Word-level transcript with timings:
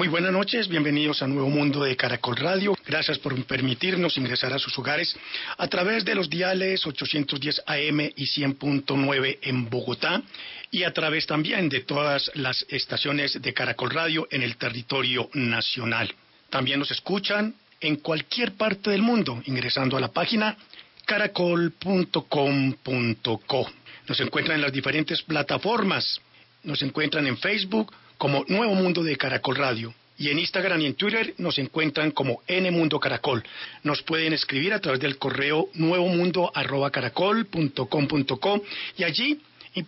Muy 0.00 0.08
buenas 0.08 0.32
noches, 0.32 0.66
bienvenidos 0.66 1.22
a 1.22 1.26
Nuevo 1.26 1.50
Mundo 1.50 1.84
de 1.84 1.94
Caracol 1.94 2.36
Radio. 2.36 2.74
Gracias 2.86 3.18
por 3.18 3.34
permitirnos 3.44 4.16
ingresar 4.16 4.50
a 4.50 4.58
sus 4.58 4.78
hogares 4.78 5.14
a 5.58 5.68
través 5.68 6.06
de 6.06 6.14
los 6.14 6.30
diales 6.30 6.86
810 6.86 7.64
AM 7.66 8.00
y 8.16 8.24
100.9 8.24 9.40
en 9.42 9.68
Bogotá 9.68 10.22
y 10.70 10.84
a 10.84 10.94
través 10.94 11.26
también 11.26 11.68
de 11.68 11.80
todas 11.80 12.30
las 12.32 12.64
estaciones 12.70 13.42
de 13.42 13.52
Caracol 13.52 13.90
Radio 13.90 14.26
en 14.30 14.42
el 14.42 14.56
territorio 14.56 15.28
nacional. 15.34 16.14
También 16.48 16.78
nos 16.78 16.90
escuchan 16.90 17.54
en 17.78 17.96
cualquier 17.96 18.52
parte 18.52 18.88
del 18.88 19.02
mundo 19.02 19.42
ingresando 19.44 19.98
a 19.98 20.00
la 20.00 20.08
página 20.08 20.56
caracol.com.co. 21.04 23.70
Nos 24.08 24.20
encuentran 24.20 24.56
en 24.56 24.62
las 24.62 24.72
diferentes 24.72 25.20
plataformas. 25.20 26.22
Nos 26.62 26.80
encuentran 26.80 27.26
en 27.26 27.36
Facebook 27.36 27.92
como 28.20 28.44
Nuevo 28.48 28.74
Mundo 28.74 29.02
de 29.02 29.16
Caracol 29.16 29.56
Radio. 29.56 29.94
Y 30.18 30.28
en 30.28 30.38
Instagram 30.38 30.82
y 30.82 30.86
en 30.86 30.94
Twitter 30.94 31.32
nos 31.38 31.56
encuentran 31.56 32.10
como 32.10 32.42
N 32.46 32.70
Mundo 32.70 33.00
Caracol. 33.00 33.42
Nos 33.82 34.02
pueden 34.02 34.34
escribir 34.34 34.74
a 34.74 34.78
través 34.78 35.00
del 35.00 35.16
correo 35.16 35.70
nuevomundo.caracol.com.co 35.72 38.62
y 38.98 39.04
allí 39.04 39.40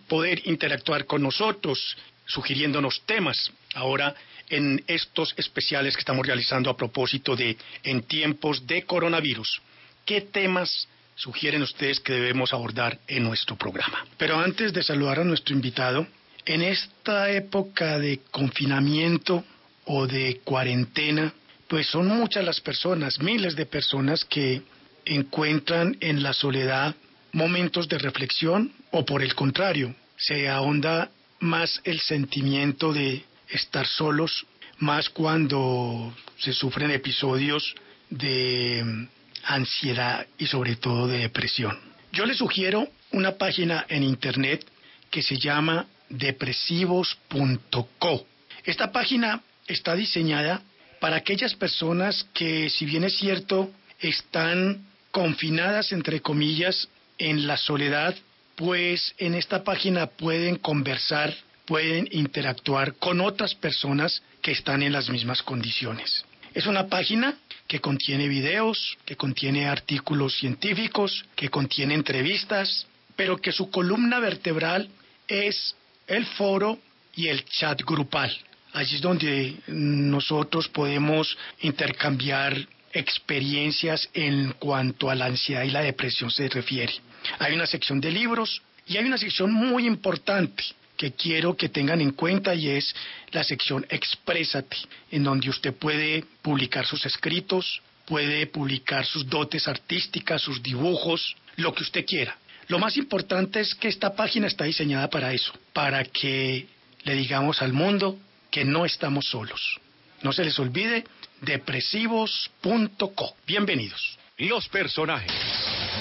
poder 0.07 0.41
interactuar 0.47 1.05
con 1.05 1.21
nosotros, 1.21 1.95
sugiriéndonos 2.25 3.03
temas. 3.05 3.51
Ahora, 3.75 4.15
en 4.49 4.83
estos 4.87 5.35
especiales 5.37 5.95
que 5.95 5.99
estamos 5.99 6.25
realizando 6.25 6.71
a 6.71 6.75
propósito 6.75 7.35
de 7.35 7.55
en 7.83 8.01
tiempos 8.01 8.65
de 8.65 8.81
coronavirus, 8.81 9.61
¿qué 10.07 10.21
temas 10.21 10.87
sugieren 11.13 11.61
ustedes 11.61 11.99
que 11.99 12.13
debemos 12.13 12.51
abordar 12.51 12.97
en 13.07 13.25
nuestro 13.25 13.55
programa? 13.55 14.07
Pero 14.17 14.39
antes 14.39 14.73
de 14.73 14.81
saludar 14.81 15.19
a 15.19 15.23
nuestro 15.23 15.53
invitado, 15.53 16.07
en 16.45 16.61
esta 16.61 17.31
época 17.31 17.99
de 17.99 18.21
confinamiento 18.31 19.43
o 19.85 20.07
de 20.07 20.41
cuarentena, 20.43 21.33
pues 21.67 21.87
son 21.87 22.07
muchas 22.07 22.43
las 22.43 22.61
personas, 22.61 23.19
miles 23.19 23.55
de 23.55 23.65
personas 23.65 24.25
que 24.25 24.61
encuentran 25.05 25.97
en 25.99 26.23
la 26.23 26.33
soledad 26.33 26.95
momentos 27.31 27.87
de 27.89 27.97
reflexión 27.97 28.71
o 28.91 29.05
por 29.05 29.23
el 29.23 29.35
contrario, 29.35 29.95
se 30.17 30.47
ahonda 30.49 31.09
más 31.39 31.81
el 31.83 31.99
sentimiento 31.99 32.93
de 32.93 33.23
estar 33.49 33.87
solos, 33.87 34.45
más 34.77 35.09
cuando 35.09 36.15
se 36.37 36.53
sufren 36.53 36.91
episodios 36.91 37.75
de 38.09 39.07
ansiedad 39.45 40.25
y 40.37 40.45
sobre 40.45 40.75
todo 40.75 41.07
de 41.07 41.19
depresión. 41.19 41.77
Yo 42.11 42.25
les 42.25 42.37
sugiero 42.37 42.87
una 43.11 43.33
página 43.33 43.85
en 43.89 44.03
internet 44.03 44.65
que 45.09 45.21
se 45.21 45.37
llama 45.37 45.87
depresivos.co. 46.17 48.25
Esta 48.63 48.91
página 48.91 49.41
está 49.67 49.95
diseñada 49.95 50.61
para 50.99 51.17
aquellas 51.17 51.55
personas 51.55 52.27
que, 52.33 52.69
si 52.69 52.85
bien 52.85 53.03
es 53.03 53.17
cierto, 53.17 53.71
están 53.99 54.85
confinadas, 55.11 55.91
entre 55.91 56.21
comillas, 56.21 56.87
en 57.17 57.47
la 57.47 57.57
soledad, 57.57 58.15
pues 58.55 59.13
en 59.17 59.35
esta 59.35 59.63
página 59.63 60.07
pueden 60.07 60.57
conversar, 60.57 61.33
pueden 61.65 62.07
interactuar 62.11 62.95
con 62.95 63.21
otras 63.21 63.55
personas 63.55 64.21
que 64.41 64.51
están 64.51 64.83
en 64.83 64.93
las 64.93 65.09
mismas 65.09 65.41
condiciones. 65.41 66.25
Es 66.53 66.67
una 66.67 66.87
página 66.87 67.35
que 67.67 67.79
contiene 67.79 68.27
videos, 68.27 68.97
que 69.05 69.15
contiene 69.15 69.67
artículos 69.67 70.37
científicos, 70.37 71.25
que 71.35 71.49
contiene 71.49 71.95
entrevistas, 71.95 72.85
pero 73.15 73.37
que 73.37 73.51
su 73.51 73.71
columna 73.71 74.19
vertebral 74.19 74.89
es 75.27 75.75
el 76.07 76.25
foro 76.25 76.79
y 77.15 77.27
el 77.27 77.45
chat 77.45 77.81
grupal. 77.81 78.35
Allí 78.73 78.95
es 78.95 79.01
donde 79.01 79.55
nosotros 79.67 80.67
podemos 80.67 81.37
intercambiar 81.61 82.57
experiencias 82.91 84.09
en 84.13 84.53
cuanto 84.59 85.09
a 85.09 85.15
la 85.15 85.25
ansiedad 85.25 85.63
y 85.63 85.71
la 85.71 85.81
depresión 85.81 86.31
se 86.31 86.47
refiere. 86.49 86.93
Hay 87.39 87.53
una 87.53 87.67
sección 87.67 87.99
de 88.01 88.11
libros 88.11 88.61
y 88.87 88.97
hay 88.97 89.05
una 89.05 89.17
sección 89.17 89.51
muy 89.51 89.85
importante 89.85 90.63
que 90.97 91.13
quiero 91.13 91.55
que 91.55 91.69
tengan 91.69 92.01
en 92.01 92.11
cuenta 92.11 92.53
y 92.53 92.69
es 92.69 92.95
la 93.31 93.43
sección 93.43 93.85
Exprésate, 93.89 94.77
en 95.11 95.23
donde 95.23 95.49
usted 95.49 95.73
puede 95.73 96.23
publicar 96.41 96.85
sus 96.85 97.05
escritos, 97.05 97.81
puede 98.05 98.47
publicar 98.47 99.05
sus 99.05 99.27
dotes 99.27 99.67
artísticas, 99.67 100.41
sus 100.41 100.61
dibujos, 100.61 101.35
lo 101.57 101.73
que 101.73 101.83
usted 101.83 102.05
quiera. 102.05 102.37
Lo 102.67 102.79
más 102.79 102.97
importante 102.97 103.59
es 103.59 103.75
que 103.75 103.87
esta 103.87 104.15
página 104.15 104.47
está 104.47 104.63
diseñada 104.63 105.09
para 105.09 105.33
eso, 105.33 105.53
para 105.73 106.03
que 106.05 106.67
le 107.03 107.15
digamos 107.15 107.61
al 107.61 107.73
mundo 107.73 108.17
que 108.49 108.63
no 108.63 108.85
estamos 108.85 109.25
solos. 109.25 109.79
No 110.21 110.31
se 110.31 110.45
les 110.45 110.57
olvide, 110.59 111.03
depresivos.co. 111.41 113.35
Bienvenidos. 113.45 114.17
Los 114.37 114.69
personajes. 114.69 115.31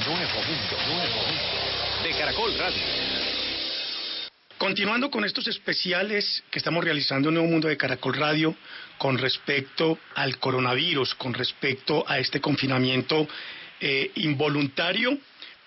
Nuevo 0.07 0.19
mundo, 0.19 0.77
nuevo 0.87 1.27
mundo. 1.27 2.03
De 2.05 2.11
Caracol 2.11 2.57
Radio. 2.59 2.83
Continuando 4.57 5.11
con 5.11 5.25
estos 5.25 5.49
especiales 5.49 6.45
que 6.51 6.61
estamos 6.61 6.85
realizando 6.85 7.29
en 7.29 7.35
Nuevo 7.35 7.51
Mundo 7.51 7.67
de 7.67 7.77
Caracol 7.77 8.15
Radio 8.15 8.55
con 8.97 9.19
respecto 9.19 9.99
al 10.15 10.39
coronavirus, 10.39 11.17
con 11.17 11.35
respecto 11.35 12.05
a 12.07 12.21
este 12.21 12.41
confinamiento 12.41 13.27
eh, 13.81 14.13
involuntario 14.15 15.19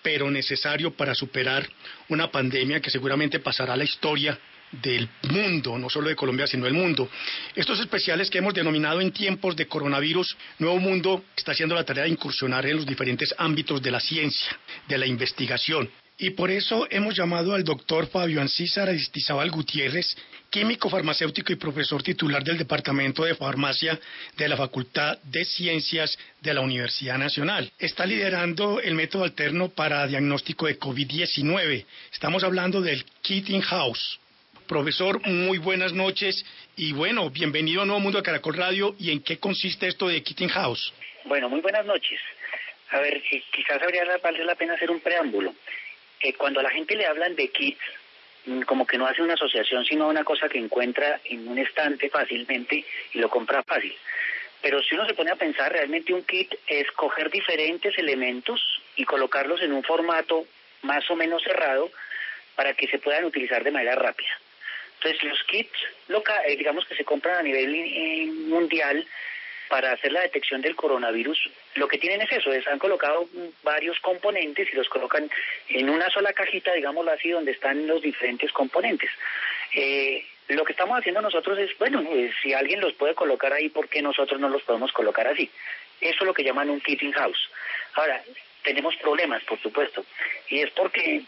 pero 0.06 0.30
necesario 0.30 0.92
para 0.92 1.16
superar 1.16 1.68
una 2.10 2.30
pandemia 2.30 2.80
que 2.80 2.92
seguramente 2.92 3.40
pasará 3.40 3.74
a 3.74 3.76
la 3.76 3.86
historia 3.86 4.38
del 4.72 5.10
mundo, 5.32 5.80
no 5.80 5.90
solo 5.90 6.10
de 6.10 6.16
Colombia, 6.16 6.46
sino 6.46 6.66
del 6.66 6.76
mundo. 6.76 7.10
Estos 7.56 7.80
especiales 7.80 8.30
que 8.30 8.38
hemos 8.38 8.54
denominado 8.54 9.02
en 9.02 9.12
tiempos 9.12 9.56
de 9.56 9.66
coronavirus, 9.66 10.38
Nuevo 10.60 10.78
Mundo 10.78 11.26
está 11.36 11.54
haciendo 11.54 11.74
la 11.74 11.84
tarea 11.84 12.04
de 12.04 12.12
incursionar 12.12 12.68
en 12.68 12.76
los 12.76 12.86
diferentes 12.86 13.34
ámbitos 13.40 13.82
de 13.82 13.90
la 13.90 14.00
ciencia, 14.00 14.56
de 14.88 15.00
la 15.00 15.08
investigación. 15.08 15.90
Y 16.18 16.30
por 16.30 16.50
eso 16.50 16.88
hemos 16.92 17.14
llamado 17.14 17.54
al 17.54 17.66
doctor 17.66 18.08
Fabio 18.08 18.40
Ancísar 18.40 18.88
Aristizabal 18.88 19.52
Gutiérrez, 19.52 20.16
químico 20.50 20.90
farmacéutico 20.90 21.52
y 21.52 21.58
profesor 21.58 22.02
titular 22.04 22.42
del 22.42 22.58
Departamento 22.58 23.26
de 23.26 23.36
Farmacia 23.36 24.00
de 24.38 24.48
la 24.48 24.56
Facultad 24.56 25.18
de 25.24 25.44
Ciencias 25.44 26.18
de 26.42 26.54
la 26.54 26.62
Universidad 26.62 27.18
Nacional. 27.18 27.70
Está 27.78 28.06
liderando 28.06 28.80
el 28.80 28.96
método 28.96 29.26
alterno 29.26 29.68
para 29.68 30.08
diagnóstico 30.08 30.68
de 30.68 30.80
COVID-19. 30.80 31.86
Estamos 32.14 32.46
hablando 32.46 32.82
del 32.82 33.04
Kitting 33.22 33.62
House. 33.62 34.18
Profesor, 34.68 35.20
muy 35.28 35.58
buenas 35.58 35.92
noches 35.92 36.46
y 36.78 36.94
bueno, 36.94 37.30
bienvenido 37.30 37.82
a 37.82 37.86
Nuevo 37.86 38.00
Mundo 38.00 38.20
de 38.20 38.24
Caracol 38.24 38.56
Radio. 38.56 38.96
¿Y 38.98 39.12
en 39.12 39.22
qué 39.22 39.38
consiste 39.38 39.88
esto 39.88 40.08
de 40.08 40.24
Kitting 40.24 40.50
House? 40.50 40.94
Bueno, 41.26 41.50
muy 41.50 41.60
buenas 41.60 41.86
noches. 41.86 42.22
A 42.92 43.00
ver, 43.00 43.22
quizás 43.52 43.82
habría 43.82 44.04
vale 44.24 44.46
la 44.46 44.56
pena 44.56 44.76
hacer 44.76 44.90
un 44.90 45.02
preámbulo. 45.02 45.54
Eh, 46.22 46.34
cuando 46.34 46.60
a 46.60 46.64
la 46.64 46.70
gente 46.70 46.96
le 46.96 47.06
hablan 47.06 47.36
de 47.36 47.50
kits, 47.50 47.82
mm, 48.46 48.62
como 48.62 48.86
que 48.86 48.98
no 48.98 49.06
hace 49.06 49.22
una 49.22 49.34
asociación, 49.34 49.86
sino 49.86 50.08
una 50.08 50.24
cosa 50.24 50.50
que 50.50 50.58
encuentra 50.58 51.20
en 51.26 51.48
un 51.48 51.58
estante 51.58 52.10
fácilmente 52.10 52.86
y 53.14 53.20
lo 53.20 53.30
compra 53.30 53.64
fácil. 53.64 53.96
Pero 54.62 54.82
si 54.82 54.96
uno 54.96 55.06
se 55.06 55.14
pone 55.14 55.32
a 55.32 55.36
pensar, 55.36 55.72
realmente 55.72 56.14
un 56.14 56.24
kit 56.24 56.54
es 56.68 56.90
coger 56.92 57.30
diferentes 57.30 57.98
elementos 57.98 58.62
y 58.96 59.04
colocarlos 59.04 59.62
en 59.62 59.74
un 59.74 59.84
formato 59.84 60.46
más 60.82 61.10
o 61.12 61.16
menos 61.16 61.44
cerrado 61.44 61.92
para 62.56 62.74
que 62.74 62.88
se 62.88 63.00
puedan 63.00 63.26
utilizar 63.26 63.64
de 63.64 63.72
manera 63.72 63.96
rápida. 63.96 64.40
Entonces 64.96 65.24
los 65.24 65.44
kits, 65.44 65.78
eh, 66.48 66.56
digamos 66.58 66.86
que 66.86 66.96
se 66.96 67.06
compran 67.06 67.36
a 67.36 67.44
nivel 67.44 67.76
eh, 67.76 68.26
mundial, 68.26 69.06
para 69.68 69.92
hacer 69.92 70.12
la 70.12 70.22
detección 70.22 70.62
del 70.62 70.76
coronavirus, 70.76 71.50
lo 71.76 71.88
que 71.88 71.98
tienen 71.98 72.22
es 72.22 72.32
eso, 72.32 72.52
es, 72.52 72.68
han 72.68 72.80
colocado 72.80 73.28
varios 73.64 74.00
componentes 74.00 74.68
y 74.72 74.76
los 74.76 74.90
colocan 74.90 75.30
en 75.70 75.90
una 75.90 76.10
sola 76.10 76.34
cajita, 76.34 76.74
digámoslo 76.74 77.12
así, 77.12 77.30
donde 77.30 77.52
están 77.52 77.88
los 77.88 78.02
diferentes 78.02 78.52
componentes. 78.52 79.10
Eh, 79.74 80.26
lo 80.50 80.64
que 80.64 80.74
estamos 80.74 80.98
haciendo 81.00 81.22
nosotros 81.22 81.58
es, 81.58 81.78
bueno, 81.78 82.04
pues, 82.04 82.34
si 82.42 82.54
alguien 82.54 82.80
los 82.80 82.94
puede 82.94 83.16
colocar 83.16 83.52
ahí, 83.52 83.70
¿por 83.70 83.90
qué 83.90 84.02
nosotros 84.02 84.40
no 84.40 84.50
los 84.50 84.62
podemos 84.64 84.92
colocar 84.92 85.28
así? 85.28 85.50
Eso 86.00 86.18
es 86.20 86.26
lo 86.26 86.34
que 86.34 86.44
llaman 86.44 86.70
un 86.70 86.82
kitting 86.82 87.14
house. 87.14 87.50
Ahora, 87.96 88.22
tenemos 88.64 88.96
problemas, 88.98 89.44
por 89.44 89.60
supuesto, 89.60 90.06
y 90.50 90.60
es 90.60 90.70
porque 90.72 91.22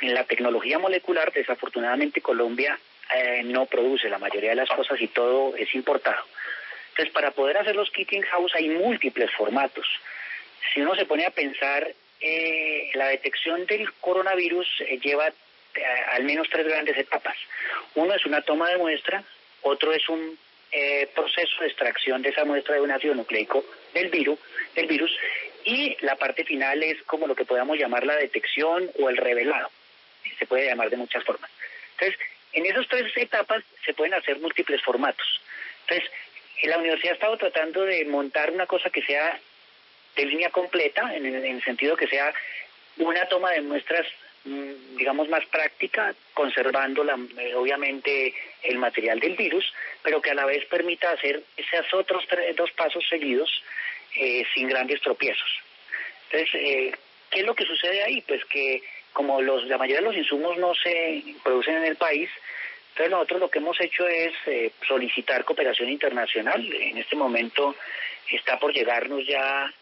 en 0.00 0.14
la 0.14 0.24
tecnología 0.24 0.78
molecular, 0.78 1.32
desafortunadamente 1.32 2.20
Colombia 2.20 2.78
eh, 3.14 3.42
no 3.44 3.66
produce 3.66 4.08
la 4.08 4.18
mayoría 4.18 4.50
de 4.50 4.56
las 4.56 4.68
cosas 4.68 5.00
y 5.00 5.08
todo 5.08 5.56
es 5.56 5.74
importado. 5.74 6.24
Entonces, 6.98 7.14
para 7.14 7.30
poder 7.30 7.56
hacer 7.56 7.76
los 7.76 7.92
kits 7.92 8.12
in-house 8.12 8.52
hay 8.56 8.70
múltiples 8.70 9.30
formatos. 9.30 9.86
Si 10.74 10.80
uno 10.80 10.96
se 10.96 11.06
pone 11.06 11.24
a 11.24 11.30
pensar, 11.30 11.86
eh, 12.20 12.90
la 12.94 13.06
detección 13.06 13.66
del 13.66 13.92
coronavirus 14.00 14.66
eh, 14.80 14.98
lleva 14.98 15.28
eh, 15.28 15.32
al 16.10 16.24
menos 16.24 16.48
tres 16.50 16.66
grandes 16.66 16.98
etapas. 16.98 17.36
Uno 17.94 18.12
es 18.14 18.26
una 18.26 18.42
toma 18.42 18.68
de 18.70 18.78
muestra, 18.78 19.22
otro 19.62 19.92
es 19.92 20.08
un 20.08 20.36
eh, 20.72 21.08
proceso 21.14 21.60
de 21.60 21.68
extracción 21.68 22.20
de 22.20 22.30
esa 22.30 22.44
muestra 22.44 22.74
de 22.74 22.80
un 22.80 22.90
ácido 22.90 23.14
nucleico 23.14 23.64
del 23.94 24.08
virus, 24.08 24.40
del 24.74 24.88
virus, 24.88 25.16
y 25.62 25.96
la 26.00 26.16
parte 26.16 26.42
final 26.42 26.82
es 26.82 27.00
como 27.04 27.28
lo 27.28 27.36
que 27.36 27.44
podamos 27.44 27.78
llamar 27.78 28.04
la 28.04 28.16
detección 28.16 28.90
o 28.98 29.08
el 29.08 29.18
revelado. 29.18 29.70
Se 30.36 30.46
puede 30.46 30.66
llamar 30.66 30.90
de 30.90 30.96
muchas 30.96 31.22
formas. 31.22 31.48
Entonces, 31.92 32.18
en 32.54 32.66
esas 32.66 32.88
tres 32.88 33.16
etapas 33.16 33.62
se 33.84 33.94
pueden 33.94 34.14
hacer 34.14 34.40
múltiples 34.40 34.82
formatos. 34.82 35.40
Entonces, 35.82 36.10
la 36.62 36.78
universidad 36.78 37.12
ha 37.12 37.14
estado 37.14 37.36
tratando 37.36 37.84
de 37.84 38.04
montar 38.04 38.50
una 38.50 38.66
cosa 38.66 38.90
que 38.90 39.02
sea 39.02 39.38
de 40.16 40.24
línea 40.24 40.50
completa, 40.50 41.14
en 41.14 41.26
el 41.26 41.62
sentido 41.64 41.96
que 41.96 42.08
sea 42.08 42.32
una 42.96 43.24
toma 43.26 43.52
de 43.52 43.60
muestras 43.60 44.06
Mm, 44.44 44.96
digamos, 44.96 45.28
más 45.28 45.44
práctica, 45.46 46.14
conservando 46.32 47.04
la, 47.04 47.18
eh, 47.38 47.54
obviamente 47.54 48.32
el 48.62 48.78
material 48.78 49.20
del 49.20 49.36
virus, 49.36 49.64
pero 50.02 50.22
que 50.22 50.30
a 50.30 50.34
la 50.34 50.46
vez 50.46 50.64
permita 50.66 51.10
hacer 51.10 51.42
esos 51.56 51.92
otros 51.92 52.24
dos 52.56 52.70
pasos 52.72 53.04
seguidos 53.10 53.50
eh, 54.16 54.44
sin 54.54 54.68
grandes 54.68 55.02
tropiezos. 55.02 55.48
Entonces, 56.30 56.54
eh, 56.54 56.92
¿qué 57.30 57.40
es 57.40 57.46
lo 57.46 57.54
que 57.54 57.64
sucede 57.64 58.04
ahí? 58.04 58.22
Pues 58.22 58.42
que 58.46 58.82
como 59.12 59.42
los, 59.42 59.66
la 59.66 59.76
mayoría 59.76 60.00
de 60.00 60.06
los 60.06 60.16
insumos 60.16 60.56
no 60.56 60.74
se 60.74 61.22
producen 61.42 61.76
en 61.76 61.84
el 61.84 61.96
país, 61.96 62.30
entonces 62.98 63.10
nosotros 63.12 63.40
lo 63.40 63.48
que 63.48 63.60
hemos 63.60 63.80
hecho 63.80 64.08
es 64.08 64.32
solicitar 64.86 65.44
cooperación 65.44 65.88
internacional. 65.88 66.68
En 66.72 66.98
este 66.98 67.14
momento 67.14 67.76
está 68.28 68.58
por 68.58 68.72
llegarnos 68.72 69.24
ya 69.24 69.72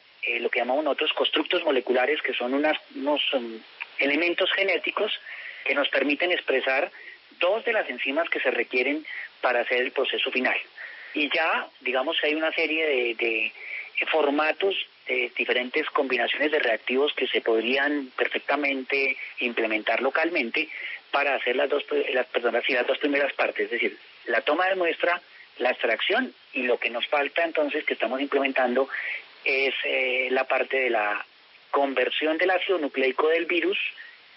lo 0.40 0.50
que 0.50 0.58
llamamos 0.58 0.84
nosotros 0.84 1.14
constructos 1.14 1.64
moleculares, 1.64 2.20
que 2.20 2.34
son 2.34 2.52
unas, 2.52 2.76
unos 2.94 3.22
um, 3.32 3.58
elementos 3.98 4.52
genéticos 4.52 5.18
que 5.64 5.74
nos 5.74 5.88
permiten 5.88 6.30
expresar 6.30 6.90
dos 7.40 7.64
de 7.64 7.72
las 7.72 7.88
enzimas 7.88 8.28
que 8.28 8.40
se 8.40 8.50
requieren 8.50 9.06
para 9.40 9.60
hacer 9.60 9.80
el 9.80 9.92
proceso 9.92 10.30
final. 10.30 10.56
Y 11.14 11.30
ya, 11.34 11.66
digamos, 11.80 12.18
hay 12.22 12.34
una 12.34 12.52
serie 12.52 13.14
de, 13.14 13.52
formatos 14.10 14.74
de 15.08 15.32
diferentes 15.34 15.88
combinaciones 15.88 16.52
de 16.52 16.58
reactivos 16.58 17.14
que 17.14 17.26
se 17.26 17.40
podrían 17.40 18.10
perfectamente 18.14 19.16
implementar 19.40 20.02
localmente 20.02 20.68
para 21.16 21.34
hacer 21.34 21.56
las 21.56 21.70
dos, 21.70 21.82
las, 22.12 22.26
perdón, 22.26 22.52
las 22.68 22.86
dos 22.86 22.98
primeras 22.98 23.32
partes, 23.32 23.64
es 23.64 23.70
decir, 23.70 23.96
la 24.26 24.42
toma 24.42 24.68
de 24.68 24.74
muestra, 24.74 25.18
la 25.56 25.70
extracción 25.70 26.34
y 26.52 26.64
lo 26.64 26.76
que 26.76 26.90
nos 26.90 27.06
falta 27.06 27.42
entonces 27.42 27.86
que 27.86 27.94
estamos 27.94 28.20
implementando 28.20 28.86
es 29.42 29.72
eh, 29.84 30.28
la 30.30 30.44
parte 30.44 30.76
de 30.78 30.90
la 30.90 31.24
conversión 31.70 32.36
del 32.36 32.50
ácido 32.50 32.76
nucleico 32.76 33.28
del 33.28 33.46
virus 33.46 33.78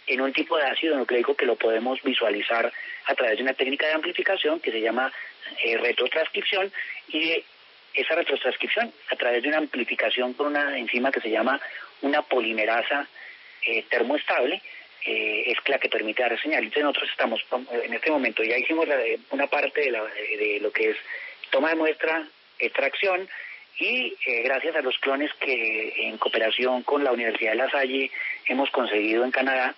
en 0.07 0.21
un 0.21 0.31
tipo 0.31 0.55
de 0.55 0.67
ácido 0.67 0.95
nucleico 0.95 1.35
que 1.35 1.45
lo 1.45 1.57
podemos 1.57 2.01
visualizar 2.01 2.71
a 3.07 3.13
través 3.13 3.35
de 3.35 3.43
una 3.43 3.55
técnica 3.55 3.85
de 3.85 3.95
amplificación 3.95 4.61
que 4.61 4.71
se 4.71 4.79
llama 4.79 5.11
eh, 5.61 5.75
retrotranscripción 5.75 6.71
y 7.09 7.43
esa 7.93 8.15
retrotranscripción 8.15 8.93
a 9.11 9.17
través 9.17 9.43
de 9.43 9.49
una 9.49 9.57
amplificación 9.57 10.31
con 10.31 10.47
una 10.47 10.79
enzima 10.79 11.11
que 11.11 11.19
se 11.19 11.29
llama 11.29 11.59
una 12.03 12.21
polimerasa 12.21 13.05
eh, 13.65 13.83
termoestable 13.89 14.61
eh, 15.05 15.43
es 15.47 15.57
la 15.67 15.79
que 15.79 15.89
permite 15.89 16.21
dar 16.21 16.39
señal. 16.41 16.63
Entonces 16.63 16.83
nosotros 16.83 17.09
estamos 17.11 17.41
en 17.83 17.93
este 17.93 18.11
momento 18.11 18.43
ya 18.43 18.57
hicimos 18.57 18.87
una 19.31 19.47
parte 19.47 19.81
de, 19.81 19.91
de 20.37 20.59
lo 20.59 20.71
que 20.71 20.91
es 20.91 20.97
toma 21.49 21.69
de 21.69 21.75
muestra, 21.75 22.27
extracción, 22.59 23.27
y 23.79 24.13
eh, 24.25 24.41
gracias 24.43 24.75
a 24.75 24.81
los 24.81 24.97
clones 24.99 25.31
que 25.39 25.93
en 26.07 26.17
cooperación 26.17 26.83
con 26.83 27.03
la 27.03 27.13
Universidad 27.13 27.51
de 27.51 27.57
La 27.57 27.71
Salle 27.71 28.11
hemos 28.45 28.69
conseguido 28.71 29.23
en 29.23 29.31
Canadá, 29.31 29.73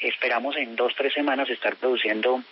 esperamos 0.00 0.56
en 0.56 0.76
dos, 0.76 0.94
tres 0.94 1.14
semanas 1.14 1.48
estar 1.48 1.76
produciendo 1.76 2.42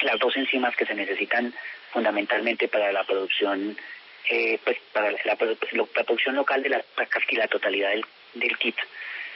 las 0.00 0.18
dos 0.18 0.36
enzimas 0.36 0.76
que 0.76 0.84
se 0.84 0.94
necesitan 0.94 1.54
fundamentalmente 1.90 2.68
para 2.68 2.92
la 2.92 3.04
producción 3.04 3.76
eh, 4.30 4.58
pues 4.64 4.78
para 4.92 5.12
la, 5.12 5.36
producción 5.36 6.34
local 6.34 6.62
de 6.62 6.70
la 6.70 6.84
casi 7.08 7.36
la 7.36 7.48
totalidad 7.48 7.90
del, 7.90 8.04
del 8.34 8.56
kit 8.58 8.76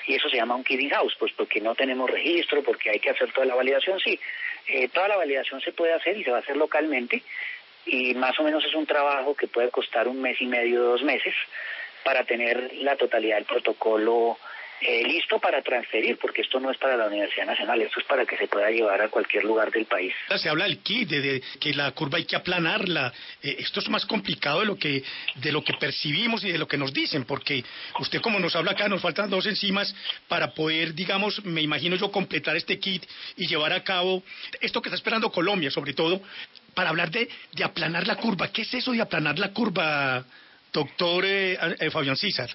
y 0.09 0.15
eso 0.15 0.29
se 0.31 0.39
llama 0.39 0.57
un 0.57 0.65
kit 0.65 0.81
in-house, 0.81 1.15
pues 1.19 1.33
porque 1.35 1.61
no 1.61 1.75
tenemos 1.75 2.11
registro, 2.11 2.63
porque 2.63 2.91
hay 2.91 2.99
que 2.99 3.11
hacer 3.11 3.31
toda 3.33 3.47
la 3.47 3.55
validación, 3.55 4.01
sí, 4.01 4.19
eh, 4.67 4.89
toda 4.89 5.07
la 5.07 5.17
validación 5.19 5.61
se 5.61 5.73
puede 5.73 5.93
hacer 5.93 6.17
y 6.17 6.25
se 6.25 6.31
va 6.31 6.39
a 6.39 6.41
hacer 6.41 6.57
localmente, 6.57 7.23
y 7.85 8.15
más 8.15 8.39
o 8.41 8.43
menos 8.43 8.65
es 8.65 8.75
un 8.75 8.87
trabajo 8.87 9.37
que 9.37 9.49
puede 9.49 9.71
costar 9.71 10.09
un 10.09 10.21
mes 10.21 10.41
y 10.41 10.47
medio, 10.47 10.83
dos 10.83 11.03
meses, 11.03 11.35
para 12.05 12.25
tener 12.25 12.73
la 12.77 12.97
totalidad 12.97 13.37
del 13.37 13.45
protocolo 13.45 14.39
eh, 14.81 15.03
listo 15.05 15.39
para 15.39 15.61
transferir, 15.63 16.19
porque 16.19 16.43
esto 16.43 16.61
no 16.61 16.71
es 16.71 16.79
para 16.79 16.97
la 16.97 17.07
Universidad 17.07 17.47
Nacional, 17.47 17.81
esto 17.83 18.01
es 18.01 18.07
para 18.07 18.25
que 18.25 18.37
se 18.37 18.47
pueda 18.47 18.71
llevar 18.71 19.01
a 19.03 19.09
cualquier 19.09 19.45
lugar 19.45 19.71
del 19.71 19.87
país. 19.87 20.15
Se 20.37 20.49
habla 20.49 20.65
del 20.65 20.79
kit, 20.79 21.09
de, 21.09 21.43
que 21.59 21.75
la 21.75 21.91
curva 21.93 22.19
hay 22.19 22.25
que 22.25 22.37
aplanarla. 22.37 23.13
Eh, 23.43 23.57
esto 23.59 23.81
es 23.81 23.89
más 23.89 24.07
complicado 24.07 24.61
de 24.61 24.67
lo 24.67 24.77
que 24.77 25.03
de 25.37 25.53
lo 25.53 25.63
que 25.65 25.75
percibimos 25.75 26.45
y 26.45 26.53
de 26.53 26.59
lo 26.59 26.69
que 26.69 26.77
nos 26.77 26.93
dicen, 26.93 27.25
porque 27.25 27.65
usted 27.99 28.21
como 28.21 28.39
nos 28.39 28.55
habla 28.55 28.73
acá, 28.73 28.89
nos 28.89 29.03
faltan 29.03 29.29
dos 29.29 29.47
enzimas 29.47 29.95
para 30.29 30.55
poder, 30.55 30.95
digamos, 30.95 31.45
me 31.45 31.63
imagino 31.63 31.97
yo, 31.97 32.11
completar 32.11 32.57
este 32.57 32.79
kit 32.79 33.05
y 33.37 33.47
llevar 33.47 33.73
a 33.73 33.83
cabo 33.83 34.23
esto 34.61 34.81
que 34.81 34.89
está 34.89 34.97
esperando 34.97 35.31
Colombia, 35.31 35.71
sobre 35.71 35.93
todo, 35.93 36.21
para 36.75 36.91
hablar 36.91 37.11
de, 37.11 37.29
de 37.53 37.65
aplanar 37.65 38.07
la 38.07 38.17
curva. 38.17 38.53
¿Qué 38.53 38.63
es 38.63 38.75
eso 38.75 38.93
de 38.93 39.01
aplanar 39.01 39.39
la 39.39 39.53
curva, 39.53 40.25
doctor 40.73 41.25
eh, 41.27 41.91
Fabián 41.91 42.17
César? 42.17 42.51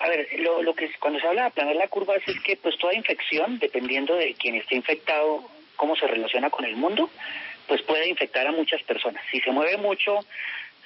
A 0.00 0.08
ver, 0.08 0.28
lo, 0.38 0.62
lo 0.62 0.74
que 0.74 0.90
cuando 0.98 1.20
se 1.20 1.26
habla 1.26 1.42
de 1.42 1.48
aplanar 1.48 1.76
la 1.76 1.88
curva 1.88 2.14
es, 2.16 2.40
que 2.40 2.56
pues 2.56 2.76
toda 2.78 2.94
infección, 2.94 3.58
dependiendo 3.58 4.16
de 4.16 4.34
quien 4.34 4.54
esté 4.54 4.74
infectado, 4.74 5.44
cómo 5.76 5.94
se 5.94 6.06
relaciona 6.06 6.48
con 6.48 6.64
el 6.64 6.74
mundo, 6.74 7.10
pues 7.68 7.82
puede 7.82 8.08
infectar 8.08 8.46
a 8.46 8.52
muchas 8.52 8.82
personas. 8.82 9.22
Si 9.30 9.40
se 9.40 9.50
mueve 9.50 9.76
mucho, 9.76 10.18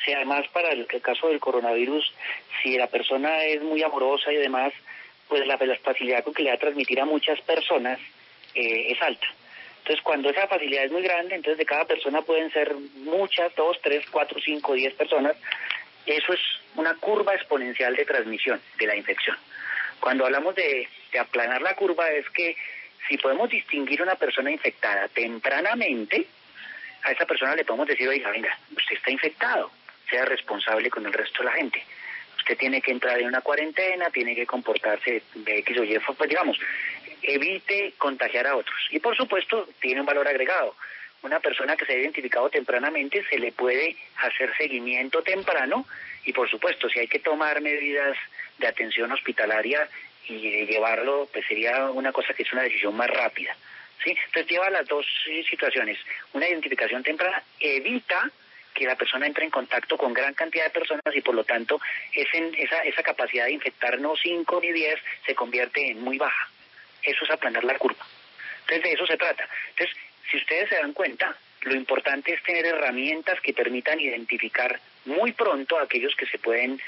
si 0.04 0.12
además 0.12 0.46
para 0.52 0.70
el, 0.70 0.86
caso 1.00 1.28
del 1.28 1.38
coronavirus, 1.38 2.12
si 2.60 2.76
la 2.76 2.88
persona 2.88 3.44
es 3.44 3.62
muy 3.62 3.82
amorosa 3.84 4.32
y 4.32 4.36
demás, 4.36 4.72
pues 5.28 5.46
la, 5.46 5.58
facilidad 5.58 6.24
con 6.24 6.34
que 6.34 6.42
le 6.42 6.50
va 6.50 6.56
a 6.56 6.58
transmitir 6.58 7.00
a 7.00 7.04
muchas 7.04 7.40
personas 7.42 8.00
eh, 8.54 8.86
es 8.90 9.00
alta. 9.00 9.26
Entonces, 9.78 10.02
cuando 10.02 10.30
esa 10.30 10.48
facilidad 10.48 10.84
es 10.84 10.92
muy 10.92 11.02
grande, 11.02 11.36
entonces 11.36 11.58
de 11.58 11.66
cada 11.66 11.84
persona 11.84 12.22
pueden 12.22 12.50
ser 12.52 12.74
muchas, 12.96 13.54
dos, 13.54 13.78
tres, 13.80 14.04
cuatro, 14.10 14.40
cinco, 14.44 14.72
diez 14.72 14.94
personas, 14.94 15.36
eso 16.06 16.32
es 16.32 16.40
una 16.76 16.94
curva 16.94 17.34
exponencial 17.34 17.94
de 17.96 18.04
transmisión 18.04 18.60
de 18.78 18.86
la 18.86 18.96
infección. 18.96 19.36
Cuando 20.00 20.26
hablamos 20.26 20.54
de, 20.54 20.88
aplanar 21.18 21.62
la 21.62 21.74
curva 21.74 22.10
es 22.10 22.28
que 22.30 22.56
si 23.08 23.16
podemos 23.18 23.48
distinguir 23.48 24.02
una 24.02 24.16
persona 24.16 24.50
infectada 24.50 25.08
tempranamente, 25.08 26.26
a 27.02 27.12
esa 27.12 27.24
persona 27.24 27.54
le 27.54 27.64
podemos 27.64 27.86
decir, 27.86 28.08
oiga, 28.08 28.30
venga, 28.30 28.58
usted 28.76 28.96
está 28.96 29.10
infectado, 29.10 29.70
sea 30.10 30.24
responsable 30.24 30.90
con 30.90 31.06
el 31.06 31.12
resto 31.12 31.42
de 31.42 31.44
la 31.44 31.52
gente. 31.52 31.84
Usted 32.38 32.58
tiene 32.58 32.80
que 32.80 32.90
entrar 32.90 33.18
en 33.18 33.26
una 33.26 33.42
cuarentena, 33.42 34.10
tiene 34.10 34.34
que 34.34 34.46
comportarse 34.46 35.22
de 35.34 35.58
X 35.58 35.78
o 35.78 35.84
Y, 35.84 35.98
pues 35.98 36.28
digamos, 36.28 36.58
evite 37.22 37.94
contagiar 37.96 38.46
a 38.46 38.56
otros. 38.56 38.76
Y 38.90 38.98
por 38.98 39.16
supuesto, 39.16 39.68
tiene 39.80 40.00
un 40.00 40.06
valor 40.06 40.26
agregado 40.26 40.74
una 41.24 41.40
persona 41.40 41.76
que 41.76 41.86
se 41.86 41.92
ha 41.92 41.98
identificado 41.98 42.50
tempranamente 42.50 43.24
se 43.28 43.38
le 43.38 43.52
puede 43.52 43.96
hacer 44.18 44.54
seguimiento 44.56 45.22
temprano 45.22 45.86
y 46.24 46.32
por 46.32 46.48
supuesto 46.48 46.88
si 46.88 47.00
hay 47.00 47.08
que 47.08 47.18
tomar 47.18 47.60
medidas 47.60 48.16
de 48.58 48.66
atención 48.66 49.10
hospitalaria 49.10 49.88
y 50.28 50.66
llevarlo 50.66 51.28
pues 51.32 51.46
sería 51.46 51.90
una 51.90 52.12
cosa 52.12 52.34
que 52.34 52.42
es 52.42 52.52
una 52.52 52.62
decisión 52.62 52.96
más 52.96 53.10
rápida 53.10 53.56
sí 54.04 54.10
entonces 54.26 54.50
lleva 54.50 54.70
las 54.70 54.86
dos 54.86 55.06
situaciones 55.48 55.98
una 56.32 56.48
identificación 56.48 57.02
temprana 57.02 57.42
evita 57.58 58.30
que 58.74 58.84
la 58.84 58.96
persona 58.96 59.26
entre 59.26 59.44
en 59.44 59.50
contacto 59.50 59.96
con 59.96 60.12
gran 60.12 60.34
cantidad 60.34 60.64
de 60.64 60.70
personas 60.70 61.04
y 61.14 61.20
por 61.20 61.34
lo 61.34 61.44
tanto 61.44 61.80
esa, 62.12 62.78
esa 62.80 63.02
capacidad 63.02 63.46
de 63.46 63.52
infectar 63.52 64.00
no 64.00 64.14
5 64.16 64.60
ni 64.60 64.72
10 64.72 64.96
se 65.24 65.34
convierte 65.34 65.90
en 65.90 66.00
muy 66.00 66.18
baja. 66.18 66.48
Eso 67.00 67.24
es 67.24 67.30
aplanar 67.30 67.62
la 67.62 67.78
curva. 67.78 68.04
Entonces 68.62 68.82
de 68.82 68.92
eso 68.92 69.06
se 69.06 69.16
trata. 69.16 69.48
Entonces 69.70 69.96
si 70.30 70.36
ustedes 70.36 70.68
se 70.68 70.76
dan 70.76 70.92
cuenta, 70.92 71.36
lo 71.62 71.74
importante 71.74 72.34
es 72.34 72.42
tener 72.42 72.66
herramientas 72.66 73.40
que 73.40 73.52
permitan 73.52 74.00
identificar 74.00 74.78
muy 75.06 75.32
pronto 75.32 75.78
a 75.78 75.82
aquellos 75.82 76.14
que 76.16 76.26
se 76.26 76.38
pueden 76.38 76.80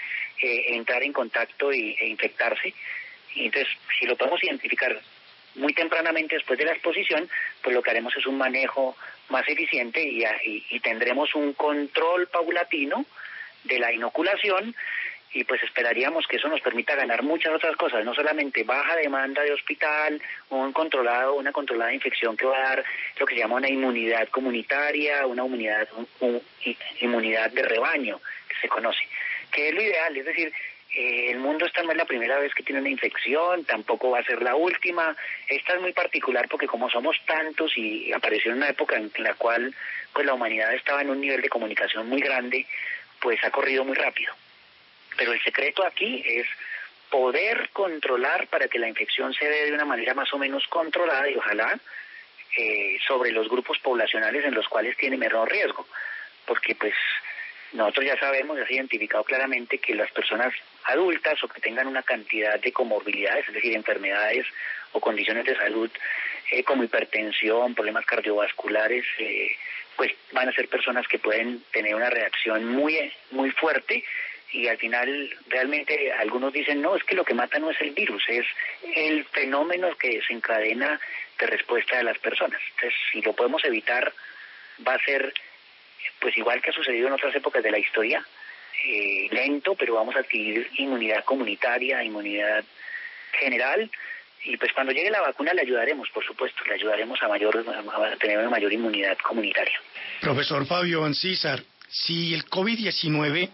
eh, 0.43 0.65
entrar 0.69 1.03
en 1.03 1.13
contacto 1.13 1.73
y, 1.73 1.97
e 1.99 2.07
infectarse. 2.09 2.75
Y 3.35 3.47
entonces, 3.47 3.73
si 3.99 4.07
lo 4.07 4.17
podemos 4.17 4.43
identificar 4.43 4.99
muy 5.57 5.73
tempranamente 5.73 6.37
después 6.37 6.59
de 6.59 6.67
la 6.67 6.73
exposición, 6.73 7.29
pues 7.63 7.75
lo 7.75 7.83
que 7.83 7.91
haremos 7.91 8.17
es 8.17 8.27
un 8.27 8.39
manejo 8.39 8.97
más 9.29 9.49
eficiente 9.49 10.03
y, 10.03 10.81
tendremos 10.81 11.35
un 11.35 11.53
control 11.55 12.29
paulatino 12.29 13.05
de 13.65 13.79
la 13.81 13.93
inoculación 13.93 14.75
y 15.37 15.45
pues 15.45 15.63
esperaríamos 15.63 16.27
que 16.27 16.37
eso 16.37 16.49
nos 16.49 16.63
permita 16.63 16.95
ganar 16.95 17.23
muchas 17.23 17.53
otras 17.53 17.77
cosas, 17.77 18.03
no 18.07 18.15
solamente 18.15 18.65
baja 18.65 18.97
demanda 18.97 19.43
de 19.43 19.53
hospital, 19.53 20.21
un 20.49 20.73
controlado, 20.73 21.35
una 21.35 21.53
controlada 21.53 21.93
infección 21.93 22.39
que 22.39 22.47
va 22.47 22.57
a 22.57 22.69
dar 22.69 22.85
lo 23.19 23.27
que 23.27 23.35
se 23.35 23.41
llama 23.41 23.57
una 23.57 23.69
inmunidad 23.69 24.29
comunitaria, 24.29 25.27
una 25.27 25.45
inmunidad, 25.45 25.87
inmunidad 27.03 27.51
de 27.51 27.63
rebaño, 27.63 28.19
que 28.49 28.55
se 28.63 28.69
conoce, 28.69 29.07
que 29.53 29.69
es 29.69 29.75
lo 29.75 29.83
ideal, 29.83 30.17
es 30.17 30.25
decir, 30.25 30.51
eh, 30.95 31.31
el 31.33 31.39
mundo 31.39 31.67
esta 31.67 31.83
no 31.83 31.91
es 31.91 31.99
la 31.99 32.07
primera 32.07 32.39
vez 32.39 32.55
que 32.55 32.63
tiene 32.63 32.81
una 32.81 32.89
infección, 32.89 33.67
tampoco 33.67 34.13
va 34.13 34.21
a 34.21 34.25
ser 34.25 34.41
la 34.41 34.57
última. 34.57 35.15
Esta 35.47 35.75
es 35.75 35.83
muy 35.83 35.93
particular 35.93 36.49
porque 36.49 36.67
como 36.67 36.89
somos 36.89 37.21
tantos 37.27 37.77
y 37.77 38.11
apareció 38.15 38.53
en 38.53 38.59
una 38.59 38.71
época 38.71 38.97
en 38.97 39.11
la 39.19 39.35
cual 39.35 39.75
pues 40.15 40.25
la 40.25 40.33
humanidad 40.33 40.73
estaba 40.73 41.03
en 41.03 41.11
un 41.11 41.21
nivel 41.21 41.43
de 41.43 41.51
comunicación 41.51 42.09
muy 42.09 42.23
grande, 42.23 42.65
pues 43.21 43.39
ha 43.45 43.51
corrido 43.51 43.85
muy 43.85 43.95
rápido. 43.95 44.33
Pero 45.17 45.33
el 45.33 45.43
secreto 45.43 45.85
aquí 45.85 46.23
es 46.25 46.47
poder 47.11 47.71
controlar 47.73 48.49
para 48.49 48.69
que 48.69 48.79
la 48.79 48.89
infección 48.89 49.33
se 49.33 49.49
dé 49.49 49.67
de 49.67 49.73
una 49.73 49.85
manera 49.85 50.15
más 50.15 50.33
o 50.33 50.39
menos 50.39 50.67
controlada 50.69 51.29
y 51.31 51.37
ojalá 51.37 51.79
eh, 52.57 52.99
sobre 53.07 53.33
los 53.33 53.49
grupos 53.49 53.79
poblacionales 53.79 54.45
en 54.45 54.55
los 54.55 54.69
cuales 54.69 54.97
tiene 54.97 55.17
menor 55.17 55.51
riesgo. 55.51 55.87
Porque 56.47 56.75
pues 56.75 56.95
nosotros 57.73 58.07
ya 58.07 58.19
sabemos, 58.19 58.59
ya 58.59 58.67
se 58.67 58.73
ha 58.73 58.77
identificado 58.77 59.25
claramente 59.25 59.79
que 59.79 59.95
las 59.95 60.11
personas 60.11 60.55
adultas 60.85 61.43
o 61.43 61.49
que 61.49 61.61
tengan 61.61 61.87
una 61.87 62.03
cantidad 62.03 62.59
de 62.59 62.73
comorbilidades, 62.73 63.49
es 63.49 63.55
decir, 63.55 63.75
enfermedades 63.75 64.47
o 64.93 65.01
condiciones 65.01 65.45
de 65.45 65.57
salud 65.57 65.91
eh, 66.51 66.63
como 66.63 66.85
hipertensión, 66.85 67.75
problemas 67.75 68.07
cardiovasculares, 68.07 69.05
eh, 69.19 69.57
pues 69.97 70.13
van 70.33 70.49
a 70.49 70.53
ser 70.53 70.69
personas 70.69 71.07
que 71.09 71.19
pueden 71.19 71.63
tener 71.73 71.95
una 71.95 72.11
reacción 72.11 72.65
muy, 72.67 73.13
muy 73.31 73.51
fuerte 73.51 74.05
y 74.53 74.69
al 74.69 74.79
final 74.79 75.31
realmente 75.49 76.13
algunos 76.13 76.53
dicen, 76.53 76.81
no, 76.81 76.97
es 76.97 77.05
que 77.05 77.15
lo 77.15 77.25
que 77.25 77.35
mata 77.35 77.59
no 77.59 77.71
es 77.71 77.81
el 77.81 77.91
virus, 77.91 78.23
es 78.29 78.47
el 78.95 79.25
fenómeno 79.27 79.97
que 79.97 80.17
desencadena 80.17 81.01
de 81.39 81.47
respuesta 81.47 81.99
de 81.99 82.05
las 82.05 82.19
personas. 82.19 82.61
Entonces, 82.75 82.99
si 83.13 83.21
lo 83.23 83.35
podemos 83.35 83.65
evitar, 83.65 84.13
va 84.87 84.95
a 84.95 85.05
ser, 85.05 85.33
pues 86.21 86.37
igual 86.39 86.63
que 86.63 86.71
ha 86.71 86.75
sucedido 86.75 87.09
en 87.09 87.15
otras 87.15 87.35
épocas 87.35 87.63
de 87.63 87.71
la 87.71 87.79
historia, 87.79 88.25
eh, 88.85 89.29
lento, 89.31 89.75
pero 89.75 89.95
vamos 89.95 90.15
a 90.17 90.21
adquirir 90.21 90.71
inmunidad 90.77 91.25
comunitaria, 91.25 92.05
inmunidad 92.05 92.65
general, 93.33 93.91
y 94.45 94.57
pues 94.57 94.73
cuando 94.73 94.93
llegue 94.93 95.11
la 95.11 95.21
vacuna 95.21 95.53
le 95.53 95.63
ayudaremos, 95.63 96.09
por 96.11 96.25
supuesto, 96.25 96.63
le 96.67 96.75
ayudaremos 96.75 97.21
a, 97.21 97.29
mayor, 97.29 97.65
a 97.69 98.17
tener 98.17 98.39
una 98.39 98.51
mayor 98.51 98.73
inmunidad 98.73 99.19
comunitaria. 99.19 99.79
Profesor 100.21 100.65
Fabio 100.67 101.05
Ancísar, 101.05 101.63
si 101.89 102.33
el 102.33 102.45
COVID-19 102.45 103.51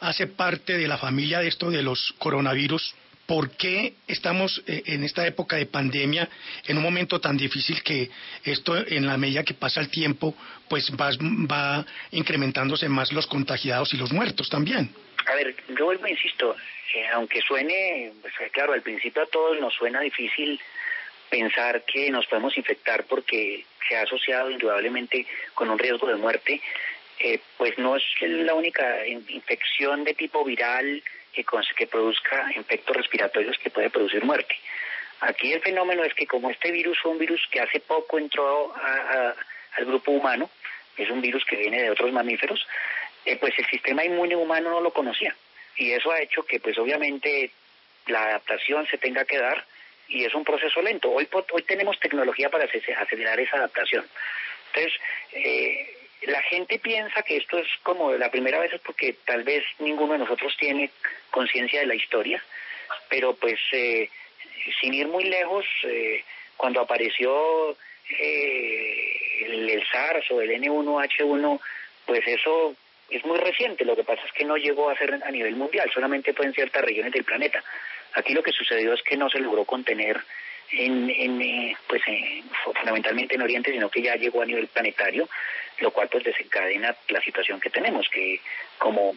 hace 0.00 0.26
parte 0.26 0.76
de 0.78 0.88
la 0.88 0.98
familia 0.98 1.40
de 1.40 1.48
esto 1.48 1.70
de 1.70 1.82
los 1.82 2.14
coronavirus, 2.18 2.94
¿por 3.26 3.50
qué 3.56 3.94
estamos 4.06 4.62
eh, 4.66 4.82
en 4.86 5.04
esta 5.04 5.26
época 5.26 5.56
de 5.56 5.66
pandemia, 5.66 6.28
en 6.66 6.76
un 6.76 6.82
momento 6.82 7.20
tan 7.20 7.36
difícil 7.36 7.82
que 7.82 8.10
esto, 8.44 8.76
en 8.76 9.06
la 9.06 9.16
medida 9.16 9.42
que 9.42 9.54
pasa 9.54 9.80
el 9.80 9.90
tiempo, 9.90 10.34
pues 10.68 10.90
va, 10.92 11.10
va 11.50 11.84
incrementándose 12.12 12.88
más 12.88 13.12
los 13.12 13.26
contagiados 13.26 13.92
y 13.94 13.96
los 13.96 14.12
muertos 14.12 14.48
también? 14.48 14.90
A 15.26 15.34
ver, 15.34 15.56
yo 15.76 15.86
vuelvo, 15.86 16.06
insisto, 16.06 16.54
eh, 16.94 17.06
aunque 17.12 17.40
suene, 17.40 18.12
pues, 18.22 18.32
eh, 18.40 18.50
claro, 18.52 18.72
al 18.72 18.82
principio 18.82 19.22
a 19.22 19.26
todos 19.26 19.58
nos 19.60 19.74
suena 19.74 20.00
difícil 20.00 20.60
pensar 21.28 21.84
que 21.84 22.08
nos 22.10 22.26
podemos 22.26 22.56
infectar 22.56 23.04
porque 23.04 23.64
se 23.88 23.96
ha 23.96 24.02
asociado 24.02 24.50
indudablemente 24.50 25.26
con 25.54 25.68
un 25.68 25.78
riesgo 25.78 26.06
de 26.06 26.14
muerte, 26.14 26.60
eh, 27.18 27.40
pues 27.56 27.78
no 27.78 27.96
es 27.96 28.04
la 28.20 28.54
única 28.54 29.06
infección 29.06 30.04
de 30.04 30.14
tipo 30.14 30.44
viral 30.44 31.02
que, 31.32 31.44
que 31.76 31.86
produzca 31.86 32.50
efectos 32.54 32.96
respiratorios 32.96 33.58
que 33.58 33.70
puede 33.70 33.90
producir 33.90 34.24
muerte. 34.24 34.56
Aquí 35.20 35.52
el 35.52 35.60
fenómeno 35.60 36.04
es 36.04 36.12
que 36.14 36.26
como 36.26 36.50
este 36.50 36.70
virus 36.70 36.98
fue 37.00 37.12
un 37.12 37.18
virus 37.18 37.40
que 37.50 37.60
hace 37.60 37.80
poco 37.80 38.18
entró 38.18 38.74
al 38.76 39.84
grupo 39.86 40.12
humano, 40.12 40.50
es 40.96 41.10
un 41.10 41.20
virus 41.20 41.44
que 41.44 41.56
viene 41.56 41.82
de 41.82 41.90
otros 41.90 42.12
mamíferos, 42.12 42.66
eh, 43.24 43.36
pues 43.36 43.54
el 43.58 43.66
sistema 43.66 44.04
inmune 44.04 44.36
humano 44.36 44.70
no 44.70 44.80
lo 44.80 44.92
conocía. 44.92 45.34
Y 45.76 45.92
eso 45.92 46.10
ha 46.10 46.20
hecho 46.20 46.44
que 46.44 46.60
pues 46.60 46.78
obviamente 46.78 47.50
la 48.06 48.24
adaptación 48.24 48.86
se 48.86 48.98
tenga 48.98 49.24
que 49.24 49.38
dar 49.38 49.64
y 50.08 50.24
es 50.24 50.34
un 50.34 50.44
proceso 50.44 50.80
lento. 50.80 51.10
Hoy, 51.10 51.28
hoy 51.52 51.62
tenemos 51.62 51.98
tecnología 51.98 52.48
para 52.50 52.64
acelerar 52.64 53.40
esa 53.40 53.56
adaptación. 53.56 54.06
Entonces, 54.68 55.00
eh, 55.32 56.05
la 56.22 56.42
gente 56.42 56.78
piensa 56.78 57.22
que 57.22 57.36
esto 57.36 57.58
es 57.58 57.68
como 57.82 58.12
la 58.12 58.30
primera 58.30 58.58
vez 58.58 58.72
es 58.72 58.80
porque 58.80 59.16
tal 59.24 59.44
vez 59.44 59.62
ninguno 59.78 60.14
de 60.14 60.20
nosotros 60.20 60.56
tiene 60.58 60.90
conciencia 61.30 61.80
de 61.80 61.86
la 61.86 61.94
historia, 61.94 62.42
pero 63.08 63.34
pues 63.34 63.58
eh, 63.72 64.08
sin 64.80 64.94
ir 64.94 65.08
muy 65.08 65.24
lejos, 65.24 65.64
cuando 66.56 66.80
apareció 66.80 67.76
el, 68.18 69.70
el, 69.70 69.86
SARS 69.90 70.30
o 70.30 70.40
el 70.40 70.50
N1H1, 70.50 71.60
pues 72.06 72.22
eso 72.26 72.74
es 73.10 73.24
muy 73.24 73.38
reciente, 73.38 73.84
lo 73.84 73.94
que 73.94 74.04
pasa 74.04 74.22
es 74.26 74.32
que 74.32 74.44
no 74.44 74.56
llegó 74.56 74.90
a 74.90 74.96
ser 74.96 75.14
a 75.22 75.30
nivel 75.30 75.54
mundial, 75.54 75.90
solamente 75.92 76.32
fue 76.32 76.46
en 76.46 76.54
ciertas 76.54 76.82
regiones 76.82 77.12
del 77.12 77.24
planeta. 77.24 77.62
Aquí 78.14 78.32
lo 78.32 78.42
que 78.42 78.52
sucedió 78.52 78.94
es 78.94 79.02
que 79.02 79.16
no 79.16 79.28
se 79.28 79.38
logró 79.38 79.64
contener 79.64 80.20
en, 80.72 81.10
en 81.10 81.42
eh, 81.42 81.76
pues 81.86 82.02
fundamentalmente 82.64 83.34
en 83.34 83.42
Oriente, 83.42 83.72
sino 83.72 83.90
que 83.90 84.02
ya 84.02 84.16
llegó 84.16 84.42
a 84.42 84.46
nivel 84.46 84.68
planetario, 84.68 85.28
lo 85.78 85.90
cual 85.90 86.08
pues 86.08 86.24
desencadena 86.24 86.96
la 87.08 87.20
situación 87.20 87.60
que 87.60 87.70
tenemos, 87.70 88.08
que 88.08 88.40
como 88.78 89.14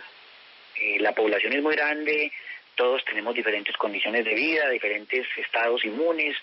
eh, 0.76 0.98
la 1.00 1.14
población 1.14 1.54
es 1.54 1.62
muy 1.62 1.76
grande, 1.76 2.32
todos 2.76 3.04
tenemos 3.06 3.36
diferentes 3.36 3.76
condiciones 3.78 4.26
de 4.26 4.34
vida, 4.34 4.70
diferentes 4.70 5.28
estados 5.38 5.84
inmunes, 5.84 6.38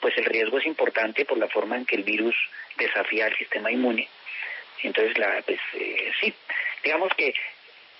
pues 0.00 0.16
el 0.16 0.24
riesgo 0.24 0.58
es 0.58 0.66
importante 0.66 1.24
por 1.24 1.38
la 1.38 1.48
forma 1.48 1.76
en 1.76 1.84
que 1.84 1.96
el 1.96 2.02
virus 2.02 2.34
desafía 2.76 3.26
al 3.26 3.36
sistema 3.36 3.70
inmune. 3.70 4.08
Entonces, 4.82 5.16
la, 5.18 5.42
pues 5.42 5.60
eh, 5.74 6.10
sí, 6.20 6.34
digamos 6.82 7.12
que 7.16 7.34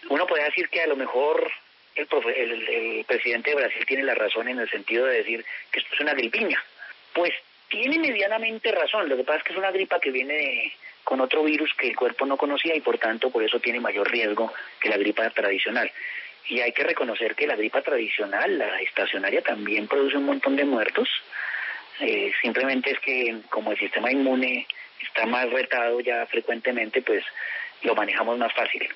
uno 0.09 0.27
puede 0.27 0.45
decir 0.45 0.69
que 0.69 0.83
a 0.83 0.87
lo 0.87 0.97
mejor 0.97 1.53
el, 1.95 2.69
el, 2.69 3.05
presidente 3.05 3.51
de 3.51 3.57
Brasil 3.57 3.85
tiene 3.87 4.05
la 4.05 4.15
razón 4.15 4.49
en 4.49 4.59
el 4.59 4.71
sentido 4.71 5.07
de 5.07 5.19
decir 5.19 5.45
que 5.71 5.81
esto 5.81 5.95
es 5.95 6.01
una 6.01 6.15
gripiña. 6.15 6.63
Pues 7.13 7.33
tiene 7.69 7.99
medianamente 7.99 8.71
razón, 8.73 9.09
lo 9.09 9.17
que 9.17 9.25
pasa 9.25 9.39
es 9.39 9.45
que 9.45 9.53
es 9.53 9.59
una 9.59 9.71
gripa 9.71 9.99
que 9.99 10.11
viene 10.11 10.73
con 11.05 11.21
otro 11.21 11.43
virus 11.43 11.73
que 11.75 11.89
el 11.89 11.97
cuerpo 11.97 12.27
no 12.27 12.37
conocía 12.37 12.77
y 12.77 12.81
por 12.81 12.99
tanto 12.99 13.31
por 13.31 13.43
eso 13.43 13.61
tiene 13.61 13.81
mayor 13.81 14.11
riesgo 14.11 14.53
que 14.81 14.89
la 14.89 14.97
gripa 14.97 15.29
tradicional. 15.31 15.91
Y 16.49 16.61
hay 16.61 16.73
que 16.73 16.85
reconocer 16.85 17.35
que 17.35 17.47
la 17.47 17.57
gripa 17.57 17.83
tradicional, 17.83 18.59
la 18.59 18.81
estacionaria, 18.81 19.43
también 19.43 19.89
produce 19.89 20.17
un 20.17 20.27
montón 20.27 20.57
de 20.57 20.65
muertos. 20.65 21.09
Eh, 22.01 22.33
simplemente 22.41 22.91
es 22.91 22.99
que 23.01 23.37
como 23.49 23.73
el 23.73 23.79
sistema 23.79 24.11
inmune 24.11 24.67
está 25.01 25.25
más 25.27 25.49
retado 25.51 26.01
ya 26.01 26.27
frecuentemente, 26.27 27.01
pues 27.03 27.25
lo 27.83 27.95
manejamos 27.95 28.39
más 28.39 28.53
fácil. 28.53 28.89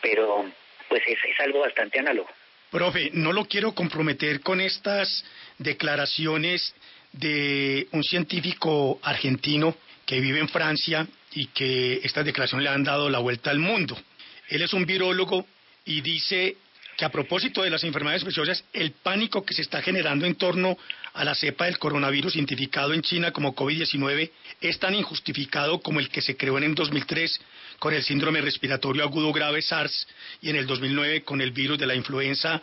Pero 0.00 0.44
pues 0.88 1.02
es, 1.06 1.18
es 1.24 1.40
algo 1.40 1.60
bastante 1.60 1.98
análogo. 1.98 2.28
Profe, 2.70 3.10
no 3.14 3.32
lo 3.32 3.46
quiero 3.46 3.72
comprometer 3.72 4.40
con 4.40 4.60
estas 4.60 5.24
declaraciones 5.58 6.74
de 7.12 7.88
un 7.92 8.04
científico 8.04 8.98
argentino 9.02 9.74
que 10.04 10.20
vive 10.20 10.38
en 10.38 10.48
Francia 10.48 11.06
y 11.32 11.46
que 11.46 12.00
estas 12.02 12.26
declaraciones 12.26 12.64
le 12.64 12.70
han 12.70 12.84
dado 12.84 13.08
la 13.08 13.20
vuelta 13.20 13.50
al 13.50 13.58
mundo. 13.58 13.96
Él 14.48 14.62
es 14.62 14.72
un 14.74 14.84
virólogo 14.84 15.46
y 15.86 16.02
dice 16.02 16.58
que 16.98 17.04
a 17.04 17.10
propósito 17.10 17.62
de 17.62 17.70
las 17.70 17.84
enfermedades 17.84 18.22
infecciosas, 18.22 18.64
el 18.72 18.90
pánico 18.90 19.44
que 19.44 19.54
se 19.54 19.62
está 19.62 19.80
generando 19.80 20.26
en 20.26 20.34
torno 20.34 20.76
a 21.14 21.24
la 21.24 21.36
cepa 21.36 21.66
del 21.66 21.78
coronavirus 21.78 22.34
identificado 22.34 22.92
en 22.92 23.02
China 23.02 23.30
como 23.30 23.54
COVID-19 23.54 24.32
es 24.60 24.80
tan 24.80 24.96
injustificado 24.96 25.80
como 25.80 26.00
el 26.00 26.08
que 26.08 26.20
se 26.20 26.36
creó 26.36 26.58
en 26.58 26.64
el 26.64 26.74
2003 26.74 27.40
con 27.78 27.94
el 27.94 28.02
síndrome 28.02 28.40
respiratorio 28.40 29.04
agudo 29.04 29.32
grave 29.32 29.62
SARS 29.62 30.08
y 30.42 30.50
en 30.50 30.56
el 30.56 30.66
2009 30.66 31.22
con 31.22 31.40
el 31.40 31.52
virus 31.52 31.78
de 31.78 31.86
la 31.86 31.94
influenza 31.94 32.60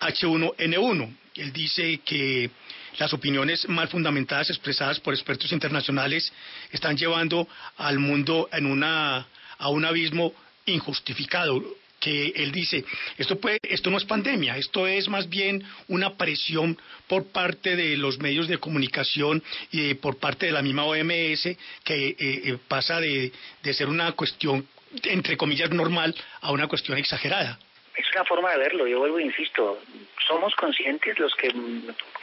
H1N1. 0.00 1.16
Él 1.34 1.52
dice 1.52 1.98
que 2.04 2.50
las 2.98 3.12
opiniones 3.12 3.68
mal 3.68 3.88
fundamentadas 3.88 4.50
expresadas 4.50 5.00
por 5.00 5.12
expertos 5.12 5.50
internacionales 5.50 6.32
están 6.70 6.96
llevando 6.96 7.48
al 7.78 7.98
mundo 7.98 8.48
en 8.52 8.66
una, 8.66 9.26
a 9.58 9.68
un 9.70 9.84
abismo 9.84 10.32
injustificado 10.66 11.81
que 12.02 12.32
él 12.34 12.50
dice, 12.50 12.84
esto, 13.16 13.38
puede, 13.38 13.60
esto 13.62 13.88
no 13.88 13.96
es 13.96 14.04
pandemia, 14.04 14.56
esto 14.56 14.88
es 14.88 15.08
más 15.08 15.28
bien 15.28 15.62
una 15.86 16.16
presión 16.16 16.76
por 17.06 17.26
parte 17.26 17.76
de 17.76 17.96
los 17.96 18.18
medios 18.18 18.48
de 18.48 18.58
comunicación 18.58 19.40
y 19.70 19.94
por 19.94 20.18
parte 20.18 20.46
de 20.46 20.52
la 20.52 20.62
misma 20.62 20.84
OMS 20.84 21.42
que 21.84 22.08
eh, 22.08 22.16
eh, 22.18 22.58
pasa 22.66 23.00
de, 23.00 23.30
de 23.62 23.74
ser 23.74 23.86
una 23.86 24.10
cuestión, 24.12 24.66
entre 25.04 25.36
comillas, 25.36 25.70
normal 25.70 26.12
a 26.40 26.50
una 26.50 26.66
cuestión 26.66 26.98
exagerada. 26.98 27.56
Es 27.94 28.06
una 28.16 28.24
forma 28.24 28.50
de 28.50 28.58
verlo, 28.58 28.88
yo 28.88 28.98
vuelvo 28.98 29.20
e 29.20 29.22
insisto, 29.22 29.78
somos 30.26 30.54
conscientes 30.56 31.16
los 31.20 31.32
que 31.36 31.54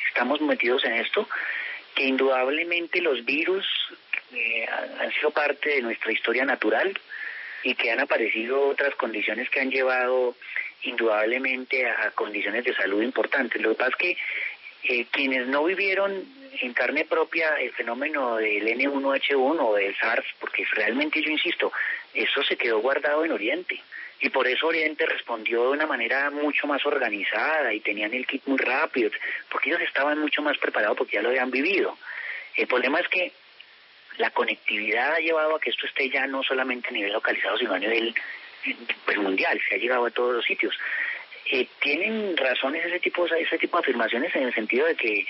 estamos 0.10 0.42
metidos 0.42 0.84
en 0.84 0.96
esto, 0.96 1.26
que 1.96 2.04
indudablemente 2.04 3.02
los 3.02 3.24
virus 3.24 3.66
eh, 4.34 4.66
han 5.00 5.12
sido 5.14 5.32
parte 5.32 5.70
de 5.70 5.82
nuestra 5.82 6.12
historia 6.12 6.44
natural, 6.44 7.00
y 7.64 7.76
que 7.76 7.92
han 7.92 8.00
aparecido 8.00 8.68
otras 8.68 8.96
condiciones 8.96 9.50
que 9.50 9.60
han 9.60 9.72
llevado 9.72 10.36
indudablemente 10.84 11.88
a 11.88 12.12
condiciones 12.12 12.64
de 12.64 12.74
salud 12.74 13.02
importantes. 13.02 13.62
Lo 13.62 13.70
que 13.70 13.76
pasa 13.76 13.92
es 13.92 13.96
que 13.96 14.18
eh, 14.84 15.06
quienes 15.12 15.48
no 15.48 15.64
vivieron 15.66 16.26
en 16.62 16.74
carne 16.74 17.06
propia 17.06 17.56
el 17.60 17.72
fenómeno 17.74 18.38
del 18.38 18.66
N1H1 18.68 19.58
o 19.60 19.76
del 19.76 19.96
SARS, 19.98 20.26
porque 20.40 20.66
realmente 20.74 21.22
yo 21.22 21.30
insisto, 21.30 21.72
eso 22.14 22.44
se 22.44 22.58
quedó 22.58 22.80
guardado 22.80 23.26
en 23.26 23.32
Oriente. 23.32 23.82
Y 24.22 24.30
por 24.30 24.48
eso 24.48 24.68
Oriente 24.68 25.06
respondió 25.06 25.64
de 25.64 25.70
una 25.70 25.86
manera 25.86 26.30
mucho 26.30 26.68
más 26.68 26.86
organizada 26.86 27.74
y 27.74 27.80
tenían 27.80 28.14
el 28.14 28.28
kit 28.28 28.44
muy 28.46 28.58
rápido, 28.58 29.12
porque 29.50 29.70
ellos 29.70 29.82
estaban 29.82 30.20
mucho 30.20 30.42
más 30.42 30.58
preparados 30.58 30.98
porque 30.98 31.16
ya 31.16 31.22
lo 31.22 31.30
habían 31.30 31.52
vivido. 31.52 31.98
El 32.56 32.68
problema 32.68 33.00
es 33.00 33.08
que 33.08 33.32
la 34.20 34.30
conectividad 34.32 35.16
ha 35.16 35.20
llevado 35.20 35.56
a 35.56 35.60
que 35.60 35.72
esto 35.72 35.88
esté 35.88 36.10
ya 36.10 36.28
no 36.28 36.44
solamente 36.44 36.90
a 36.90 36.92
nivel 36.92 37.14
localizado, 37.14 37.58
sino 37.58 37.74
a 37.74 37.80
nivel 37.80 38.14
pues, 39.06 39.18
mundial, 39.18 39.60
se 39.68 39.76
ha 39.76 39.78
llegado 39.78 40.06
a 40.06 40.12
todos 40.12 40.36
los 40.36 40.46
sitios. 40.46 40.78
Eh, 41.52 41.68
tienen 41.80 42.38
razones 42.38 42.86
ese 42.86 43.00
tipo, 43.00 43.26
ese 43.26 43.58
tipo 43.58 43.78
de 43.78 43.82
afirmaciones 43.82 44.36
en 44.36 44.44
el 44.44 44.54
sentido 44.54 44.86
de 44.86 44.96
que 44.96 45.26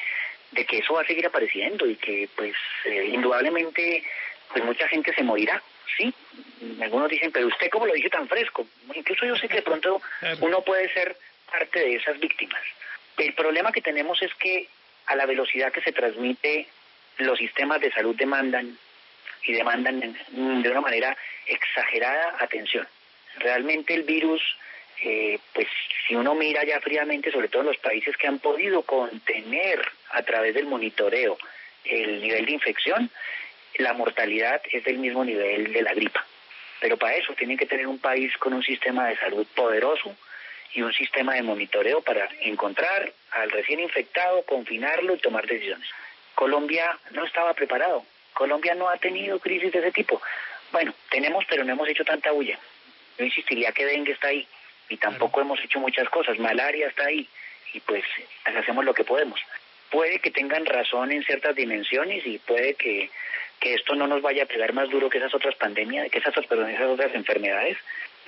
de 0.51 0.65
que 0.65 0.79
eso 0.79 0.96
va 0.96 1.01
a 1.01 1.05
seguir 1.05 1.27
apareciendo 1.27 1.86
y 1.86 1.96
que 1.96 2.27
pues 2.36 2.55
eh, 2.86 3.12
indudablemente 3.13 4.03
pues 4.51 4.65
mucha 4.65 4.88
gente 4.88 5.13
se 5.13 5.22
morirá 5.22 5.62
sí 5.96 6.12
algunos 6.81 7.08
dicen 7.08 7.31
pero 7.31 7.46
usted 7.46 7.69
cómo 7.69 7.86
lo 7.86 7.93
dice 7.93 8.10
tan 8.10 8.27
fresco 8.27 8.65
incluso 8.96 9.27
yo 9.27 9.36
sé 9.36 9.48
que 9.48 9.58
de 9.58 9.62
pronto 9.62 10.01
uno 10.41 10.62
puede 10.62 10.91
ser 10.91 11.15
parte 11.51 11.79
de 11.79 11.96
esas 11.96 12.19
víctimas. 12.19 12.62
El 13.17 13.34
problema 13.34 13.72
que 13.72 13.81
tenemos 13.81 14.22
es 14.22 14.34
que 14.36 14.67
a 15.05 15.15
la 15.15 15.25
velocidad 15.25 15.72
que 15.72 15.81
se 15.81 15.91
transmite 15.91 16.67
los 17.19 17.38
sistemas 17.38 17.79
de 17.81 17.91
salud 17.91 18.15
demandan 18.15 18.77
y 19.43 19.53
demandan 19.53 19.99
de 19.99 20.69
una 20.69 20.81
manera 20.81 21.15
exagerada 21.45 22.35
atención 22.39 22.88
realmente 23.39 23.93
el 23.93 24.03
virus 24.03 24.41
eh, 25.01 25.39
pues 25.53 25.67
si 26.07 26.15
uno 26.15 26.35
mira 26.35 26.63
ya 26.65 26.81
fríamente, 26.81 27.31
sobre 27.31 27.47
todo 27.47 27.63
los 27.63 27.77
países 27.77 28.17
que 28.17 28.27
han 28.27 28.39
podido 28.39 28.81
contener 28.81 29.79
a 30.11 30.23
través 30.23 30.53
del 30.53 30.65
monitoreo 30.65 31.38
el 31.85 32.21
nivel 32.21 32.45
de 32.45 32.51
infección, 32.51 33.09
la 33.77 33.93
mortalidad 33.93 34.61
es 34.69 34.83
del 34.83 34.97
mismo 34.97 35.23
nivel 35.23 35.71
de 35.71 35.81
la 35.81 35.93
gripa. 35.93 36.25
Pero 36.81 36.97
para 36.97 37.15
eso 37.15 37.33
tienen 37.33 37.57
que 37.57 37.65
tener 37.65 37.88
un 37.88 37.99
país 37.99 38.35
con 38.38 38.53
un 38.53 38.63
sistema 38.63 39.07
de 39.07 39.17
salud 39.17 39.47
poderoso 39.55 40.15
y 40.73 40.81
un 40.81 40.93
sistema 40.93 41.35
de 41.35 41.43
monitoreo 41.43 42.01
para 42.01 42.27
encontrar 42.41 43.11
al 43.31 43.51
recién 43.51 43.79
infectado, 43.79 44.43
confinarlo 44.43 45.15
y 45.15 45.19
tomar 45.19 45.47
decisiones. 45.47 45.88
Colombia 46.39 46.98
no 47.12 47.25
estaba 47.25 47.53
preparado. 47.53 48.05
Colombia 48.34 48.74
no 48.74 48.88
ha 48.88 48.96
tenido 48.96 49.39
crisis 49.39 49.74
de 49.74 49.79
ese 49.79 49.91
tipo. 49.91 50.22
Bueno, 50.72 50.93
tenemos, 51.12 51.43
pero 51.50 51.65
no 51.65 51.74
hemos 51.74 51.89
hecho 51.89 52.05
tanta 52.05 52.31
bulla. 52.31 52.58
Yo 53.17 53.25
insistiría 53.25 53.74
que 53.74 53.86
dengue 53.86 54.13
está 54.13 54.29
ahí 54.29 54.48
y 54.88 54.96
tampoco 54.96 55.41
hemos 55.41 55.60
hecho 55.62 55.81
muchas 55.81 56.08
cosas. 56.08 56.39
Malaria 56.39 56.88
está 56.88 57.08
ahí 57.08 57.27
y 57.74 57.81
pues 57.81 58.05
hacemos 58.46 58.86
lo 58.86 58.93
que 58.93 59.03
podemos. 59.03 59.38
Puede 59.91 60.19
que 60.19 60.31
tengan 60.31 60.65
razón 60.65 61.12
en 61.12 61.25
ciertas 61.25 61.58
dimensiones 61.58 62.25
y 62.25 62.38
puede 62.38 62.75
que, 62.75 63.10
que 63.60 63.74
esto 63.74 63.96
no 63.96 64.08
nos 64.08 64.22
vaya 64.22 64.43
a 64.43 64.46
pegar 64.53 64.72
más 64.72 64.89
duro 64.89 65.10
que 65.10 65.17
esas 65.17 65.36
otras 65.36 65.55
pandemias, 65.55 66.10
que 66.10 66.19
esas, 66.19 66.34
perdón, 66.48 66.69
esas 66.69 66.88
otras 66.88 67.13
enfermedades, 67.15 67.77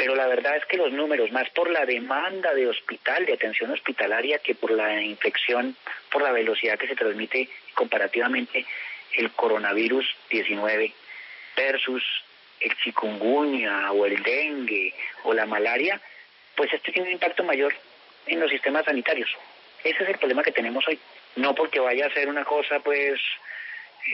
pero 0.01 0.15
la 0.15 0.25
verdad 0.25 0.58
es 0.58 0.65
que 0.65 0.77
los 0.77 0.91
números, 0.91 1.31
más 1.31 1.48
por 1.51 1.70
la 1.70 1.86
demanda 1.86 2.55
de 2.55 2.65
hospital, 2.65 3.24
de 3.24 3.34
atención 3.34 3.70
hospitalaria, 3.70 4.39
que 4.39 4.55
por 4.55 4.72
la 4.72 5.00
infección, 5.00 5.77
por 6.12 6.24
la 6.24 6.31
velocidad 6.31 6.79
que 6.79 6.88
se 6.88 6.96
transmite 6.96 7.48
comparativamente 7.75 8.65
el 9.15 9.29
coronavirus 9.34 10.03
19 10.27 10.91
versus 11.55 12.03
el 12.60 12.75
chikungunya 12.77 13.91
o 13.91 14.08
el 14.08 14.24
dengue 14.24 14.91
o 15.22 15.36
la 15.36 15.46
malaria, 15.46 16.01
pues 16.55 16.74
esto 16.74 16.91
tiene 16.91 17.10
un 17.10 17.13
impacto 17.13 17.43
mayor 17.43 17.72
en 18.25 18.39
los 18.39 18.50
sistemas 18.50 18.86
sanitarios. 18.86 19.29
Ese 19.84 20.01
es 20.01 20.10
el 20.10 20.17
problema 20.17 20.41
que 20.41 20.51
tenemos 20.51 20.84
hoy. 20.88 20.98
No 21.36 21.53
porque 21.53 21.79
vaya 21.79 22.08
a 22.08 22.13
ser 22.13 22.27
una 22.27 22.43
cosa, 22.43 22.79
pues, 22.79 23.22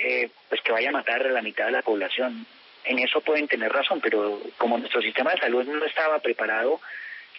eh, 0.03 0.29
pues 0.49 0.59
que 0.59 0.73
vaya 0.73 0.89
a 0.89 0.99
matar 0.99 1.25
a 1.25 1.31
la 1.31 1.41
mitad 1.41 1.67
de 1.67 1.71
la 1.71 1.81
población. 1.81 2.45
En 2.87 2.99
eso 2.99 3.21
pueden 3.21 3.47
tener 3.47 3.71
razón, 3.71 3.99
pero 4.01 4.39
como 4.57 4.77
nuestro 4.77 5.01
sistema 5.01 5.31
de 5.31 5.39
salud 5.39 5.65
no 5.65 5.85
estaba 5.85 6.19
preparado, 6.19 6.79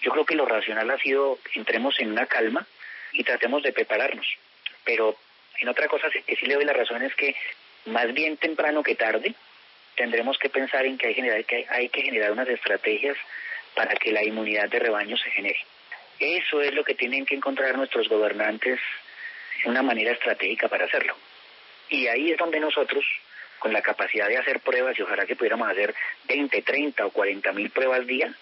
yo 0.02 0.12
creo 0.12 0.24
que 0.24 0.34
lo 0.34 0.44
racional 0.44 0.90
ha 0.90 0.98
sido 0.98 1.38
entremos 1.54 1.98
en 2.00 2.12
una 2.12 2.26
calma 2.26 2.66
y 3.12 3.24
tratemos 3.24 3.62
de 3.62 3.72
prepararnos. 3.72 4.26
Pero 4.84 5.16
en 5.60 5.68
otra 5.68 5.88
cosa 5.88 6.08
que 6.10 6.36
sí 6.36 6.46
le 6.46 6.54
doy 6.54 6.64
la 6.64 6.72
razón 6.72 7.02
es 7.02 7.14
que 7.14 7.34
más 7.86 8.12
bien 8.12 8.36
temprano 8.36 8.82
que 8.82 8.94
tarde 8.94 9.34
tendremos 9.96 10.38
que 10.38 10.50
pensar 10.50 10.86
en 10.86 10.98
que 10.98 11.08
hay, 11.08 11.44
que 11.44 11.66
hay 11.68 11.88
que 11.88 12.02
generar 12.02 12.32
unas 12.32 12.48
estrategias 12.48 13.16
para 13.74 13.94
que 13.96 14.12
la 14.12 14.24
inmunidad 14.24 14.68
de 14.68 14.78
rebaño 14.78 15.16
se 15.16 15.30
genere. 15.30 15.58
Eso 16.20 16.60
es 16.60 16.74
lo 16.74 16.84
que 16.84 16.94
tienen 16.94 17.24
que 17.24 17.34
encontrar 17.34 17.76
nuestros 17.76 18.08
gobernantes, 18.08 18.80
una 19.64 19.82
manera 19.82 20.12
estratégica 20.12 20.68
para 20.68 20.84
hacerlo. 20.84 21.16
Y 21.88 22.06
ahí 22.06 22.32
es 22.32 22.38
donde 22.38 22.60
nosotros, 22.60 23.04
con 23.58 23.72
la 23.72 23.82
capacidad 23.82 24.28
de 24.28 24.38
hacer 24.38 24.60
pruebas, 24.60 24.98
y 24.98 25.02
ojalá 25.02 25.26
que 25.26 25.36
pudiéramos 25.36 25.68
hacer 25.68 25.94
20, 26.28 26.62
30 26.62 27.06
o 27.06 27.10
40 27.10 27.52
mil 27.52 27.70
pruebas 27.70 28.06
día, 28.06 28.32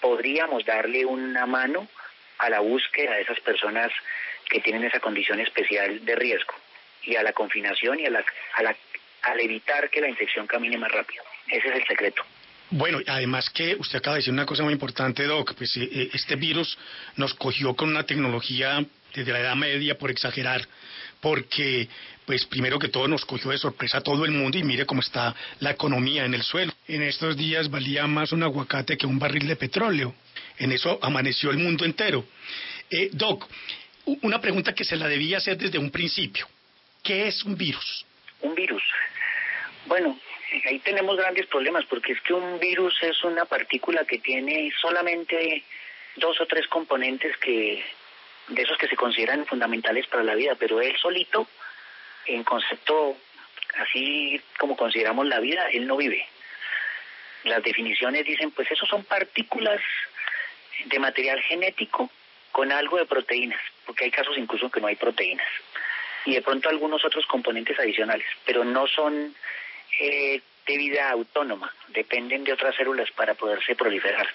podríamos 0.00 0.64
darle 0.64 1.04
una 1.04 1.46
mano 1.46 1.88
a 2.38 2.50
la 2.50 2.60
búsqueda 2.60 3.14
de 3.14 3.22
esas 3.22 3.40
personas 3.40 3.90
que 4.48 4.60
tienen 4.60 4.84
esa 4.84 5.00
condición 5.00 5.40
especial 5.40 6.04
de 6.04 6.14
riesgo 6.16 6.54
y 7.04 7.16
a 7.16 7.22
la 7.22 7.32
confinación 7.32 8.00
y 8.00 8.06
a 8.06 8.10
la, 8.10 8.24
a 8.54 8.62
la, 8.62 8.76
al 9.22 9.40
evitar 9.40 9.88
que 9.90 10.00
la 10.00 10.08
infección 10.08 10.46
camine 10.46 10.76
más 10.76 10.90
rápido. 10.90 11.22
Ese 11.48 11.68
es 11.68 11.74
el 11.76 11.86
secreto. 11.86 12.22
Bueno, 12.70 13.00
además 13.06 13.50
que 13.50 13.76
usted 13.78 13.98
acaba 13.98 14.16
de 14.16 14.20
decir 14.20 14.32
una 14.32 14.46
cosa 14.46 14.62
muy 14.62 14.72
importante, 14.72 15.24
Doc, 15.24 15.54
pues 15.56 15.76
eh, 15.76 15.88
eh, 15.92 16.10
este 16.14 16.36
virus 16.36 16.78
nos 17.16 17.34
cogió 17.34 17.74
con 17.74 17.90
una 17.90 18.04
tecnología 18.04 18.82
desde 19.14 19.30
la 19.30 19.40
Edad 19.40 19.56
Media, 19.56 19.98
por 19.98 20.10
exagerar, 20.10 20.62
porque, 21.22 21.88
pues 22.26 22.44
primero 22.46 22.80
que 22.80 22.88
todo 22.88 23.06
nos 23.06 23.24
cogió 23.24 23.52
de 23.52 23.58
sorpresa 23.58 23.98
a 23.98 24.00
todo 24.02 24.24
el 24.24 24.32
mundo 24.32 24.58
y 24.58 24.64
mire 24.64 24.84
cómo 24.84 25.00
está 25.00 25.34
la 25.60 25.70
economía 25.70 26.24
en 26.24 26.34
el 26.34 26.42
suelo. 26.42 26.72
En 26.88 27.00
estos 27.00 27.36
días 27.36 27.70
valía 27.70 28.08
más 28.08 28.32
un 28.32 28.42
aguacate 28.42 28.98
que 28.98 29.06
un 29.06 29.20
barril 29.20 29.46
de 29.46 29.54
petróleo. 29.54 30.14
En 30.58 30.72
eso 30.72 30.98
amaneció 31.00 31.52
el 31.52 31.58
mundo 31.58 31.84
entero. 31.84 32.24
Eh, 32.90 33.08
Doc, 33.12 33.48
una 34.22 34.40
pregunta 34.40 34.74
que 34.74 34.84
se 34.84 34.96
la 34.96 35.06
debía 35.06 35.38
hacer 35.38 35.56
desde 35.56 35.78
un 35.78 35.92
principio. 35.92 36.48
¿Qué 37.04 37.28
es 37.28 37.44
un 37.44 37.56
virus? 37.56 38.04
Un 38.40 38.56
virus. 38.56 38.82
Bueno, 39.86 40.18
ahí 40.68 40.80
tenemos 40.80 41.16
grandes 41.16 41.46
problemas 41.46 41.84
porque 41.88 42.12
es 42.12 42.20
que 42.22 42.34
un 42.34 42.58
virus 42.58 42.94
es 43.00 43.22
una 43.22 43.44
partícula 43.44 44.04
que 44.04 44.18
tiene 44.18 44.72
solamente 44.80 45.62
dos 46.16 46.40
o 46.40 46.46
tres 46.46 46.66
componentes 46.66 47.36
que 47.36 47.84
de 48.48 48.62
esos 48.62 48.78
que 48.78 48.88
se 48.88 48.96
consideran 48.96 49.46
fundamentales 49.46 50.06
para 50.06 50.22
la 50.22 50.34
vida, 50.34 50.54
pero 50.58 50.80
él 50.80 50.96
solito, 50.98 51.46
en 52.26 52.44
concepto 52.44 53.16
así 53.78 54.40
como 54.58 54.76
consideramos 54.76 55.26
la 55.26 55.40
vida, 55.40 55.68
él 55.70 55.86
no 55.86 55.96
vive. 55.96 56.26
Las 57.44 57.62
definiciones 57.62 58.24
dicen, 58.24 58.50
pues 58.50 58.70
esos 58.70 58.88
son 58.88 59.04
partículas 59.04 59.80
de 60.84 60.98
material 60.98 61.40
genético 61.42 62.10
con 62.50 62.70
algo 62.70 62.98
de 62.98 63.06
proteínas, 63.06 63.60
porque 63.86 64.04
hay 64.04 64.10
casos 64.10 64.36
incluso 64.36 64.70
que 64.70 64.80
no 64.80 64.86
hay 64.86 64.96
proteínas, 64.96 65.46
y 66.24 66.34
de 66.34 66.42
pronto 66.42 66.68
algunos 66.68 67.04
otros 67.04 67.26
componentes 67.26 67.78
adicionales, 67.78 68.26
pero 68.44 68.64
no 68.64 68.86
son 68.86 69.34
eh, 69.98 70.40
de 70.66 70.76
vida 70.76 71.10
autónoma, 71.10 71.72
dependen 71.88 72.44
de 72.44 72.52
otras 72.52 72.76
células 72.76 73.10
para 73.12 73.34
poderse 73.34 73.74
proliferar, 73.74 74.28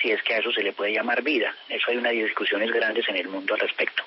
si 0.00 0.10
es 0.10 0.22
que 0.22 0.34
a 0.34 0.38
eso 0.38 0.52
se 0.52 0.62
le 0.62 0.72
puede 0.72 0.92
llamar 0.92 1.22
vida. 1.22 1.54
Eso 1.68 1.90
hay 1.90 1.96
unas 1.96 2.12
discusiones 2.12 2.70
grandes 2.70 3.08
en 3.08 3.16
el 3.16 3.28
mundo 3.28 3.54
al 3.54 3.60
respecto. 3.60 4.02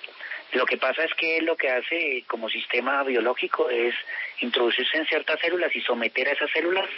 Lo 0.53 0.65
que 0.65 0.77
pasa 0.77 1.03
es 1.03 1.13
que 1.13 1.41
lo 1.41 1.55
que 1.55 1.69
hace 1.69 2.23
como 2.27 2.49
sistema 2.49 3.03
biológico 3.03 3.69
es 3.69 3.93
introducirse 4.39 4.97
en 4.97 5.05
ciertas 5.05 5.39
células 5.39 5.75
y 5.75 5.81
someter 5.81 6.27
a 6.27 6.31
esas 6.31 6.51
células 6.51 6.89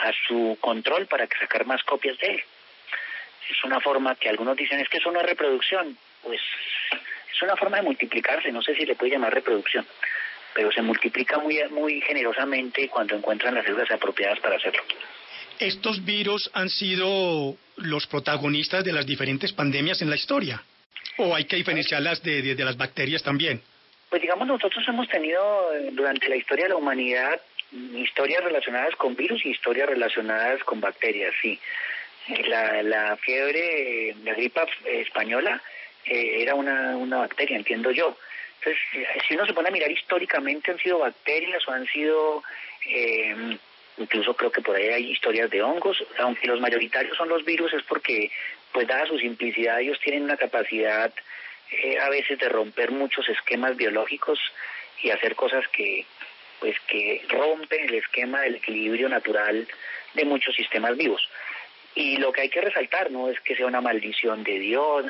a 0.00 0.12
su 0.26 0.58
control 0.60 1.06
para 1.06 1.26
sacar 1.26 1.66
más 1.66 1.82
copias 1.84 2.18
de 2.18 2.26
él. 2.26 2.42
Es 3.48 3.64
una 3.64 3.80
forma 3.80 4.14
que 4.14 4.28
algunos 4.28 4.56
dicen 4.56 4.80
es 4.80 4.88
que 4.88 4.98
eso 4.98 5.10
no 5.10 5.20
es 5.20 5.26
reproducción. 5.26 5.96
Pues 6.22 6.40
es 7.32 7.42
una 7.42 7.56
forma 7.56 7.78
de 7.78 7.82
multiplicarse, 7.82 8.50
no 8.50 8.62
sé 8.62 8.74
si 8.74 8.84
le 8.86 8.96
puede 8.96 9.12
llamar 9.12 9.34
reproducción 9.34 9.86
pero 10.54 10.72
se 10.72 10.82
multiplica 10.82 11.38
muy, 11.38 11.62
muy 11.70 12.00
generosamente 12.00 12.88
cuando 12.88 13.14
encuentran 13.14 13.54
las 13.54 13.64
células 13.64 13.90
apropiadas 13.90 14.40
para 14.40 14.56
hacerlo. 14.56 14.82
¿Estos 15.60 16.04
virus 16.04 16.50
han 16.54 16.68
sido 16.70 17.56
los 17.76 18.06
protagonistas 18.06 18.84
de 18.84 18.92
las 18.92 19.06
diferentes 19.06 19.52
pandemias 19.52 20.00
en 20.02 20.10
la 20.10 20.16
historia? 20.16 20.62
¿O 21.18 21.34
hay 21.34 21.44
que 21.44 21.56
diferenciarlas 21.56 22.22
de, 22.22 22.54
las 22.56 22.76
bacterias 22.76 23.22
también? 23.22 23.60
Pues 24.08 24.22
digamos, 24.22 24.48
nosotros 24.48 24.82
hemos 24.88 25.08
tenido 25.08 25.74
eh, 25.74 25.90
durante 25.92 26.28
la 26.28 26.36
historia 26.36 26.64
de 26.64 26.70
la 26.70 26.76
humanidad 26.76 27.40
historias 27.72 28.42
relacionadas 28.42 28.96
con 28.96 29.14
virus 29.14 29.44
y 29.44 29.50
historias 29.50 29.88
relacionadas 29.88 30.62
con 30.64 30.80
bacterias, 30.80 31.32
sí. 31.40 31.58
La, 32.48 32.82
la 32.82 33.16
fiebre, 33.16 34.14
la 34.24 34.34
gripa 34.34 34.66
española 34.84 35.62
eh, 36.04 36.42
era 36.42 36.54
una, 36.54 36.96
una 36.96 37.18
bacteria, 37.18 37.56
entiendo 37.56 37.90
yo. 37.90 38.16
Entonces, 38.58 38.82
si 39.26 39.34
uno 39.34 39.46
se 39.46 39.54
pone 39.54 39.68
a 39.68 39.72
mirar 39.72 39.90
históricamente, 39.90 40.70
han 40.70 40.78
sido 40.78 40.98
bacterias 40.98 41.66
o 41.66 41.72
han 41.72 41.86
sido, 41.86 42.42
eh, 42.86 43.56
incluso 44.00 44.34
creo 44.34 44.50
que 44.50 44.62
por 44.62 44.74
ahí 44.74 44.88
hay 44.88 45.10
historias 45.10 45.50
de 45.50 45.62
hongos, 45.62 46.04
aunque 46.18 46.48
los 46.48 46.60
mayoritarios 46.60 47.16
son 47.16 47.28
los 47.28 47.44
virus, 47.44 47.72
es 47.74 47.82
porque 47.84 48.30
pues 48.72 48.88
dada 48.88 49.06
su 49.06 49.18
simplicidad, 49.18 49.80
ellos 49.80 50.00
tienen 50.00 50.24
una 50.24 50.36
capacidad 50.36 51.12
eh, 51.70 51.98
a 51.98 52.08
veces 52.08 52.38
de 52.38 52.48
romper 52.48 52.90
muchos 52.90 53.28
esquemas 53.28 53.76
biológicos 53.76 54.38
y 55.02 55.10
hacer 55.10 55.34
cosas 55.36 55.66
que 55.68 56.06
pues 56.58 56.76
que 56.88 57.22
rompen 57.28 57.84
el 57.88 57.94
esquema 57.94 58.42
del 58.42 58.56
equilibrio 58.56 59.08
natural 59.08 59.66
de 60.12 60.24
muchos 60.24 60.54
sistemas 60.54 60.96
vivos. 60.96 61.26
Y 61.94 62.18
lo 62.18 62.32
que 62.32 62.42
hay 62.42 62.48
que 62.50 62.60
resaltar 62.60 63.10
no 63.10 63.30
es 63.30 63.40
que 63.40 63.56
sea 63.56 63.66
una 63.66 63.80
maldición 63.80 64.44
de 64.44 64.58
Dios, 64.58 65.06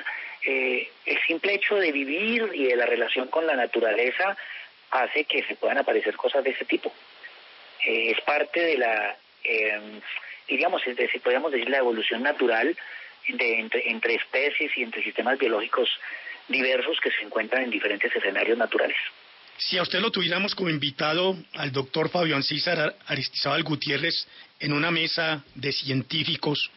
eh, 0.47 0.89
el 1.07 1.19
simple 1.27 1.55
hecho 1.55 1.77
de 1.77 1.93
vivir 1.93 2.49
y 2.55 2.67
de 2.67 2.77
la 2.77 2.87
relación 2.87 3.29
con 3.29 3.47
la 3.47 3.57
naturaleza 3.57 4.37
hace 4.91 5.25
que 5.25 5.43
se 5.43 5.57
puedan 5.57 5.79
aparecer 5.79 6.17
cosas 6.17 6.45
de 6.45 6.51
ese 6.51 6.65
tipo. 6.65 6.93
Eh, 7.87 8.13
es 8.13 8.21
parte 8.23 8.61
de 8.61 8.79
la, 8.79 9.17
eh, 9.45 10.01
diríamos, 10.49 10.83
si 10.83 11.19
podríamos 11.21 11.53
decir, 11.53 11.69
la 11.69 11.79
evolución 11.79 12.23
natural 12.23 12.77
de, 13.29 13.61
entre, 13.61 13.91
entre 13.91 14.15
especies 14.15 14.71
y 14.77 14.83
entre 14.83 15.03
sistemas 15.03 15.39
biológicos 15.39 15.89
diversos 16.49 16.99
que 17.01 17.11
se 17.11 17.23
encuentran 17.23 17.65
en 17.65 17.71
diferentes 17.71 18.15
escenarios 18.15 18.59
naturales. 18.59 18.97
Si 19.57 19.77
a 19.77 19.83
usted 19.83 20.01
lo 20.01 20.11
tuviéramos 20.11 20.55
como 20.55 20.71
invitado 20.71 21.37
al 21.55 21.71
doctor 21.71 22.09
Fabián 22.09 22.43
César 22.43 22.97
Aristizábal 23.07 23.63
Gutiérrez 23.63 24.27
en 24.59 24.73
una 24.73 24.91
mesa 24.91 25.45
de 25.55 25.71
científicos, 25.71 26.71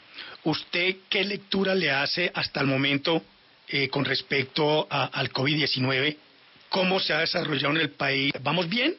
¿usted 0.43 0.97
qué 1.09 1.23
lectura 1.23 1.75
le 1.75 1.91
hace 1.91 2.29
hasta 2.33 2.59
el 2.59 2.67
momento 2.67 3.23
eh, 3.69 3.87
con 3.87 4.03
respecto 4.03 4.85
a, 4.89 5.05
al 5.05 5.31
COVID-19? 5.31 6.17
¿Cómo 6.69 6.99
se 6.99 7.13
ha 7.13 7.19
desarrollado 7.19 7.73
en 7.75 7.81
el 7.81 7.91
país? 7.91 8.33
¿Vamos 8.41 8.67
bien 8.67 8.95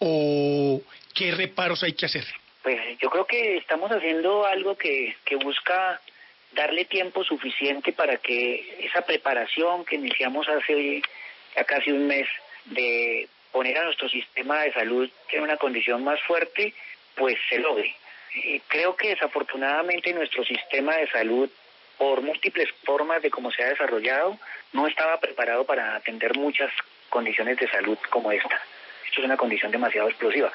o 0.00 0.82
qué 1.18 1.32
reparos 1.32 1.82
hay 1.82 1.92
que 1.92 2.06
hacer? 2.06 2.24
Pues 2.62 2.78
yo 3.00 3.10
creo 3.10 3.26
que 3.26 3.56
estamos 3.56 3.90
haciendo 3.90 4.46
algo 4.46 4.76
que, 4.76 5.16
que 5.24 5.34
busca 5.36 6.00
darle 6.52 6.84
tiempo 6.84 7.24
suficiente 7.24 7.92
para 7.92 8.18
que 8.18 8.78
esa 8.84 9.02
preparación 9.02 9.84
que 9.84 9.96
iniciamos 9.96 10.48
hace 10.48 11.02
ya 11.56 11.64
casi 11.64 11.90
un 11.90 12.06
mes 12.06 12.28
de 12.66 13.28
poner 13.50 13.78
a 13.78 13.84
nuestro 13.84 14.08
sistema 14.08 14.62
de 14.62 14.72
salud 14.72 15.10
en 15.32 15.42
una 15.42 15.56
condición 15.56 16.04
más 16.04 16.20
fuerte, 16.22 16.72
pues 17.16 17.36
se 17.48 17.58
logre. 17.58 17.94
creo 18.68 18.94
que 18.94 19.08
desafortunadamente 19.08 20.12
nuestro 20.12 20.44
sistema 20.44 20.96
de 20.96 21.08
salud, 21.08 21.50
por 21.96 22.22
múltiples 22.22 22.68
formas 22.84 23.22
de 23.22 23.30
cómo 23.30 23.50
se 23.50 23.64
ha 23.64 23.68
desarrollado, 23.70 24.38
no 24.72 24.86
estaba 24.86 25.18
preparado 25.18 25.64
para 25.64 25.96
atender 25.96 26.36
muchas 26.36 26.70
condiciones 27.08 27.56
de 27.56 27.68
salud 27.68 27.98
como 28.10 28.30
esta. 28.30 28.60
Esto 29.04 29.20
es 29.20 29.24
una 29.24 29.36
condición 29.36 29.72
demasiado 29.72 30.08
explosiva. 30.08 30.52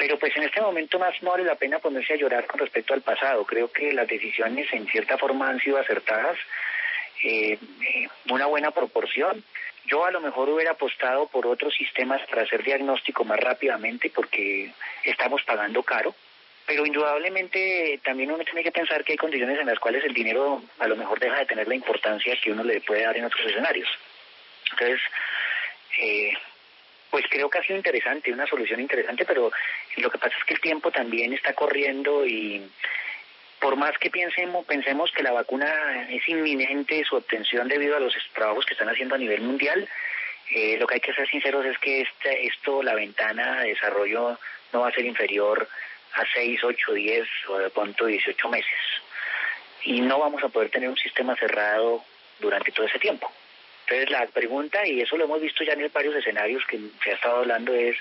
Pero 0.00 0.18
pues 0.18 0.34
en 0.34 0.44
este 0.44 0.62
momento 0.62 0.98
más 0.98 1.22
no 1.22 1.32
vale 1.32 1.44
la 1.44 1.56
pena 1.56 1.78
ponerse 1.78 2.14
a 2.14 2.16
llorar 2.16 2.46
con 2.46 2.58
respecto 2.58 2.94
al 2.94 3.02
pasado. 3.02 3.44
Creo 3.44 3.70
que 3.70 3.92
las 3.92 4.08
decisiones 4.08 4.66
en 4.72 4.86
cierta 4.86 5.18
forma 5.18 5.50
han 5.50 5.60
sido 5.60 5.76
acertadas, 5.76 6.38
eh, 7.22 7.58
eh, 7.86 8.08
una 8.30 8.46
buena 8.46 8.70
proporción. 8.70 9.44
Yo 9.84 10.06
a 10.06 10.10
lo 10.10 10.22
mejor 10.22 10.48
hubiera 10.48 10.70
apostado 10.70 11.26
por 11.26 11.46
otros 11.46 11.74
sistemas 11.74 12.22
para 12.30 12.44
hacer 12.44 12.64
diagnóstico 12.64 13.26
más 13.26 13.38
rápidamente 13.40 14.08
porque 14.08 14.72
estamos 15.04 15.42
pagando 15.42 15.82
caro, 15.82 16.14
pero 16.64 16.86
indudablemente 16.86 18.00
también 18.02 18.32
uno 18.32 18.42
tiene 18.42 18.62
que 18.62 18.72
pensar 18.72 19.04
que 19.04 19.12
hay 19.12 19.18
condiciones 19.18 19.58
en 19.58 19.66
las 19.66 19.78
cuales 19.78 20.02
el 20.04 20.14
dinero 20.14 20.62
a 20.78 20.88
lo 20.88 20.96
mejor 20.96 21.20
deja 21.20 21.40
de 21.40 21.46
tener 21.46 21.68
la 21.68 21.74
importancia 21.74 22.38
que 22.42 22.52
uno 22.52 22.64
le 22.64 22.80
puede 22.80 23.02
dar 23.02 23.18
en 23.18 23.26
otros 23.26 23.46
escenarios. 23.46 23.90
Entonces, 24.70 25.02
eh, 25.98 26.32
pues 27.10 27.24
creo 27.28 27.50
que 27.50 27.58
ha 27.58 27.62
sido 27.62 27.76
interesante, 27.76 28.32
una 28.32 28.46
solución 28.46 28.80
interesante, 28.80 29.24
pero 29.24 29.50
lo 29.96 30.10
que 30.10 30.18
pasa 30.18 30.36
es 30.38 30.44
que 30.44 30.54
el 30.54 30.60
tiempo 30.60 30.90
también 30.90 31.32
está 31.32 31.52
corriendo 31.52 32.24
y 32.26 32.62
por 33.58 33.76
más 33.76 33.96
que 33.98 34.10
pensemos, 34.10 34.64
pensemos 34.64 35.10
que 35.12 35.22
la 35.22 35.32
vacuna 35.32 36.06
es 36.08 36.26
inminente 36.28 37.04
su 37.04 37.16
obtención 37.16 37.68
debido 37.68 37.96
a 37.96 38.00
los 38.00 38.14
trabajos 38.32 38.64
que 38.64 38.72
están 38.72 38.88
haciendo 38.88 39.14
a 39.14 39.18
nivel 39.18 39.42
mundial, 39.42 39.88
eh, 40.50 40.76
lo 40.78 40.86
que 40.86 40.94
hay 40.94 41.00
que 41.00 41.12
ser 41.12 41.28
sinceros 41.28 41.64
es 41.66 41.78
que 41.78 42.00
este, 42.00 42.46
esto, 42.46 42.82
la 42.82 42.94
ventana 42.94 43.60
de 43.60 43.68
desarrollo 43.68 44.38
no 44.72 44.80
va 44.80 44.88
a 44.88 44.92
ser 44.92 45.04
inferior 45.04 45.68
a 46.14 46.22
6, 46.34 46.64
8, 46.64 46.92
10 46.92 47.28
o 47.48 47.58
de 47.58 47.70
pronto 47.70 48.06
18 48.06 48.48
meses. 48.48 48.80
Y 49.84 50.00
no 50.00 50.18
vamos 50.18 50.42
a 50.42 50.48
poder 50.48 50.70
tener 50.70 50.88
un 50.88 50.96
sistema 50.96 51.36
cerrado 51.36 52.04
durante 52.40 52.72
todo 52.72 52.86
ese 52.86 52.98
tiempo. 52.98 53.30
Entonces 53.90 54.10
la 54.10 54.24
pregunta, 54.26 54.86
y 54.86 55.00
eso 55.00 55.16
lo 55.16 55.24
hemos 55.24 55.40
visto 55.40 55.64
ya 55.64 55.72
en 55.72 55.90
varios 55.92 56.14
escenarios 56.14 56.64
que 56.66 56.78
se 57.02 57.10
ha 57.10 57.14
estado 57.14 57.38
hablando, 57.38 57.74
es 57.74 57.96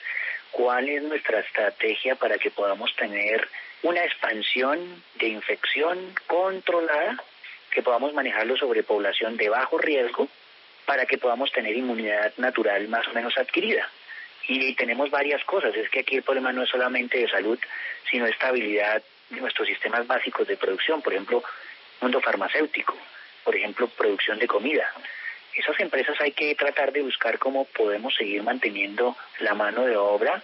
cuál 0.52 0.88
es 0.88 1.02
nuestra 1.02 1.39
estrategia 1.39 2.13
para 2.13 2.38
que 2.38 2.52
podamos 2.52 2.95
tener 2.95 3.47
una 3.82 4.04
expansión 4.04 5.04
de 5.15 5.30
infección 5.30 6.13
controlada, 6.28 7.17
que 7.71 7.82
podamos 7.82 8.13
manejarlo 8.13 8.56
sobre 8.56 8.84
población 8.84 9.36
de 9.36 9.49
bajo 9.49 9.80
riesgo, 9.80 10.28
para 10.86 11.08
que 11.08 11.17
podamos 11.17 11.52
tener 11.52 11.75
inmunidad 11.75 12.34
natural 12.38 12.88
más 12.88 13.08
o 13.08 13.13
menos 13.13 13.36
adquirida. 13.39 13.89
Y 14.47 14.75
tenemos 14.75 15.10
varias 15.10 15.43
cosas, 15.43 15.75
es 15.75 15.89
que 15.89 16.02
aquí 16.02 16.17
el 16.17 16.23
problema 16.23 16.54
no 16.54 16.62
es 16.62 16.69
solamente 16.69 17.17
de 17.17 17.30
salud, 17.30 17.58
sino 18.12 18.28
estabilidad 18.28 19.02
de 19.32 19.41
nuestros 19.41 19.67
sistemas 19.67 20.06
básicos 20.06 20.47
de 20.47 20.56
producción, 20.56 21.02
por 21.02 21.13
ejemplo, 21.13 21.43
mundo 21.99 22.21
farmacéutico, 22.21 22.95
por 23.43 23.56
ejemplo, 23.56 23.88
producción 23.88 24.38
de 24.38 24.47
comida, 24.47 24.88
esas 25.56 25.80
empresas 25.80 26.20
hay 26.22 26.32
que 26.32 26.56
tratar 26.56 26.92
de 26.92 27.02
buscar 27.02 27.40
cómo 27.40 27.66
podemos 27.66 28.16
seguir 28.16 28.44
manteniendo 28.44 29.16
la 29.40 29.54
mano 29.54 29.86
de 29.86 29.98
obra 29.98 30.42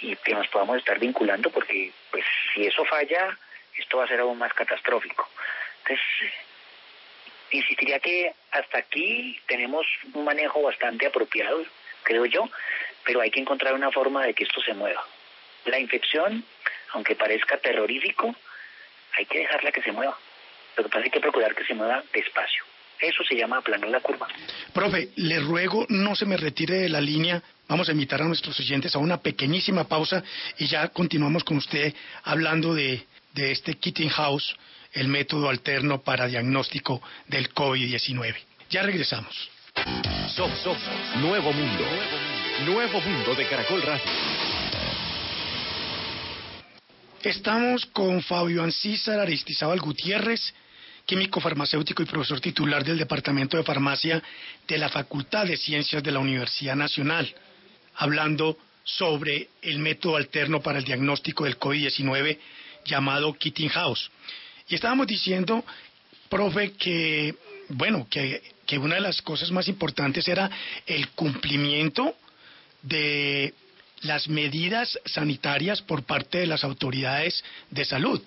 y 0.00 0.16
que 0.16 0.34
nos 0.34 0.48
podamos 0.48 0.78
estar 0.78 0.98
vinculando 0.98 1.50
porque 1.50 1.92
pues 2.10 2.24
si 2.52 2.66
eso 2.66 2.84
falla 2.84 3.38
esto 3.76 3.98
va 3.98 4.04
a 4.04 4.08
ser 4.08 4.20
aún 4.20 4.38
más 4.38 4.52
catastrófico. 4.52 5.28
Entonces 5.78 6.32
insistiría 7.50 7.98
que 7.98 8.32
hasta 8.50 8.78
aquí 8.78 9.40
tenemos 9.46 9.86
un 10.14 10.24
manejo 10.24 10.62
bastante 10.62 11.06
apropiado 11.06 11.64
creo 12.02 12.26
yo 12.26 12.48
pero 13.04 13.20
hay 13.20 13.30
que 13.30 13.40
encontrar 13.40 13.74
una 13.74 13.90
forma 13.90 14.24
de 14.24 14.34
que 14.34 14.44
esto 14.44 14.60
se 14.60 14.74
mueva. 14.74 15.04
La 15.64 15.78
infección 15.78 16.44
aunque 16.92 17.14
parezca 17.14 17.56
terrorífico 17.58 18.34
hay 19.12 19.26
que 19.26 19.38
dejarla 19.38 19.72
que 19.72 19.82
se 19.82 19.92
mueva. 19.92 20.16
Lo 20.76 20.84
que 20.84 20.88
pasa 20.88 20.98
es 20.98 21.04
que 21.04 21.08
hay 21.08 21.12
que 21.12 21.20
procurar 21.20 21.54
que 21.54 21.64
se 21.64 21.74
mueva 21.74 22.02
despacio 22.12 22.64
eso 23.00 23.24
se 23.24 23.36
llama 23.36 23.58
aplanar 23.58 23.90
la 23.90 24.00
curva. 24.00 24.28
Profe, 24.72 25.10
le 25.16 25.40
ruego 25.40 25.86
no 25.88 26.14
se 26.14 26.26
me 26.26 26.36
retire 26.36 26.76
de 26.76 26.88
la 26.88 27.00
línea. 27.00 27.42
Vamos 27.68 27.88
a 27.88 27.92
invitar 27.92 28.22
a 28.22 28.26
nuestros 28.26 28.58
oyentes 28.60 28.94
a 28.94 28.98
una 28.98 29.18
pequeñísima 29.18 29.84
pausa 29.84 30.22
y 30.58 30.66
ya 30.66 30.88
continuamos 30.88 31.44
con 31.44 31.56
usted 31.56 31.94
hablando 32.24 32.74
de, 32.74 33.06
de 33.34 33.52
este 33.52 33.74
Kitting 33.74 34.10
House, 34.10 34.56
el 34.92 35.08
método 35.08 35.48
alterno 35.48 36.02
para 36.02 36.26
diagnóstico 36.26 37.00
del 37.28 37.52
COVID-19. 37.54 38.34
Ya 38.70 38.82
regresamos. 38.82 39.50
Somos, 40.34 40.78
Nuevo 41.16 41.52
Mundo. 41.52 41.84
Nuevo 42.66 43.00
Mundo 43.00 43.34
de 43.34 43.46
Caracol 43.46 43.82
Radio. 43.82 44.04
Estamos 47.22 47.86
con 47.86 48.22
Fabio 48.22 48.62
Ancísar 48.62 49.20
Aristizábal 49.20 49.78
Gutiérrez, 49.80 50.54
químico 51.10 51.40
farmacéutico 51.40 52.04
y 52.04 52.06
profesor 52.06 52.40
titular 52.40 52.84
del 52.84 52.96
Departamento 52.96 53.56
de 53.56 53.64
Farmacia 53.64 54.22
de 54.68 54.78
la 54.78 54.88
Facultad 54.88 55.44
de 55.44 55.56
Ciencias 55.56 56.04
de 56.04 56.12
la 56.12 56.20
Universidad 56.20 56.76
Nacional, 56.76 57.34
hablando 57.96 58.56
sobre 58.84 59.48
el 59.60 59.80
método 59.80 60.14
alterno 60.14 60.62
para 60.62 60.78
el 60.78 60.84
diagnóstico 60.84 61.46
del 61.46 61.58
COVID-19 61.58 62.38
llamado 62.84 63.32
Kitting 63.32 63.70
House. 63.70 64.08
Y 64.68 64.76
estábamos 64.76 65.08
diciendo, 65.08 65.64
profe, 66.28 66.74
que, 66.74 67.34
bueno, 67.70 68.06
que, 68.08 68.40
que 68.64 68.78
una 68.78 68.94
de 68.94 69.00
las 69.00 69.20
cosas 69.20 69.50
más 69.50 69.66
importantes 69.66 70.28
era 70.28 70.48
el 70.86 71.08
cumplimiento 71.08 72.14
de 72.82 73.52
las 74.02 74.28
medidas 74.28 74.96
sanitarias 75.06 75.82
por 75.82 76.04
parte 76.04 76.38
de 76.38 76.46
las 76.46 76.62
autoridades 76.62 77.42
de 77.68 77.84
salud. 77.84 78.22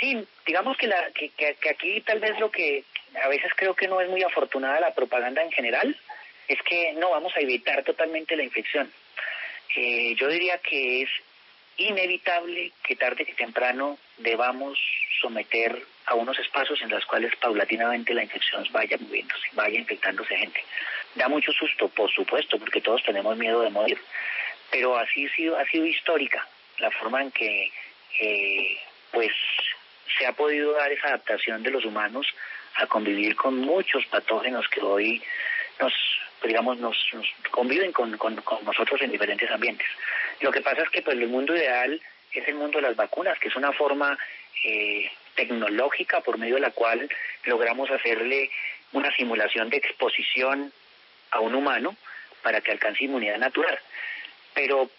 Sí, 0.00 0.26
digamos 0.46 0.76
que, 0.76 0.86
la, 0.86 1.10
que, 1.12 1.30
que, 1.30 1.68
aquí 1.68 2.00
tal 2.02 2.20
vez 2.20 2.38
lo 2.38 2.50
que 2.50 2.84
a 3.22 3.28
veces 3.28 3.50
creo 3.56 3.74
que 3.74 3.88
no 3.88 4.00
es 4.00 4.08
muy 4.08 4.22
afortunada 4.22 4.80
la 4.80 4.94
propaganda 4.94 5.42
en 5.42 5.50
general 5.50 5.96
es 6.46 6.60
que 6.62 6.92
no 6.94 7.10
vamos 7.10 7.32
a 7.36 7.40
evitar 7.40 7.82
totalmente 7.84 8.36
la 8.36 8.42
infección. 8.42 8.90
Eh, 9.76 10.14
yo 10.16 10.28
diría 10.28 10.58
que 10.58 11.02
es 11.02 11.10
inevitable 11.76 12.72
que 12.82 12.96
tarde 12.96 13.24
que 13.24 13.34
temprano 13.34 13.98
debamos 14.16 14.78
someter 15.20 15.80
a 16.06 16.14
unos 16.14 16.38
espacios 16.38 16.80
en 16.82 16.90
los 16.90 17.04
cuales 17.06 17.34
paulatinamente 17.36 18.14
la 18.14 18.24
infección 18.24 18.66
vaya 18.70 18.96
moviéndose, 18.98 19.48
vaya 19.52 19.78
infectándose 19.78 20.36
gente. 20.36 20.62
Da 21.14 21.28
mucho 21.28 21.52
susto, 21.52 21.88
por 21.88 22.10
supuesto, 22.10 22.58
porque 22.58 22.80
todos 22.80 23.02
tenemos 23.02 23.36
miedo 23.36 23.60
de 23.60 23.70
morir, 23.70 23.98
pero 24.70 24.96
así 24.96 25.26
ha 25.26 25.36
sido, 25.36 25.58
ha 25.58 25.64
sido 25.66 25.86
histórica 25.86 26.46
la 26.78 26.90
forma 26.90 27.22
en 27.22 27.30
que 27.30 27.70
eh, 28.20 28.78
pues 29.12 29.32
se 30.16 30.26
ha 30.26 30.32
podido 30.32 30.72
dar 30.72 30.90
esa 30.92 31.08
adaptación 31.08 31.62
de 31.62 31.70
los 31.70 31.84
humanos 31.84 32.26
a 32.76 32.86
convivir 32.86 33.34
con 33.36 33.58
muchos 33.58 34.06
patógenos 34.06 34.68
que 34.68 34.80
hoy 34.80 35.22
nos 35.80 35.92
digamos 36.44 36.78
nos, 36.78 36.96
conviven 37.50 37.92
con, 37.92 38.16
nosotros 38.64 39.02
en 39.02 39.10
diferentes 39.10 39.50
ambientes. 39.50 39.86
Lo 40.40 40.52
que 40.52 40.60
pasa 40.60 40.82
es 40.82 40.90
que 40.90 41.02
pues 41.02 41.16
el 41.16 41.28
mundo 41.28 41.56
ideal 41.56 42.00
es 42.32 42.46
el 42.46 42.54
mundo 42.54 42.78
de 42.78 42.82
las 42.82 42.96
vacunas, 42.96 43.38
que 43.38 43.48
es 43.48 43.56
una 43.56 43.72
forma 43.72 44.16
eh, 44.64 45.10
tecnológica 45.34 46.20
por 46.20 46.38
medio 46.38 46.54
de 46.54 46.60
la 46.60 46.70
cual 46.70 47.08
logramos 47.44 47.90
hacerle 47.90 48.50
una 48.92 49.14
simulación 49.14 49.68
de 49.70 49.78
exposición 49.78 50.72
a 51.30 51.40
un 51.40 51.54
humano 51.54 51.96
para 52.42 52.60
que 52.60 52.72
alcance 52.72 53.04
inmunidad 53.04 53.38
natural. 53.38 53.78
Pero, 54.54 54.90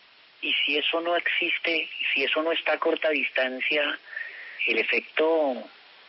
¿y 0.42 0.54
si 0.66 0.78
eso 0.78 1.02
no 1.02 1.16
existe, 1.16 1.90
si 2.14 2.24
eso 2.24 2.44
no 2.44 2.52
está 2.52 2.74
a 2.74 2.80
corta 2.80 3.10
distancia, 3.10 3.98
el 4.70 4.78
efecto 4.78 5.56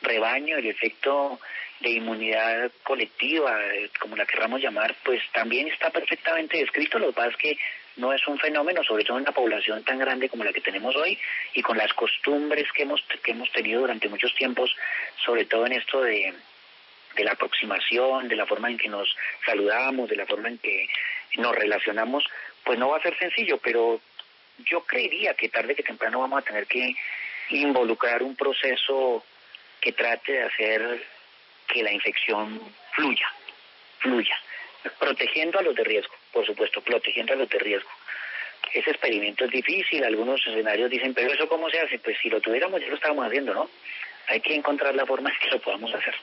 rebaño, 0.02 0.56
el 0.58 0.66
efecto 0.66 1.40
de 1.80 1.90
inmunidad 1.90 2.70
colectiva, 2.82 3.58
como 3.98 4.16
la 4.16 4.26
querramos 4.26 4.60
llamar, 4.60 4.94
pues 5.02 5.22
también 5.32 5.68
está 5.68 5.90
perfectamente 5.90 6.58
descrito. 6.58 6.98
Lo 6.98 7.08
que 7.08 7.12
pasa 7.14 7.30
es 7.30 7.36
que 7.36 7.58
no 7.96 8.12
es 8.12 8.26
un 8.26 8.38
fenómeno, 8.38 8.84
sobre 8.84 9.04
todo 9.04 9.16
en 9.16 9.22
una 9.24 9.32
población 9.32 9.82
tan 9.82 9.98
grande 9.98 10.28
como 10.28 10.44
la 10.44 10.52
que 10.52 10.60
tenemos 10.60 10.94
hoy 10.94 11.18
y 11.54 11.62
con 11.62 11.78
las 11.78 11.92
costumbres 11.94 12.66
que 12.72 12.82
hemos, 12.82 13.02
que 13.22 13.30
hemos 13.30 13.50
tenido 13.52 13.80
durante 13.80 14.08
muchos 14.08 14.34
tiempos, 14.34 14.74
sobre 15.24 15.46
todo 15.46 15.66
en 15.66 15.72
esto 15.72 16.02
de, 16.02 16.34
de 17.16 17.24
la 17.24 17.32
aproximación, 17.32 18.28
de 18.28 18.36
la 18.36 18.46
forma 18.46 18.70
en 18.70 18.76
que 18.76 18.88
nos 18.88 19.08
saludamos, 19.44 20.08
de 20.08 20.16
la 20.16 20.26
forma 20.26 20.48
en 20.48 20.58
que 20.58 20.86
nos 21.36 21.54
relacionamos, 21.54 22.24
pues 22.62 22.78
no 22.78 22.90
va 22.90 22.98
a 22.98 23.02
ser 23.02 23.18
sencillo, 23.18 23.58
pero 23.58 24.00
yo 24.66 24.82
creería 24.84 25.32
que 25.32 25.48
tarde 25.48 25.74
que 25.74 25.82
temprano 25.82 26.20
vamos 26.20 26.42
a 26.42 26.44
tener 26.44 26.66
que 26.66 26.94
involucrar 27.50 28.22
un 28.22 28.36
proceso 28.36 29.24
que 29.80 29.92
trate 29.92 30.32
de 30.32 30.42
hacer 30.42 31.02
que 31.66 31.82
la 31.82 31.92
infección 31.92 32.60
fluya, 32.92 33.28
fluya, 33.98 34.36
protegiendo 34.98 35.58
a 35.58 35.62
los 35.62 35.74
de 35.74 35.84
riesgo, 35.84 36.14
por 36.32 36.44
supuesto, 36.46 36.80
protegiendo 36.82 37.32
a 37.32 37.36
los 37.36 37.48
de 37.48 37.58
riesgo. 37.58 37.90
Ese 38.72 38.90
experimento 38.90 39.44
es 39.44 39.50
difícil, 39.50 40.04
algunos 40.04 40.40
escenarios 40.46 40.90
dicen, 40.90 41.14
pero 41.14 41.32
eso 41.32 41.48
cómo 41.48 41.68
se 41.70 41.80
hace? 41.80 41.98
Pues 41.98 42.16
si 42.22 42.28
lo 42.28 42.40
tuviéramos 42.40 42.80
ya 42.80 42.88
lo 42.88 42.94
estábamos 42.94 43.26
haciendo, 43.26 43.54
¿no? 43.54 43.70
Hay 44.28 44.40
que 44.40 44.54
encontrar 44.54 44.94
la 44.94 45.06
forma 45.06 45.30
en 45.30 45.36
que 45.40 45.56
lo 45.56 45.60
podamos 45.60 45.92
hacer. 45.94 46.14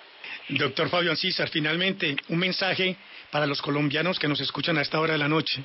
Doctor 0.49 0.89
Fabián 0.89 1.17
César, 1.17 1.49
finalmente, 1.49 2.15
un 2.29 2.39
mensaje 2.39 2.95
para 3.31 3.45
los 3.45 3.61
colombianos 3.61 4.17
que 4.17 4.27
nos 4.27 4.39
escuchan 4.39 4.77
a 4.77 4.81
esta 4.81 4.99
hora 4.99 5.13
de 5.13 5.19
la 5.19 5.27
noche. 5.27 5.61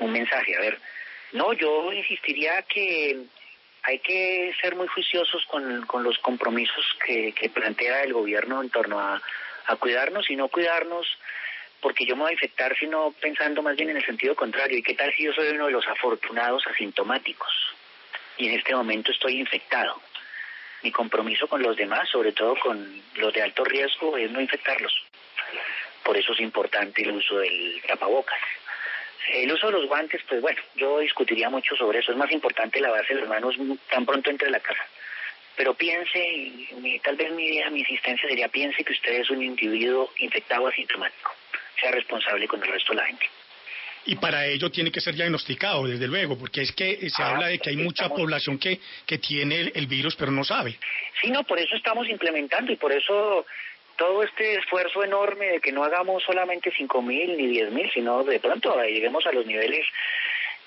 Un 0.00 0.12
mensaje, 0.12 0.56
a 0.56 0.60
ver. 0.60 0.78
No, 1.32 1.52
yo 1.52 1.92
insistiría 1.92 2.62
que 2.62 3.16
hay 3.88 4.00
que 4.00 4.54
ser 4.60 4.76
muy 4.76 4.86
juiciosos 4.86 5.44
con, 5.46 6.04
los 6.04 6.18
compromisos 6.18 6.84
que, 7.04 7.32
que, 7.32 7.48
plantea 7.48 8.02
el 8.02 8.12
gobierno 8.12 8.62
en 8.62 8.68
torno 8.68 9.00
a 9.00 9.20
cuidarnos 9.78 10.28
y 10.30 10.36
no 10.36 10.48
cuidarnos 10.48 11.06
porque 11.80 12.04
yo 12.04 12.16
me 12.16 12.22
voy 12.22 12.30
a 12.30 12.34
infectar, 12.34 12.76
sino 12.76 13.12
pensando 13.20 13.62
más 13.62 13.76
bien 13.76 13.90
en 13.90 13.96
el 13.96 14.04
sentido 14.04 14.34
contrario. 14.34 14.78
¿Y 14.78 14.82
qué 14.82 14.94
tal 14.94 15.12
si 15.14 15.24
yo 15.24 15.32
soy 15.32 15.48
uno 15.48 15.66
de 15.66 15.72
los 15.72 15.86
afortunados 15.86 16.66
asintomáticos? 16.66 17.52
Y 18.36 18.48
en 18.48 18.58
este 18.58 18.74
momento 18.74 19.12
estoy 19.12 19.40
infectado. 19.40 20.00
Mi 20.82 20.90
compromiso 20.92 21.48
con 21.48 21.62
los 21.62 21.76
demás, 21.76 22.08
sobre 22.08 22.32
todo 22.32 22.56
con 22.56 23.02
los 23.14 23.32
de 23.32 23.42
alto 23.42 23.64
riesgo, 23.64 24.16
es 24.16 24.30
no 24.30 24.40
infectarlos. 24.40 24.92
Por 26.04 26.16
eso 26.16 26.32
es 26.32 26.40
importante 26.40 27.02
el 27.02 27.12
uso 27.12 27.38
del 27.38 27.82
tapabocas. 27.86 28.38
El 29.34 29.52
uso 29.52 29.66
de 29.66 29.72
los 29.74 29.86
guantes, 29.86 30.22
pues 30.28 30.40
bueno, 30.40 30.60
yo 30.76 31.00
discutiría 31.00 31.50
mucho 31.50 31.76
sobre 31.76 31.98
eso. 32.00 32.12
Es 32.12 32.18
más 32.18 32.30
importante 32.32 32.80
lavarse 32.80 33.14
las 33.14 33.28
manos 33.28 33.54
tan 33.90 34.06
pronto 34.06 34.30
entre 34.30 34.50
la 34.50 34.60
casa. 34.60 34.84
Pero 35.56 35.74
piense, 35.74 36.18
y 36.24 37.00
tal 37.02 37.16
vez 37.16 37.32
mi 37.32 37.44
idea, 37.46 37.68
mi 37.70 37.80
insistencia 37.80 38.28
sería, 38.28 38.48
piense 38.48 38.84
que 38.84 38.92
usted 38.92 39.20
es 39.20 39.30
un 39.30 39.42
individuo 39.42 40.12
infectado 40.18 40.68
asintomático. 40.68 41.32
Sea 41.80 41.90
responsable 41.90 42.46
con 42.48 42.62
el 42.62 42.68
resto 42.70 42.92
de 42.92 43.00
la 43.00 43.06
gente. 43.06 43.26
Y 44.06 44.14
para 44.16 44.46
ello 44.46 44.70
tiene 44.70 44.90
que 44.90 45.00
ser 45.00 45.14
diagnosticado, 45.14 45.86
desde 45.86 46.06
luego, 46.06 46.38
porque 46.38 46.62
es 46.62 46.72
que 46.72 47.10
se 47.10 47.22
Ah, 47.22 47.30
habla 47.30 47.48
de 47.48 47.58
que 47.58 47.70
hay 47.70 47.76
mucha 47.76 48.04
estamos- 48.04 48.20
población 48.20 48.58
que, 48.58 48.80
que 49.04 49.18
tiene 49.18 49.60
el, 49.60 49.72
el 49.74 49.86
virus 49.86 50.16
pero 50.16 50.30
no 50.30 50.44
sabe. 50.44 50.78
Sí, 51.20 51.28
no, 51.30 51.42
por 51.44 51.58
eso 51.58 51.74
estamos 51.76 52.08
implementando 52.08 52.72
y 52.72 52.76
por 52.76 52.92
eso 52.92 53.44
todo 53.98 54.22
este 54.22 54.54
esfuerzo 54.54 55.02
enorme 55.02 55.46
de 55.50 55.60
que 55.60 55.72
no 55.72 55.84
hagamos 55.84 56.22
solamente 56.22 56.72
5.000 56.72 57.02
mil 57.02 57.36
ni 57.36 57.58
10.000 57.58 57.70
mil, 57.70 57.90
sino 57.92 58.22
de 58.24 58.38
pronto 58.38 58.80
eh, 58.80 58.92
lleguemos 58.92 59.26
a 59.26 59.32
los 59.32 59.44
niveles, 59.44 59.84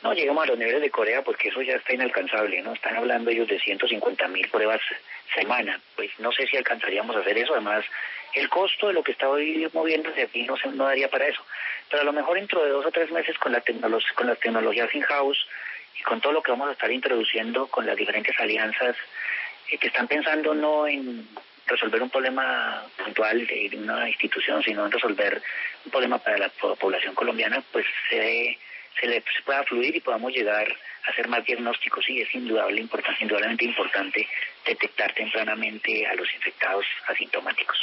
no 0.04 0.14
lleguemos 0.14 0.44
a 0.44 0.48
los 0.48 0.60
niveles 0.60 0.82
de 0.82 0.92
Corea 0.92 1.24
porque 1.24 1.48
eso 1.48 1.62
ya 1.62 1.76
está 1.76 1.94
inalcanzable, 1.94 2.62
¿no? 2.62 2.74
Están 2.74 2.98
hablando 2.98 3.32
ellos 3.32 3.48
de 3.48 3.58
150 3.58 4.28
mil 4.28 4.48
pruebas 4.50 4.82
semana, 5.34 5.80
pues 5.96 6.12
no 6.20 6.32
sé 6.34 6.46
si 6.46 6.58
alcanzaríamos 6.58 7.16
a 7.16 7.20
hacer 7.20 7.38
eso, 7.38 7.54
además 7.54 7.86
el 8.34 8.50
costo 8.50 8.88
de 8.88 8.94
lo 8.94 9.04
que 9.04 9.14
está 9.14 9.30
hoy 9.30 9.68
moviéndose 9.74 10.24
aquí 10.24 10.44
no, 10.44 10.58
se, 10.58 10.68
no 10.68 10.84
daría 10.84 11.10
para 11.10 11.28
eso, 11.28 11.42
pero 11.90 12.02
a 12.02 12.06
lo 12.06 12.14
mejor 12.14 12.36
dentro 12.36 12.64
de 12.64 12.70
dos 12.70 12.86
o 12.86 12.92
tres 12.92 13.12
meses 13.12 13.38
con, 13.40 13.54
la 13.54 13.64
con 14.14 14.28
las 14.28 14.40
tecnologías 14.40 14.94
in-house 14.94 15.48
y 15.98 16.04
con 16.04 16.20
todo 16.20 16.34
lo 16.34 16.44
que 16.44 16.52
vamos 16.52 16.68
a 16.68 16.74
estar 16.74 16.92
introduciendo 16.92 17.68
con 17.68 17.86
las 17.86 17.96
diferentes 17.96 18.38
alianzas 18.40 18.98
eh, 19.72 19.78
que 19.78 19.88
están 19.88 20.08
pensando 20.10 20.54
no 20.54 20.86
en 20.86 21.26
resolver 21.68 22.02
un 22.02 22.10
problema 22.10 22.84
puntual 22.98 23.46
de 23.48 23.70
una 23.78 24.08
institución, 24.10 24.62
sino 24.64 24.88
resolver 24.90 25.42
un 25.86 25.92
problema 25.92 26.18
para 26.18 26.38
la 26.38 26.50
po- 26.50 26.76
población 26.76 27.16
colombiana, 27.16 27.64
pues 27.72 27.86
se, 28.10 28.58
se 29.00 29.08
le 29.08 29.24
pueda 29.46 29.64
fluir 29.64 29.96
y 29.96 30.00
podamos 30.02 30.34
llegar 30.34 30.68
a 31.06 31.10
hacer 31.12 31.28
más 31.28 31.46
diagnósticos. 31.46 32.04
Sí, 32.06 32.20
es 32.20 32.34
indudable, 32.36 32.82
importante, 32.82 33.24
indudablemente 33.24 33.66
importante 33.66 34.28
detectar 34.66 35.14
tempranamente 35.14 36.06
a 36.08 36.14
los 36.16 36.32
infectados 36.34 36.86
asintomáticos. 37.08 37.78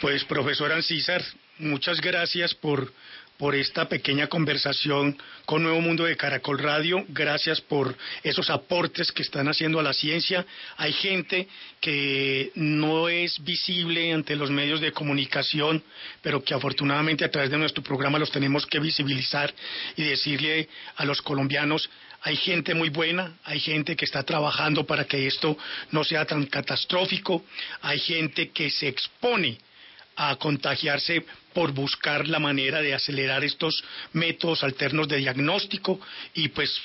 Pues 0.00 0.24
profesor 0.24 0.72
Ancísar, 0.72 1.20
muchas 1.58 2.00
gracias 2.00 2.54
por, 2.54 2.92
por 3.38 3.54
esta 3.54 3.88
pequeña 3.88 4.26
conversación 4.26 5.16
con 5.46 5.62
Nuevo 5.62 5.80
Mundo 5.80 6.04
de 6.04 6.16
Caracol 6.16 6.58
Radio. 6.58 7.04
Gracias 7.08 7.60
por 7.60 7.96
esos 8.24 8.50
aportes 8.50 9.12
que 9.12 9.22
están 9.22 9.46
haciendo 9.46 9.78
a 9.78 9.82
la 9.84 9.92
ciencia. 9.92 10.44
Hay 10.76 10.92
gente 10.92 11.46
que 11.80 12.50
no 12.56 13.08
es 13.08 13.42
visible 13.44 14.12
ante 14.12 14.34
los 14.34 14.50
medios 14.50 14.80
de 14.80 14.90
comunicación, 14.90 15.82
pero 16.20 16.42
que 16.42 16.52
afortunadamente 16.52 17.24
a 17.24 17.30
través 17.30 17.50
de 17.50 17.58
nuestro 17.58 17.82
programa 17.82 18.18
los 18.18 18.32
tenemos 18.32 18.66
que 18.66 18.80
visibilizar 18.80 19.54
y 19.96 20.02
decirle 20.02 20.68
a 20.96 21.04
los 21.04 21.22
colombianos 21.22 21.88
hay 22.22 22.36
gente 22.36 22.74
muy 22.74 22.88
buena, 22.88 23.38
hay 23.44 23.60
gente 23.60 23.94
que 23.94 24.04
está 24.04 24.24
trabajando 24.24 24.84
para 24.84 25.04
que 25.04 25.28
esto 25.28 25.56
no 25.92 26.02
sea 26.02 26.24
tan 26.24 26.46
catastrófico, 26.46 27.44
hay 27.82 28.00
gente 28.00 28.50
que 28.50 28.70
se 28.70 28.88
expone 28.88 29.58
a 30.20 30.34
contagiarse 30.36 31.24
por 31.54 31.72
buscar 31.72 32.26
la 32.26 32.40
manera 32.40 32.82
de 32.82 32.92
acelerar 32.92 33.44
estos 33.44 33.84
métodos 34.12 34.64
alternos 34.64 35.06
de 35.06 35.18
diagnóstico 35.18 36.00
y 36.34 36.48
pues 36.48 36.76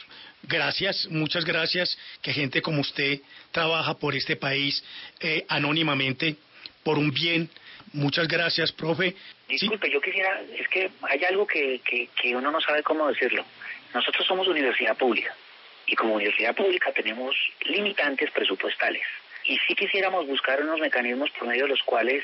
gracias, 0.43 1.07
muchas 1.09 1.43
gracias 1.43 1.97
que 2.21 2.31
gente 2.31 2.61
como 2.61 2.81
usted 2.81 3.21
trabaja 3.51 3.95
por 3.95 4.15
este 4.15 4.35
país 4.35 4.83
eh, 5.19 5.45
anónimamente 5.49 6.35
por 6.83 6.99
un 6.99 7.11
bien. 7.11 7.49
Muchas 7.93 8.27
gracias, 8.27 8.71
profe. 8.71 9.15
Sí, 9.47 9.57
Disculpe, 9.61 9.91
yo 9.91 9.99
quisiera, 9.99 10.41
es 10.55 10.67
que 10.67 10.91
hay 11.01 11.23
algo 11.23 11.47
que, 11.47 11.81
que, 11.83 12.35
uno 12.35 12.51
no 12.51 12.61
sabe 12.61 12.83
cómo 12.83 13.07
decirlo. 13.07 13.43
Nosotros 13.95 14.27
somos 14.27 14.47
universidad 14.47 14.95
pública 14.95 15.35
y 15.87 15.95
como 15.95 16.15
universidad 16.15 16.55
pública 16.55 16.91
tenemos 16.91 17.35
limitantes 17.65 18.29
presupuestales. 18.29 19.03
Y 19.45 19.57
si 19.67 19.75
quisiéramos 19.75 20.27
buscar 20.27 20.61
unos 20.61 20.79
mecanismos 20.79 21.31
por 21.31 21.47
medio 21.47 21.63
de 21.63 21.69
los 21.69 21.83
cuales 21.83 22.23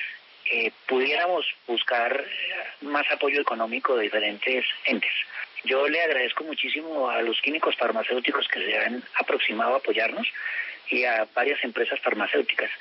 eh, 0.52 0.72
pudiéramos 0.88 1.46
buscar 1.68 2.24
más 2.82 3.06
apoyo 3.12 3.42
económico 3.42 3.96
de 3.96 4.04
diferentes 4.04 4.66
entes. 4.86 5.14
Yo 5.64 5.88
le 5.88 6.02
agradezco 6.02 6.44
muchísimo 6.44 7.10
a 7.10 7.22
los 7.22 7.42
químicos 7.42 7.76
farmacéuticos 7.76 8.48
que 8.48 8.66
se 8.66 8.78
han 8.78 9.04
aproximado 9.16 9.74
a 9.74 9.78
apoyarnos 9.78 10.28
y 10.90 11.04
a 11.04 11.28
varias 11.36 11.64
empresas 11.64 12.00
farmacéuticas 12.00 12.72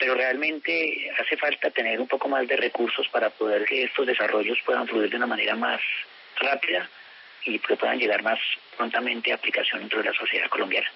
pero 0.00 0.14
realmente 0.14 1.10
hace 1.18 1.36
falta 1.36 1.70
tener 1.70 2.00
un 2.00 2.08
poco 2.08 2.26
más 2.26 2.48
de 2.48 2.56
recursos 2.56 3.06
para 3.08 3.28
poder 3.28 3.66
que 3.66 3.84
estos 3.84 4.06
desarrollos 4.06 4.56
puedan 4.64 4.88
fluir 4.88 5.10
de 5.10 5.16
una 5.16 5.26
manera 5.26 5.54
más 5.54 5.78
rápida 6.36 6.88
y 7.44 7.58
que 7.58 7.76
puedan 7.76 7.98
llegar 7.98 8.22
más 8.22 8.38
prontamente 8.78 9.30
a 9.30 9.34
aplicación 9.34 9.80
dentro 9.80 9.98
de 9.98 10.06
la 10.06 10.14
sociedad 10.14 10.48
colombiana. 10.48 10.88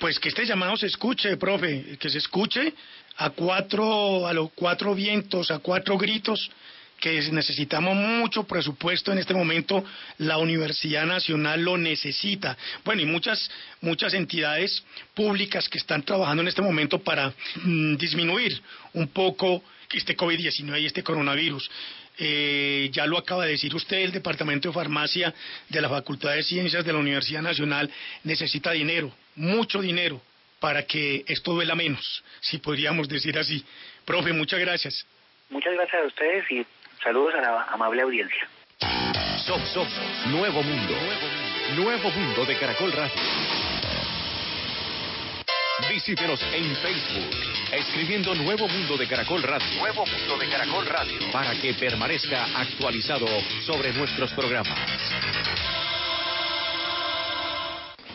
Pues 0.00 0.18
que 0.18 0.30
este 0.30 0.44
llamado 0.44 0.76
se 0.76 0.86
escuche, 0.86 1.36
profe, 1.36 1.96
que 2.00 2.10
se 2.10 2.18
escuche 2.18 2.72
a 3.20 3.28
cuatro, 3.30 4.26
a 4.26 4.32
los 4.32 4.50
cuatro 4.54 4.94
vientos, 4.94 5.50
a 5.50 5.58
cuatro 5.58 5.98
gritos, 5.98 6.50
que 6.98 7.20
necesitamos 7.30 7.94
mucho 7.94 8.44
presupuesto 8.44 9.12
en 9.12 9.18
este 9.18 9.34
momento, 9.34 9.84
la 10.18 10.38
Universidad 10.38 11.04
Nacional 11.04 11.62
lo 11.62 11.76
necesita. 11.76 12.56
Bueno, 12.82 13.02
y 13.02 13.06
muchas, 13.06 13.50
muchas 13.82 14.14
entidades 14.14 14.82
públicas 15.14 15.68
que 15.68 15.76
están 15.76 16.02
trabajando 16.02 16.40
en 16.40 16.48
este 16.48 16.62
momento 16.62 16.98
para 16.98 17.34
mm, 17.62 17.96
disminuir 17.96 18.58
un 18.94 19.08
poco 19.08 19.62
este 19.92 20.16
COVID-19 20.16 20.80
y 20.80 20.86
este 20.86 21.02
coronavirus. 21.02 21.70
Eh, 22.18 22.88
ya 22.90 23.06
lo 23.06 23.18
acaba 23.18 23.44
de 23.44 23.52
decir 23.52 23.74
usted, 23.74 23.98
el 23.98 24.12
Departamento 24.12 24.68
de 24.68 24.74
Farmacia 24.74 25.34
de 25.68 25.80
la 25.80 25.90
Facultad 25.90 26.32
de 26.32 26.42
Ciencias 26.42 26.86
de 26.86 26.92
la 26.92 26.98
Universidad 26.98 27.42
Nacional 27.42 27.90
necesita 28.24 28.72
dinero, 28.72 29.12
mucho 29.36 29.80
dinero, 29.82 30.22
para 30.60 30.84
que 30.84 31.24
esto 31.26 31.52
duela 31.52 31.74
menos, 31.74 32.22
si 32.40 32.58
podríamos 32.58 33.08
decir 33.08 33.36
así. 33.38 33.64
Profe, 34.04 34.32
muchas 34.32 34.60
gracias. 34.60 35.06
Muchas 35.48 35.72
gracias 35.74 36.02
a 36.02 36.06
ustedes 36.06 36.44
y 36.50 36.66
saludos 37.02 37.34
a 37.34 37.40
la 37.40 37.62
amable 37.64 38.02
audiencia. 38.02 38.48
Somos, 39.46 39.68
somos 39.70 39.92
Nuevo 40.26 40.62
Mundo. 40.62 40.94
Nuevo 41.76 42.10
Mundo 42.10 42.44
de 42.44 42.58
Caracol 42.58 42.92
Radio. 42.92 43.20
Visítenos 45.88 46.40
en 46.52 46.76
Facebook, 46.76 47.30
escribiendo 47.72 48.34
Nuevo 48.34 48.68
Mundo 48.68 48.96
de 48.96 49.08
Caracol 49.08 49.42
Radio. 49.42 49.66
Nuevo 49.78 50.04
Mundo 50.04 50.38
de 50.38 50.48
Caracol 50.48 50.86
Radio. 50.86 51.18
Para 51.32 51.54
que 51.54 51.74
permanezca 51.74 52.44
actualizado 52.54 53.26
sobre 53.64 53.92
nuestros 53.92 54.32
programas. 54.32 54.78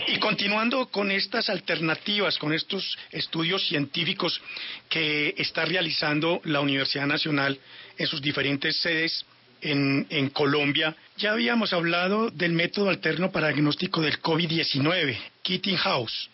Y 0.07 0.19
continuando 0.19 0.87
con 0.87 1.09
estas 1.09 1.49
alternativas, 1.49 2.37
con 2.37 2.53
estos 2.53 2.97
estudios 3.11 3.67
científicos 3.67 4.39
que 4.87 5.33
está 5.37 5.65
realizando 5.65 6.41
la 6.43 6.61
Universidad 6.61 7.07
Nacional 7.07 7.57
en 7.97 8.05
sus 8.07 8.21
diferentes 8.21 8.77
sedes 8.81 9.25
en, 9.61 10.29
Colombia, 10.29 10.95
ya 11.17 11.31
habíamos 11.31 11.73
hablado 11.73 12.29
del 12.29 12.51
método 12.51 12.89
alterno 12.89 13.31
para 13.31 13.47
diagnóstico 13.47 14.01
del 14.01 14.21
COVID-19, 14.21 15.17
Kitting 15.41 15.77
House. 15.77 16.29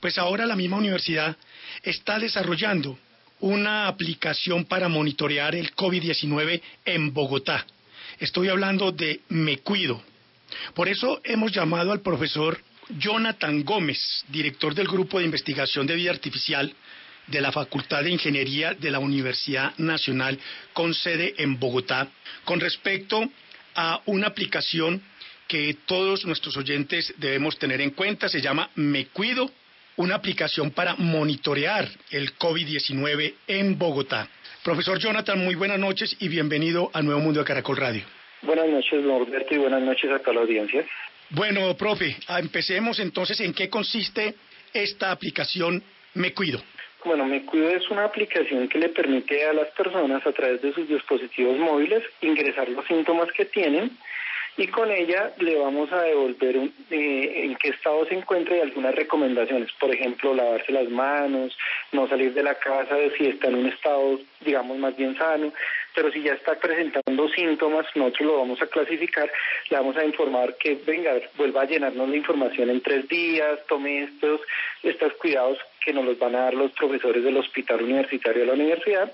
Pues 0.00 0.18
ahora 0.18 0.44
la 0.44 0.56
misma 0.56 0.76
universidad 0.76 1.36
está 1.82 2.18
desarrollando 2.18 2.98
una 3.40 3.88
aplicación 3.88 4.66
para 4.66 4.88
monitorear 4.88 5.54
el 5.54 5.74
COVID-19 5.74 6.60
en 6.84 7.14
Bogotá. 7.14 7.66
Estoy 8.18 8.48
hablando 8.48 8.92
de 8.92 9.20
Me 9.30 9.58
Cuido. 9.58 10.02
Por 10.74 10.88
eso 10.88 11.20
hemos 11.24 11.52
llamado 11.52 11.92
al 11.92 12.00
profesor 12.00 12.60
Jonathan 12.88 13.64
Gómez, 13.64 14.24
director 14.28 14.74
del 14.74 14.86
Grupo 14.86 15.18
de 15.18 15.24
Investigación 15.24 15.86
de 15.86 15.96
Vida 15.96 16.10
Artificial 16.10 16.72
de 17.26 17.40
la 17.40 17.52
Facultad 17.52 18.04
de 18.04 18.10
Ingeniería 18.10 18.74
de 18.74 18.90
la 18.90 18.98
Universidad 18.98 19.76
Nacional 19.78 20.38
con 20.72 20.94
sede 20.94 21.34
en 21.38 21.58
Bogotá, 21.58 22.08
con 22.44 22.60
respecto 22.60 23.28
a 23.74 24.00
una 24.06 24.28
aplicación 24.28 25.02
que 25.48 25.76
todos 25.86 26.24
nuestros 26.24 26.56
oyentes 26.56 27.14
debemos 27.18 27.58
tener 27.58 27.80
en 27.80 27.90
cuenta, 27.90 28.28
se 28.28 28.40
llama 28.40 28.70
Me 28.74 29.06
Cuido, 29.06 29.50
una 29.96 30.16
aplicación 30.16 30.70
para 30.70 30.94
monitorear 30.96 31.88
el 32.10 32.36
COVID-19 32.36 33.34
en 33.46 33.78
Bogotá. 33.78 34.28
Profesor 34.62 34.98
Jonathan, 34.98 35.38
muy 35.38 35.54
buenas 35.54 35.78
noches 35.78 36.16
y 36.20 36.28
bienvenido 36.28 36.90
a 36.92 37.02
Nuevo 37.02 37.20
Mundo 37.20 37.40
de 37.40 37.46
Caracol 37.46 37.76
Radio. 37.76 38.02
Buenas 38.42 38.68
noches, 38.68 39.02
Norberto, 39.02 39.54
y 39.54 39.58
buenas 39.58 39.82
noches 39.82 40.10
a 40.10 40.18
toda 40.18 40.34
la 40.34 40.40
audiencia. 40.42 40.84
Bueno, 41.30 41.76
profe, 41.76 42.16
empecemos 42.38 43.00
entonces 43.00 43.40
en 43.40 43.52
qué 43.52 43.68
consiste 43.68 44.34
esta 44.72 45.10
aplicación 45.10 45.82
Me 46.14 46.32
Cuido. 46.32 46.62
Bueno, 47.04 47.24
Me 47.24 47.44
Cuido 47.44 47.68
es 47.70 47.88
una 47.90 48.04
aplicación 48.04 48.68
que 48.68 48.78
le 48.78 48.90
permite 48.90 49.44
a 49.44 49.52
las 49.52 49.68
personas 49.70 50.24
a 50.24 50.32
través 50.32 50.62
de 50.62 50.72
sus 50.72 50.88
dispositivos 50.88 51.58
móviles 51.58 52.02
ingresar 52.20 52.68
los 52.68 52.86
síntomas 52.86 53.28
que 53.32 53.44
tienen 53.46 53.90
y 54.58 54.68
con 54.68 54.90
ella 54.90 55.32
le 55.38 55.56
vamos 55.56 55.92
a 55.92 56.02
devolver 56.02 56.56
un, 56.56 56.72
eh, 56.90 57.44
en 57.44 57.56
qué 57.56 57.68
estado 57.68 58.06
se 58.06 58.14
encuentra 58.14 58.56
y 58.56 58.60
algunas 58.60 58.94
recomendaciones. 58.94 59.70
Por 59.72 59.94
ejemplo, 59.94 60.34
lavarse 60.34 60.72
las 60.72 60.88
manos, 60.88 61.56
no 61.92 62.08
salir 62.08 62.32
de 62.32 62.42
la 62.42 62.54
casa 62.54 62.96
si 63.18 63.26
está 63.26 63.48
en 63.48 63.56
un 63.56 63.66
estado, 63.66 64.18
digamos, 64.40 64.78
más 64.78 64.96
bien 64.96 65.16
sano. 65.18 65.52
Pero 65.96 66.12
si 66.12 66.22
ya 66.22 66.34
está 66.34 66.54
presentando 66.56 67.26
síntomas, 67.30 67.86
nosotros 67.94 68.28
lo 68.28 68.38
vamos 68.38 68.60
a 68.60 68.66
clasificar, 68.66 69.32
le 69.70 69.76
vamos 69.78 69.96
a 69.96 70.04
informar 70.04 70.54
que, 70.58 70.78
venga, 70.86 71.14
vuelva 71.38 71.62
a 71.62 71.64
llenarnos 71.64 72.06
la 72.10 72.16
información 72.16 72.68
en 72.68 72.82
tres 72.82 73.08
días, 73.08 73.58
tome 73.66 74.02
estos, 74.02 74.42
estos 74.82 75.14
cuidados 75.14 75.58
que 75.82 75.94
nos 75.94 76.04
los 76.04 76.18
van 76.18 76.34
a 76.34 76.40
dar 76.42 76.54
los 76.54 76.70
profesores 76.72 77.24
del 77.24 77.38
hospital 77.38 77.82
universitario 77.82 78.42
de 78.42 78.46
la 78.46 78.52
universidad. 78.52 79.10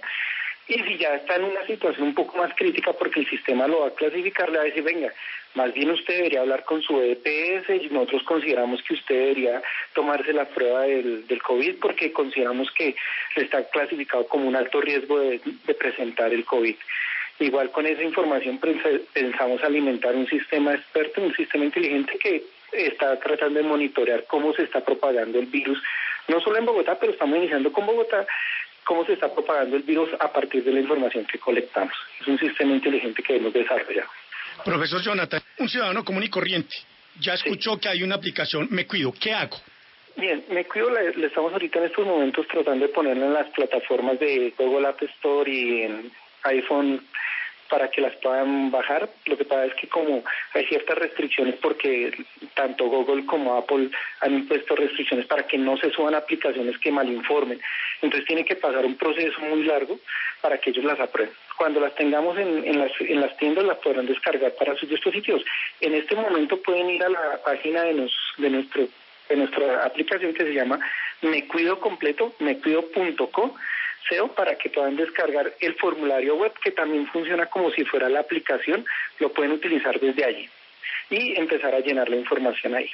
Y 0.67 0.75
si 0.75 0.99
ya 0.99 1.15
está 1.15 1.37
en 1.37 1.45
una 1.45 1.65
situación 1.67 2.09
un 2.09 2.15
poco 2.15 2.37
más 2.39 2.53
crítica 2.57 2.93
porque 2.93 3.21
el 3.21 3.31
sistema 3.31 3.69
lo 3.69 3.83
va 3.83 3.89
a 3.89 3.95
clasificar, 3.95 4.51
le 4.51 4.59
va 4.59 4.65
a 4.65 4.67
decir, 4.67 4.83
venga, 4.83 5.13
más 5.55 5.73
bien 5.75 5.91
usted 5.91 6.17
debería 6.17 6.41
hablar 6.41 6.65
con 6.65 6.81
su 6.83 7.01
EPS 7.01 7.69
y 7.83 7.89
nosotros 7.91 8.23
consideramos 8.23 8.83
que 8.83 8.95
usted 8.95 9.15
debería 9.15 9.63
tomarse 9.95 10.33
la 10.33 10.47
prueba 10.47 10.83
del, 10.83 11.43
COVID 11.43 11.77
porque 11.81 12.13
consideramos 12.13 12.71
que 12.71 12.95
está 13.37 13.69
clasificado 13.69 14.27
como 14.29 14.49
un 14.49 14.57
alto 14.57 14.81
riesgo 14.81 15.19
de, 15.19 15.41
de 15.67 15.75
presentar 15.75 16.33
el 16.33 16.45
COVID. 16.45 16.77
Igual 17.39 17.71
con 17.71 17.87
esa 17.87 18.03
información 18.03 18.61
pensamos 19.13 19.63
alimentar 19.65 20.15
un 20.15 20.27
sistema 20.29 20.75
experto, 20.75 21.21
un 21.21 21.35
sistema 21.35 21.65
inteligente 21.65 22.19
que 22.19 22.45
está 22.73 23.19
tratando 23.19 23.61
de 23.61 23.67
monitorear 23.67 24.25
cómo 24.27 24.53
se 24.55 24.63
está 24.63 24.81
propagando 24.81 25.39
el 25.39 25.47
virus, 25.47 25.83
no 26.29 26.41
solo 26.41 26.59
en 26.59 26.67
Bogotá, 26.67 26.99
pero 26.99 27.13
estamos 27.13 27.37
iniciando 27.37 27.73
con 27.73 27.85
Bogotá, 27.85 28.27
cómo 28.85 29.05
se 29.05 29.15
está 29.15 29.33
propagando 29.33 29.77
el 29.77 29.83
virus 29.83 30.11
a 30.19 30.33
partir 30.33 30.65
de 30.65 30.73
la 30.73 30.81
información 30.81 31.27
que 31.27 31.39
colectamos. 31.39 31.95
Es 32.21 32.27
un 32.27 32.39
sistema 32.39 32.73
inteligente 32.73 33.23
que 33.23 33.37
hemos 33.37 33.53
desarrollado. 33.53 34.09
Profesor 34.65 35.03
Jonathan, 35.03 35.41
un 35.59 35.69
ciudadano 35.69 36.05
común 36.05 36.23
y 36.23 36.29
corriente, 36.29 36.75
ya 37.21 37.35
escuchó 37.35 37.79
que 37.79 37.89
hay 37.89 38.03
una 38.03 38.17
aplicación 38.17 38.69
Me 38.71 38.87
Cuido, 38.87 39.13
¿qué 39.13 39.33
hago? 39.33 39.57
Bien, 40.17 40.45
Me 40.51 40.65
Cuido 40.65 40.91
le, 40.91 41.27
estamos 41.27 41.53
ahorita 41.53 41.79
en 41.79 41.85
estos 41.87 42.07
momentos 42.07 42.47
tratando 42.49 42.87
de 42.87 42.93
ponerla 42.93 43.27
en 43.27 43.33
las 43.33 43.49
plataformas 43.51 44.19
de 44.21 44.53
Google 44.57 44.89
App 44.89 45.03
Store 45.03 45.51
y 45.51 45.83
en 45.83 46.13
iPhone 46.45 47.05
para 47.73 47.89
que 47.89 48.03
las 48.03 48.15
puedan 48.17 48.71
bajar. 48.71 49.09
Lo 49.25 49.39
que 49.39 49.47
pasa 49.47 49.65
es 49.65 49.75
que 49.77 49.89
como 49.89 50.23
hay 50.53 50.67
ciertas 50.67 50.99
restricciones 50.99 51.55
porque 51.55 52.13
tanto 52.53 52.85
Google 52.85 53.25
como 53.25 53.57
Apple 53.57 53.89
han 54.21 54.35
impuesto 54.35 54.77
restricciones 54.77 55.25
para 55.25 55.47
que 55.47 55.57
no 55.57 55.79
se 55.79 55.91
suban 55.91 56.15
aplicaciones 56.15 56.77
que 56.77 56.93
malinformen. 56.93 57.59
Entonces 58.03 58.27
tiene 58.27 58.45
que 58.45 58.57
pasar 58.57 58.85
un 58.85 58.97
proceso 58.97 59.41
muy 59.41 59.65
largo 59.65 59.99
para 60.43 60.59
que 60.59 60.69
ellos 60.69 60.85
las 60.85 61.01
aprueben. 61.01 61.33
Cuando 61.57 61.81
las 61.81 61.95
tengamos 61.95 62.37
en, 62.37 62.63
en, 62.63 62.79
las, 62.79 62.93
en 63.01 63.23
las 63.23 63.35
tiendas 63.39 63.65
las 63.65 63.79
podrán 63.79 64.05
descargar 64.05 64.53
para 64.53 64.77
sus 64.77 64.91
dispositivos. 64.91 65.43
En 65.81 65.95
este 65.95 66.15
momento 66.15 66.61
pueden 66.61 66.91
ir 66.91 67.03
a 67.03 67.09
la 67.09 67.41
página 67.43 67.85
de, 67.85 67.95
nos, 67.95 68.13
de 68.37 68.51
nuestro 68.51 68.87
de 69.31 69.37
nuestra 69.37 69.87
aplicación 69.87 70.35
que 70.35 70.45
se 70.45 70.53
llama 70.53 70.79
Me 71.23 71.47
Cuido 71.47 71.81
Completo, 71.81 72.35
mecuido.co 72.41 73.55
SEO 74.09 74.29
para 74.35 74.57
que 74.57 74.71
puedan 74.71 74.97
descargar 74.97 75.53
el 75.61 75.75
formulario 75.75 76.37
web 76.37 76.53
que 76.63 76.71
también 76.73 77.07
funciona 77.09 77.47
como 77.47 77.71
si 77.71 77.85
fuera 77.85 78.09
la 78.09 78.21
aplicación, 78.21 78.85
lo 79.19 79.33
pueden 79.33 79.53
utilizar 79.53 79.99
desde 80.01 80.25
allí 80.25 80.49
y 81.11 81.39
empezar 81.39 81.75
a 81.75 81.81
llenar 81.81 82.09
la 82.09 82.17
información 82.17 82.75
ahí. 82.75 82.91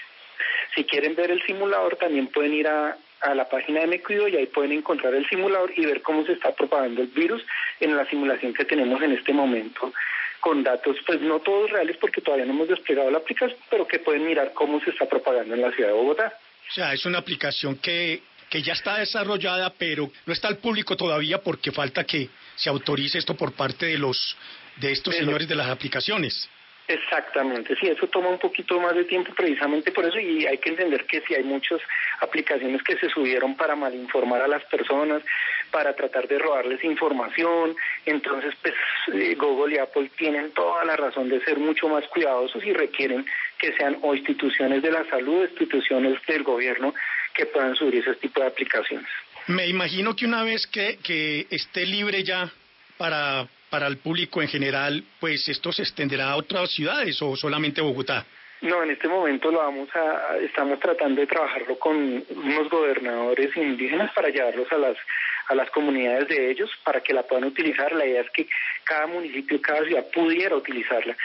Si 0.74 0.84
quieren 0.84 1.14
ver 1.14 1.30
el 1.30 1.42
simulador 1.42 1.96
también 1.96 2.28
pueden 2.28 2.54
ir 2.54 2.68
a, 2.68 2.96
a 3.20 3.34
la 3.34 3.48
página 3.48 3.80
de 3.80 3.86
Me 3.86 4.02
y 4.08 4.36
ahí 4.36 4.46
pueden 4.46 4.72
encontrar 4.72 5.14
el 5.14 5.28
simulador 5.28 5.72
y 5.76 5.84
ver 5.86 6.02
cómo 6.02 6.24
se 6.24 6.32
está 6.32 6.54
propagando 6.54 7.02
el 7.02 7.08
virus 7.08 7.44
en 7.80 7.96
la 7.96 8.06
simulación 8.06 8.54
que 8.54 8.64
tenemos 8.64 9.00
en 9.02 9.12
este 9.12 9.32
momento 9.32 9.92
con 10.40 10.62
datos, 10.62 10.96
pues 11.04 11.20
no 11.20 11.40
todos 11.40 11.70
reales 11.70 11.96
porque 11.96 12.20
todavía 12.20 12.46
no 12.46 12.52
hemos 12.52 12.68
desplegado 12.68 13.10
la 13.10 13.18
aplicación, 13.18 13.58
pero 13.70 13.86
que 13.86 13.98
pueden 13.98 14.24
mirar 14.24 14.52
cómo 14.54 14.80
se 14.80 14.90
está 14.90 15.06
propagando 15.06 15.54
en 15.54 15.62
la 15.62 15.72
ciudad 15.72 15.88
de 15.88 15.94
Bogotá. 15.94 16.32
O 16.68 16.72
sea, 16.72 16.92
es 16.92 17.04
una 17.06 17.18
aplicación 17.18 17.78
que 17.78 18.22
que 18.48 18.62
ya 18.62 18.72
está 18.72 18.98
desarrollada, 18.98 19.72
pero 19.78 20.10
no 20.26 20.32
está 20.32 20.48
al 20.48 20.58
público 20.58 20.96
todavía 20.96 21.38
porque 21.38 21.72
falta 21.72 22.04
que 22.04 22.28
se 22.56 22.68
autorice 22.68 23.18
esto 23.18 23.34
por 23.34 23.52
parte 23.52 23.86
de 23.86 23.98
los 23.98 24.36
de 24.76 24.92
estos 24.92 25.14
señores 25.14 25.48
de 25.48 25.56
las 25.56 25.68
aplicaciones. 25.68 26.48
Exactamente, 26.88 27.76
sí, 27.76 27.86
eso 27.86 28.06
toma 28.06 28.30
un 28.30 28.38
poquito 28.38 28.80
más 28.80 28.94
de 28.94 29.04
tiempo 29.04 29.34
precisamente 29.34 29.92
por 29.92 30.06
eso 30.06 30.18
y 30.18 30.46
hay 30.46 30.56
que 30.56 30.70
entender 30.70 31.04
que 31.04 31.20
si 31.20 31.34
hay 31.34 31.44
muchas 31.44 31.82
aplicaciones 32.20 32.82
que 32.82 32.96
se 32.96 33.10
subieron 33.10 33.56
para 33.56 33.76
malinformar 33.76 34.40
a 34.40 34.48
las 34.48 34.64
personas, 34.64 35.22
para 35.70 35.94
tratar 35.94 36.26
de 36.26 36.38
robarles 36.38 36.82
información, 36.82 37.76
entonces 38.06 38.54
pues 38.62 38.72
eh, 39.12 39.34
Google 39.34 39.74
y 39.74 39.78
Apple 39.78 40.10
tienen 40.16 40.50
toda 40.52 40.82
la 40.86 40.96
razón 40.96 41.28
de 41.28 41.44
ser 41.44 41.58
mucho 41.58 41.90
más 41.90 42.08
cuidadosos 42.08 42.64
y 42.64 42.72
requieren 42.72 43.26
que 43.58 43.74
sean 43.74 43.98
o 44.00 44.14
instituciones 44.14 44.80
de 44.80 44.90
la 44.90 45.04
salud, 45.10 45.42
instituciones 45.42 46.18
del 46.26 46.42
gobierno 46.42 46.94
que 47.38 47.46
puedan 47.46 47.74
subir 47.76 47.96
ese 47.96 48.14
tipo 48.16 48.40
de 48.40 48.48
aplicaciones. 48.48 49.08
Me 49.46 49.66
imagino 49.66 50.14
que 50.14 50.26
una 50.26 50.42
vez 50.42 50.66
que, 50.66 50.98
que 51.02 51.46
esté 51.50 51.86
libre 51.86 52.22
ya 52.22 52.52
para 52.98 53.48
para 53.70 53.86
el 53.86 53.98
público 53.98 54.40
en 54.42 54.48
general, 54.48 55.02
pues 55.20 55.48
esto 55.48 55.72
se 55.72 55.82
extenderá 55.82 56.30
a 56.30 56.36
otras 56.36 56.70
ciudades 56.70 57.20
o 57.22 57.36
solamente 57.36 57.80
Bogotá. 57.80 58.24
No, 58.60 58.82
en 58.82 58.90
este 58.90 59.06
momento 59.06 59.52
lo 59.52 59.58
vamos 59.58 59.88
a, 59.94 60.36
estamos 60.38 60.80
tratando 60.80 61.20
de 61.20 61.28
trabajarlo 61.28 61.78
con 61.78 61.96
unos 61.96 62.68
gobernadores 62.68 63.56
indígenas 63.56 64.12
para 64.14 64.30
llevarlos 64.30 64.70
a 64.72 64.78
las 64.78 64.96
a 65.48 65.54
las 65.54 65.70
comunidades 65.70 66.28
de 66.28 66.50
ellos 66.50 66.70
para 66.84 67.00
que 67.00 67.14
la 67.14 67.22
puedan 67.22 67.44
utilizar. 67.44 67.92
La 67.92 68.04
idea 68.04 68.20
es 68.20 68.30
que 68.30 68.46
cada 68.84 69.06
municipio, 69.06 69.62
cada 69.62 69.82
ciudad 69.84 70.04
pudiera 70.12 70.54
utilizarla 70.54 71.16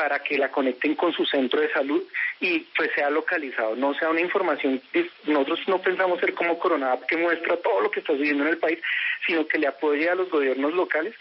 para 0.00 0.20
que 0.20 0.38
la 0.38 0.50
conecten 0.50 0.94
con 0.94 1.12
su 1.12 1.26
centro 1.26 1.60
de 1.60 1.70
salud 1.70 2.02
y 2.40 2.60
pues 2.74 2.90
sea 2.94 3.10
localizado, 3.10 3.76
no 3.76 3.92
sea 3.92 4.08
una 4.08 4.22
información, 4.22 4.80
nosotros 5.26 5.60
no 5.66 5.78
pensamos 5.82 6.18
ser 6.20 6.32
como 6.32 6.58
Corona 6.58 6.96
que 7.06 7.18
muestra 7.18 7.58
todo 7.58 7.82
lo 7.82 7.90
que 7.90 8.00
está 8.00 8.14
sucediendo 8.14 8.44
en 8.44 8.50
el 8.52 8.56
país, 8.56 8.78
sino 9.26 9.46
que 9.46 9.58
le 9.58 9.66
apoye 9.66 10.08
a 10.08 10.14
los 10.14 10.30
gobiernos 10.30 10.72
locales 10.72 11.14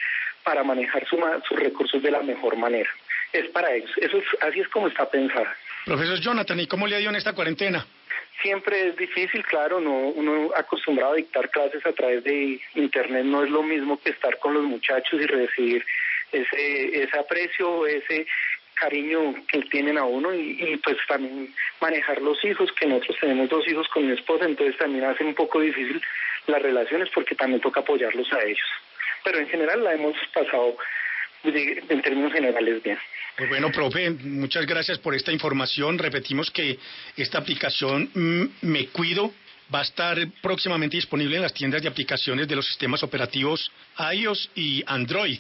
para 0.46 0.64
manejar 0.64 1.06
sus 1.10 1.60
recursos 1.60 2.02
de 2.02 2.10
la 2.10 2.22
mejor 2.22 2.56
manera. 2.56 2.90
Es 3.34 3.50
para 3.50 3.74
ellos. 3.74 3.92
Eso 3.98 4.16
es, 4.16 4.24
así 4.40 4.62
es 4.62 4.70
como 4.70 4.88
está 4.88 5.10
pensada. 5.10 5.54
Profesor 5.84 6.22
Jonathan, 6.22 6.62
¿y 6.62 6.68
cómo 6.68 6.88
le 6.88 6.96
ha 6.96 7.02
ido 7.02 7.10
en 7.10 7.18
esta 7.18 7.34
cuarentena? 7.34 7.86
Siempre 8.42 8.88
es 8.88 8.96
difícil, 8.96 9.44
claro, 9.44 9.82
no, 9.82 9.92
uno 9.92 10.52
acostumbrado 10.56 11.12
a 11.12 11.18
dictar 11.18 11.50
clases 11.50 11.86
a 11.86 11.92
través 11.92 12.24
de 12.24 12.62
Internet 12.76 13.26
no 13.26 13.44
es 13.44 13.50
lo 13.50 13.62
mismo 13.62 14.00
que 14.00 14.12
estar 14.12 14.40
con 14.40 14.54
los 14.54 14.64
muchachos 14.64 15.20
y 15.20 15.26
recibir 15.26 15.86
ese, 16.32 17.04
ese 17.04 17.20
aprecio, 17.20 17.86
ese 17.86 18.26
cariño 18.80 19.36
que 19.48 19.62
tienen 19.64 19.98
a 19.98 20.04
uno 20.04 20.34
y, 20.34 20.80
pues 20.84 20.98
también 21.08 21.54
manejar 21.82 22.22
los 22.22 22.44
hijos, 22.46 22.72
que 22.74 22.86
nosotros 22.86 23.18
tenemos 23.20 23.50
dos 23.50 23.68
hijos 23.68 23.88
con 23.90 24.08
mi 24.08 24.14
esposa, 24.14 24.46
entonces 24.46 24.78
también 24.78 25.06
hace 25.06 25.24
un 25.24 25.36
poco 25.36 25.60
difícil 25.60 26.02
las 26.48 26.62
relaciones 26.62 27.10
porque 27.14 27.36
también 27.36 27.62
toca 27.62 27.82
apoyarlos 27.82 28.32
a 28.34 28.42
ellos. 28.44 28.68
Pero 29.24 29.40
en 29.40 29.50
general 29.50 29.84
la 29.84 29.94
hemos 29.94 30.16
pasado 30.34 30.78
en 31.44 32.02
términos 32.02 32.34
generales 32.34 32.84
bien. 32.84 32.98
Pues 33.38 33.50
bueno, 33.50 33.72
profe, 33.72 34.10
muchas 34.10 34.66
gracias 34.66 34.98
por 35.00 35.16
esta 35.16 35.32
información. 35.32 35.98
Repetimos 35.98 36.52
que 36.52 36.78
esta 37.16 37.38
aplicación 37.38 38.10
mm, 38.14 38.68
Me 38.68 38.88
Cuido 38.88 39.32
va 39.74 39.80
a 39.80 39.84
estar 39.84 40.18
próximamente 40.42 40.98
disponible 40.98 41.38
en 41.38 41.44
las 41.44 41.54
tiendas 41.54 41.82
de 41.82 41.88
aplicaciones 41.88 42.48
de 42.48 42.56
los 42.56 42.66
sistemas 42.66 43.04
operativos 43.04 43.72
iOS 44.14 44.50
y 44.56 44.84
Android. 44.88 45.40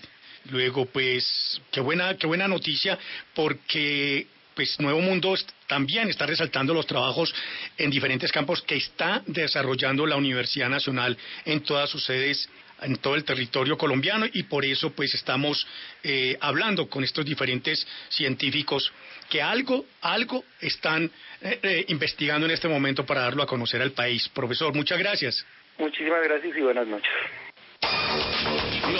Luego, 0.52 0.86
pues, 0.86 1.62
qué 1.72 1.82
buena, 1.82 2.16
qué 2.18 2.28
buena 2.28 2.48
noticia, 2.48 2.98
porque 3.34 4.28
pues 4.56 4.78
Nuevo 4.82 5.00
Mundo 5.00 5.34
también 5.68 6.10
está 6.10 6.26
resaltando 6.26 6.74
los 6.74 6.86
trabajos 6.86 7.34
en 7.78 7.90
diferentes 7.90 8.30
campos 8.30 8.62
que 8.62 8.76
está 8.76 9.24
desarrollando 9.26 10.06
la 10.06 10.18
Universidad 10.18 10.68
Nacional 10.68 11.18
en 11.46 11.62
todas 11.62 11.90
sus 11.90 12.04
sedes 12.04 12.50
en 12.82 12.98
todo 12.98 13.16
el 13.16 13.24
territorio 13.24 13.78
colombiano 13.78 14.26
y 14.32 14.44
por 14.44 14.66
eso 14.66 14.92
pues 14.92 15.14
estamos 15.14 15.66
eh, 16.04 16.38
hablando 16.40 16.90
con 16.90 17.04
estos 17.04 17.26
diferentes 17.26 17.86
científicos 18.10 18.92
que 19.30 19.42
algo, 19.42 19.86
algo 20.02 20.44
están 20.60 21.10
eh, 21.42 21.60
eh, 21.62 21.86
investigando 21.90 22.46
en 22.46 22.52
este 22.52 22.68
momento 22.68 23.06
para 23.06 23.22
darlo 23.22 23.44
a 23.44 23.48
conocer 23.48 23.82
al 23.82 23.92
país. 23.92 24.28
Profesor, 24.30 24.74
muchas 24.74 25.00
gracias. 25.00 25.46
Muchísimas 25.78 26.24
gracias 26.24 26.58
y 26.58 26.62
buenas 26.62 26.88
noches. 26.88 27.12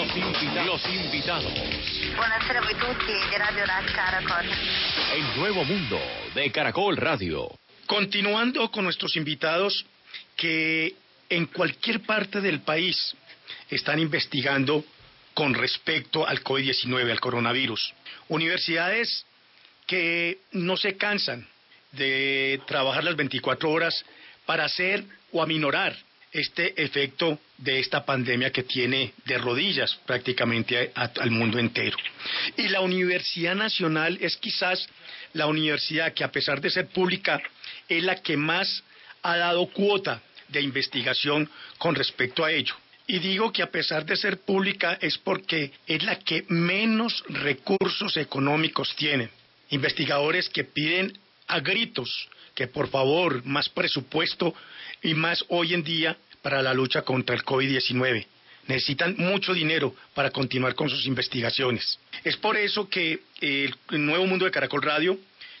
Los, 0.00 0.16
invitados. 0.16 0.66
Los 0.66 0.88
invitados. 0.88 1.52
Buonasera 2.16 2.60
a 2.60 2.68
tutti 2.68 3.12
di 3.12 3.36
Radio 3.36 3.64
Caracol. 3.94 4.46
El 5.14 5.36
nuevo 5.38 5.62
mundo 5.62 6.00
de 6.34 6.50
Caracol 6.50 6.96
Radio. 6.96 7.50
Continuando 7.84 8.70
con 8.70 8.84
nuestros 8.84 9.14
invitados 9.16 9.84
que 10.36 10.94
en 11.28 11.44
cualquier 11.44 12.00
parte 12.00 12.40
del 12.40 12.60
país 12.60 13.14
están 13.68 13.98
investigando 13.98 14.82
con 15.34 15.52
respecto 15.52 16.26
al 16.26 16.42
COVID-19, 16.42 17.10
al 17.10 17.20
coronavirus. 17.20 17.92
Universidades 18.28 19.26
que 19.86 20.38
no 20.52 20.78
se 20.78 20.96
cansan 20.96 21.46
de 21.92 22.58
trabajar 22.66 23.04
las 23.04 23.16
24 23.16 23.70
horas 23.70 24.02
para 24.46 24.64
hacer 24.64 25.04
o 25.30 25.42
aminorar 25.42 25.94
este 26.32 26.80
efecto 26.82 27.38
de 27.58 27.80
esta 27.80 28.04
pandemia 28.04 28.50
que 28.50 28.62
tiene 28.62 29.12
de 29.24 29.38
rodillas 29.38 29.98
prácticamente 30.06 30.92
al 30.94 31.30
mundo 31.30 31.58
entero. 31.58 31.96
Y 32.56 32.68
la 32.68 32.80
Universidad 32.80 33.54
Nacional 33.54 34.18
es 34.20 34.36
quizás 34.36 34.86
la 35.32 35.46
universidad 35.46 36.12
que 36.14 36.24
a 36.24 36.30
pesar 36.32 36.60
de 36.60 36.70
ser 36.70 36.86
pública 36.88 37.40
es 37.88 38.02
la 38.02 38.16
que 38.16 38.36
más 38.36 38.82
ha 39.22 39.36
dado 39.36 39.66
cuota 39.66 40.22
de 40.48 40.60
investigación 40.60 41.48
con 41.78 41.94
respecto 41.94 42.44
a 42.44 42.52
ello. 42.52 42.74
Y 43.06 43.18
digo 43.18 43.52
que 43.52 43.62
a 43.62 43.70
pesar 43.70 44.04
de 44.06 44.16
ser 44.16 44.38
pública 44.40 44.96
es 45.00 45.18
porque 45.18 45.72
es 45.86 46.02
la 46.04 46.20
que 46.20 46.44
menos 46.48 47.24
recursos 47.28 48.16
económicos 48.16 48.94
tiene. 48.94 49.30
Investigadores 49.70 50.48
que 50.48 50.64
piden 50.64 51.18
a 51.50 51.60
gritos 51.60 52.28
que 52.54 52.66
por 52.66 52.88
favor 52.88 53.44
más 53.44 53.68
presupuesto 53.68 54.54
y 55.02 55.14
más 55.14 55.44
hoy 55.48 55.74
en 55.74 55.82
día 55.82 56.16
para 56.42 56.62
la 56.62 56.74
lucha 56.74 57.02
contra 57.02 57.34
el 57.34 57.44
COVID-19. 57.44 58.26
Necesitan 58.66 59.14
mucho 59.18 59.52
dinero 59.52 59.94
para 60.14 60.30
continuar 60.30 60.74
con 60.74 60.88
sus 60.88 61.06
investigaciones. 61.06 61.98
Es 62.24 62.36
por 62.36 62.56
eso 62.56 62.88
que 62.88 63.20
el 63.40 63.74
Nuevo 63.90 64.26
Mundo 64.26 64.44
de 64.44 64.50
Caracol 64.50 64.82
Radio 64.82 65.18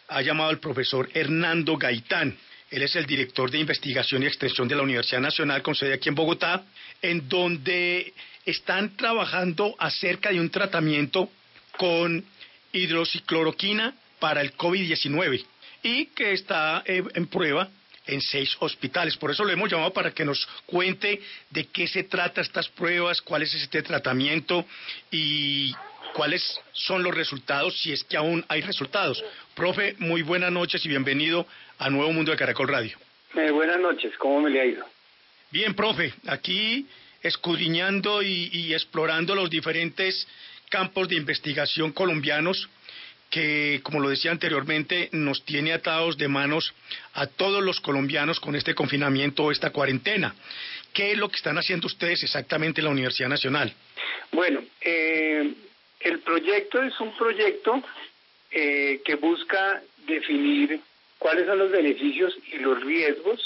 ha 0.08 0.22
llamado 0.22 0.50
al 0.50 0.58
profesor 0.58 1.08
Hernando 1.14 1.76
Gaitán, 1.76 2.36
él 2.70 2.82
es 2.82 2.94
el 2.94 3.04
director 3.04 3.50
de 3.50 3.58
investigación 3.58 4.22
y 4.22 4.26
extensión 4.26 4.68
de 4.68 4.76
la 4.76 4.82
Universidad 4.82 5.20
Nacional 5.20 5.60
con 5.60 5.74
sede 5.74 5.94
aquí 5.94 6.08
en 6.08 6.14
Bogotá, 6.14 6.62
en 7.02 7.28
donde 7.28 8.12
están 8.46 8.96
trabajando 8.96 9.74
acerca 9.78 10.30
de 10.30 10.38
un 10.38 10.50
tratamiento 10.50 11.30
con 11.76 12.24
hidroxicloroquina 12.72 13.94
para 14.20 14.40
el 14.40 14.56
COVID-19 14.56 15.44
y 15.82 16.06
que 16.06 16.32
está 16.32 16.82
eh, 16.86 17.02
en 17.14 17.26
prueba 17.26 17.68
en 18.06 18.20
seis 18.20 18.56
hospitales. 18.60 19.16
Por 19.16 19.30
eso 19.30 19.44
lo 19.44 19.52
hemos 19.52 19.70
llamado 19.70 19.92
para 19.92 20.10
que 20.10 20.24
nos 20.24 20.46
cuente 20.66 21.20
de 21.50 21.66
qué 21.66 21.86
se 21.86 22.04
trata 22.04 22.40
estas 22.40 22.68
pruebas, 22.68 23.20
cuál 23.20 23.42
es 23.42 23.54
este 23.54 23.82
tratamiento 23.82 24.64
y 25.10 25.72
cuáles 26.14 26.60
son 26.72 27.02
los 27.02 27.14
resultados, 27.14 27.78
si 27.80 27.92
es 27.92 28.02
que 28.04 28.16
aún 28.16 28.44
hay 28.48 28.62
resultados. 28.62 29.22
Profe, 29.54 29.94
muy 29.98 30.22
buenas 30.22 30.50
noches 30.50 30.84
y 30.84 30.88
bienvenido 30.88 31.46
a 31.78 31.88
Nuevo 31.88 32.12
Mundo 32.12 32.32
de 32.32 32.36
Caracol 32.36 32.68
Radio. 32.68 32.98
Eh, 33.34 33.50
buenas 33.52 33.78
noches, 33.78 34.12
¿cómo 34.18 34.40
me 34.40 34.50
le 34.50 34.60
ha 34.60 34.66
ido? 34.66 34.84
Bien, 35.50 35.74
profe, 35.74 36.12
aquí 36.26 36.86
escudriñando 37.22 38.22
y, 38.22 38.72
explorando 38.72 39.34
los 39.34 39.50
diferentes 39.50 40.26
campos 40.68 41.08
de 41.08 41.16
investigación 41.16 41.92
colombianos 41.92 42.68
que, 43.30 43.80
como 43.82 44.00
lo 44.00 44.08
decía 44.08 44.32
anteriormente, 44.32 45.08
nos 45.12 45.44
tiene 45.44 45.72
atados 45.72 46.18
de 46.18 46.28
manos 46.28 46.74
a 47.14 47.26
todos 47.26 47.62
los 47.62 47.80
colombianos 47.80 48.40
con 48.40 48.56
este 48.56 48.74
confinamiento 48.74 49.44
o 49.44 49.52
esta 49.52 49.70
cuarentena. 49.70 50.34
¿Qué 50.92 51.12
es 51.12 51.18
lo 51.18 51.28
que 51.28 51.36
están 51.36 51.56
haciendo 51.56 51.86
ustedes 51.86 52.22
exactamente 52.24 52.80
en 52.80 52.86
la 52.86 52.90
Universidad 52.90 53.28
Nacional? 53.28 53.72
Bueno, 54.32 54.62
eh, 54.80 55.54
el 56.00 56.18
proyecto 56.20 56.82
es 56.82 56.98
un 57.00 57.16
proyecto 57.16 57.82
eh, 58.50 59.00
que 59.04 59.14
busca 59.14 59.80
definir 60.06 60.80
cuáles 61.18 61.46
son 61.46 61.58
los 61.58 61.70
beneficios 61.70 62.36
y 62.52 62.58
los 62.58 62.82
riesgos 62.82 63.40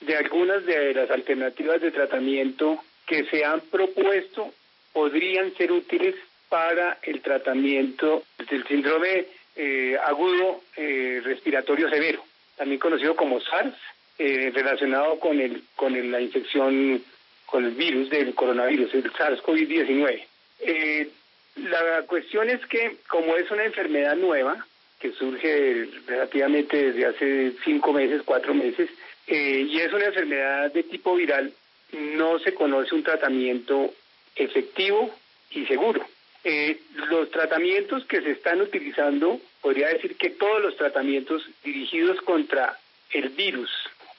de 0.00 0.16
algunas 0.16 0.64
de 0.64 0.94
las 0.94 1.10
alternativas 1.10 1.80
de 1.80 1.92
tratamiento 1.92 2.82
que 3.06 3.24
se 3.26 3.44
han 3.44 3.60
propuesto 3.70 4.52
podrían 4.92 5.54
ser 5.56 5.70
útiles 5.70 6.14
para 6.48 6.98
el 7.02 7.20
tratamiento 7.20 8.24
del 8.48 8.66
síndrome 8.66 9.26
eh, 9.56 9.96
agudo 10.04 10.62
eh, 10.76 11.20
respiratorio 11.24 11.88
severo, 11.90 12.24
también 12.56 12.78
conocido 12.80 13.16
como 13.16 13.40
SARS, 13.40 13.74
eh, 14.18 14.50
relacionado 14.54 15.18
con 15.18 15.40
el 15.40 15.62
con 15.76 16.10
la 16.10 16.20
infección 16.20 17.02
con 17.46 17.64
el 17.64 17.72
virus 17.72 18.10
del 18.10 18.34
coronavirus, 18.34 18.94
el 18.94 19.12
SARS-CoV-19. 19.12 21.08
la 21.56 22.02
cuestión 22.02 22.50
es 22.50 22.64
que 22.66 22.98
como 23.08 23.36
es 23.36 23.50
una 23.50 23.64
enfermedad 23.64 24.16
nueva, 24.16 24.66
que 24.98 25.12
surge 25.12 25.88
relativamente 26.06 26.92
desde 26.92 27.06
hace 27.06 27.52
cinco 27.64 27.92
meses, 27.92 28.22
cuatro 28.24 28.54
meses, 28.54 28.90
eh, 29.26 29.66
y 29.68 29.80
es 29.80 29.92
una 29.92 30.06
enfermedad 30.06 30.72
de 30.72 30.82
tipo 30.82 31.14
viral, 31.14 31.52
no 31.92 32.38
se 32.38 32.54
conoce 32.54 32.94
un 32.94 33.02
tratamiento 33.02 33.92
efectivo 34.34 35.14
y 35.50 35.66
seguro. 35.66 36.06
Eh, 36.44 36.80
los 37.10 37.30
tratamientos 37.30 38.04
que 38.04 38.20
se 38.22 38.30
están 38.30 38.60
utilizando, 38.60 39.40
podría 39.60 39.88
decir 39.88 40.16
que 40.16 40.30
todos 40.30 40.62
los 40.62 40.76
tratamientos 40.76 41.42
dirigidos 41.64 42.20
contra 42.22 42.78
el 43.12 43.30
virus 43.30 43.70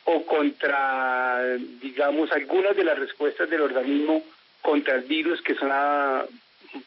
o 0.03 0.25
contra, 0.25 1.55
digamos, 1.81 2.31
algunas 2.31 2.75
de 2.75 2.83
las 2.83 2.99
respuestas 2.99 3.49
del 3.49 3.61
organismo 3.61 4.23
contra 4.61 4.95
el 4.95 5.03
virus 5.03 5.41
que 5.41 5.55
son 5.55 5.69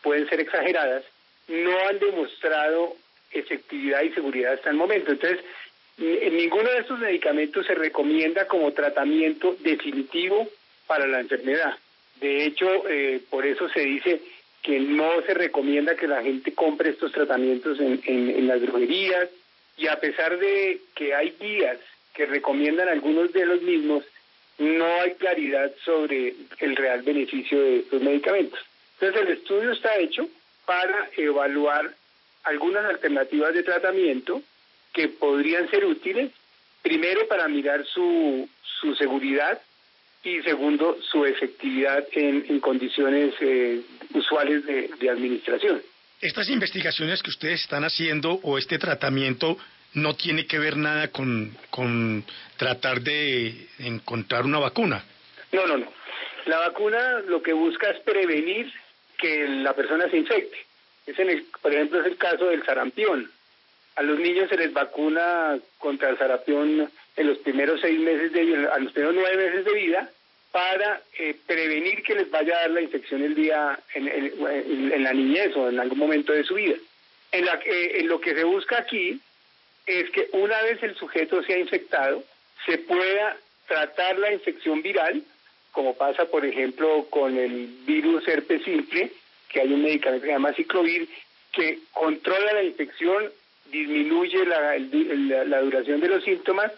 pueden 0.03 0.29
ser 0.29 0.41
exageradas, 0.41 1.05
no 1.49 1.77
han 1.89 1.99
demostrado 1.99 2.95
efectividad 3.31 4.03
y 4.03 4.11
seguridad 4.11 4.55
hasta 4.55 4.71
el 4.71 4.77
momento. 4.77 5.13
Entonces, 5.13 5.41
ninguno 5.99 6.71
de 6.71 6.79
estos 6.79 6.99
medicamentos 6.99 7.67
se 7.67 7.75
recomienda 7.75 8.47
como 8.47 8.73
tratamiento 8.73 9.57
definitivo 9.61 10.49
para 10.87 11.07
la 11.07 11.21
enfermedad. 11.21 11.77
De 12.21 12.47
hecho, 12.47 12.89
eh, 12.89 13.21
por 13.31 13.47
eso 13.47 13.69
se 13.71 13.81
dice 13.81 14.21
que 14.63 14.79
no 14.79 15.23
se 15.23 15.35
recomienda 15.35 15.97
que 15.97 16.07
la 16.07 16.23
gente 16.23 16.55
compre 16.55 16.91
estos 16.91 17.13
tratamientos 17.13 17.81
en, 17.81 18.01
en 18.07 18.47
las 18.47 18.61
droguerías 18.61 19.29
y 19.77 19.89
a 19.89 19.99
pesar 19.99 20.39
de 20.39 20.81
que 20.95 21.15
hay 21.15 21.35
guías 21.41 21.79
que 22.15 22.27
recomiendan 22.27 22.89
algunos 22.89 23.33
de 23.33 23.47
los 23.47 23.63
mismos, 23.63 24.05
no 24.59 24.85
hay 25.01 25.13
claridad 25.15 25.73
sobre 25.85 26.35
el 26.61 26.77
real 26.77 27.03
beneficio 27.03 27.61
de 27.61 27.77
estos 27.79 28.03
medicamentos. 28.03 28.61
Entonces 29.01 29.23
el 29.23 29.33
estudio 29.39 29.73
está 29.73 29.97
hecho 29.97 30.29
para 30.67 31.11
evaluar 31.17 31.95
algunas 32.45 32.85
alternativas 32.85 33.55
de 33.55 33.63
tratamiento 33.63 34.43
que 34.93 35.09
podrían 35.09 35.69
ser 35.71 35.85
útiles, 35.85 36.31
primero 36.83 37.27
para 37.27 37.49
mirar 37.49 37.85
su, 37.87 38.49
su 38.63 38.95
seguridad 38.95 39.61
y 40.25 40.41
segundo 40.43 40.99
su 41.03 41.25
efectividad 41.25 42.05
en, 42.13 42.61
condiciones 42.61 43.35
eh, 43.41 43.81
usuales 44.15 44.65
de, 44.65 44.91
de 45.01 45.11
administración. 45.11 45.83
Estas 46.21 46.49
investigaciones 46.49 47.23
que 47.23 47.31
ustedes 47.31 47.63
están 47.63 47.85
haciendo 47.85 48.39
o 48.43 48.57
este 48.57 48.79
tratamiento 48.79 49.59
no 49.95 50.15
tiene 50.15 50.47
que 50.47 50.59
ver 50.59 50.77
nada 50.77 51.09
con, 51.09 51.57
con 51.71 52.25
tratar 52.57 53.01
de 53.01 53.67
encontrar 53.79 54.45
una 54.45 54.59
vacuna. 54.59 55.05
No, 55.51 55.67
no, 55.67 55.77
no. 55.79 55.93
La 56.47 56.59
vacuna 56.59 57.21
lo 57.27 57.43
que 57.43 57.53
busca 57.53 57.91
es 57.91 58.01
prevenir 58.01 58.73
que 59.19 59.47
la 59.49 59.75
persona 59.75 60.09
se 60.11 60.19
infecte. 60.19 60.57
Es 61.07 61.19
en 61.19 61.31
el, 61.31 61.45
por 61.61 61.73
ejemplo, 61.73 62.01
es 62.01 62.07
el 62.07 62.17
caso 62.17 62.47
del 62.47 62.65
sarampión. 62.65 63.31
A 63.97 64.03
los 64.03 64.19
niños 64.19 64.49
se 64.49 64.57
les 64.57 64.73
vacuna 64.73 65.59
contra 65.79 66.11
el 66.11 66.19
sarampión 66.19 66.91
en 67.17 67.27
los 67.27 67.39
primeros 67.39 67.81
seis 67.81 67.99
meses 68.01 68.33
de 68.33 68.41
a 68.73 68.79
los 68.79 68.93
primeros 68.93 69.15
nueve 69.17 69.45
meses 69.49 69.65
de 69.65 69.73
vida 69.75 70.11
para 70.51 71.01
eh, 71.19 71.35
prevenir 71.47 72.03
que 72.03 72.15
les 72.15 72.31
vaya 72.31 72.57
a 72.57 72.61
dar 72.63 72.71
la 72.73 72.83
infección 72.83 73.23
el 73.23 73.35
día 73.35 73.79
en, 73.95 74.09
en- 74.09 74.93
en 74.93 75.03
la 75.03 75.13
niñez 75.13 75.57
o 75.57 75.69
en 75.71 75.81
algún 75.81 75.99
momento 75.99 76.33
de 76.33 76.45
su 76.45 76.55
vida. 76.55 76.77
En, 77.33 77.47
la, 77.47 77.59
en 77.65 78.09
lo 78.09 78.21
que 78.21 78.35
se 78.35 78.45
busca 78.45 78.79
aquí 78.79 79.19
es 79.87 80.11
que 80.11 80.29
una 80.33 80.61
vez 80.63 80.83
el 80.83 80.95
sujeto 80.97 81.43
sea 81.43 81.59
infectado, 81.59 82.23
se 82.67 82.77
pueda 82.79 83.37
tratar 83.67 84.19
la 84.19 84.33
infección 84.33 84.83
viral, 84.83 85.23
como 85.73 85.95
pasa, 85.97 86.27
por 86.27 86.45
ejemplo, 86.45 87.07
con 87.09 87.37
el 87.39 87.69
virus 87.87 88.29
herpes 88.29 88.63
simple, 88.65 89.11
que 89.49 89.61
hay 89.63 89.73
un 89.73 89.83
medicamento 89.83 90.23
que 90.23 90.29
se 90.29 90.33
llama 90.35 90.53
ciclovir, 90.53 91.09
que 91.53 91.79
controla 91.93 92.53
la 92.53 92.63
infección, 92.63 93.31
disminuye 93.71 94.45
la, 94.45 94.77
el- 94.77 95.29
la- 95.29 95.45
la 95.45 95.61
duración 95.63 96.01
de 96.01 96.09
los 96.09 96.23
síntomas, 96.25 96.71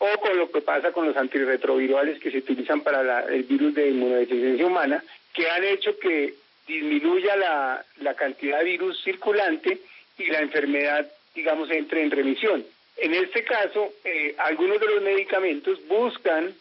o 0.00 0.18
con 0.20 0.36
lo 0.38 0.50
que 0.50 0.60
pasa 0.62 0.92
con 0.92 1.06
los 1.06 1.16
antirretrovirales 1.16 2.18
que 2.20 2.30
se 2.30 2.38
utilizan 2.38 2.80
para 2.80 3.02
la- 3.02 3.24
el 3.26 3.42
virus 3.44 3.74
de 3.74 3.90
inmunodeficiencia 3.90 4.66
humana, 4.66 5.04
que 5.34 5.48
han 5.48 5.62
hecho 5.64 5.98
que 5.98 6.34
disminuya 6.66 7.36
la, 7.36 7.84
la 8.00 8.14
cantidad 8.14 8.58
de 8.58 8.64
virus 8.64 9.02
circulante 9.04 9.78
y 10.18 10.26
la 10.26 10.40
enfermedad, 10.40 11.06
digamos, 11.34 11.70
entre 11.70 12.02
en 12.02 12.10
remisión. 12.10 12.64
En 12.96 13.14
este 13.14 13.44
caso, 13.44 13.92
eh, 14.04 14.34
algunos 14.38 14.80
de 14.80 14.86
los 14.86 15.02
medicamentos 15.02 15.78
buscan 15.86 16.52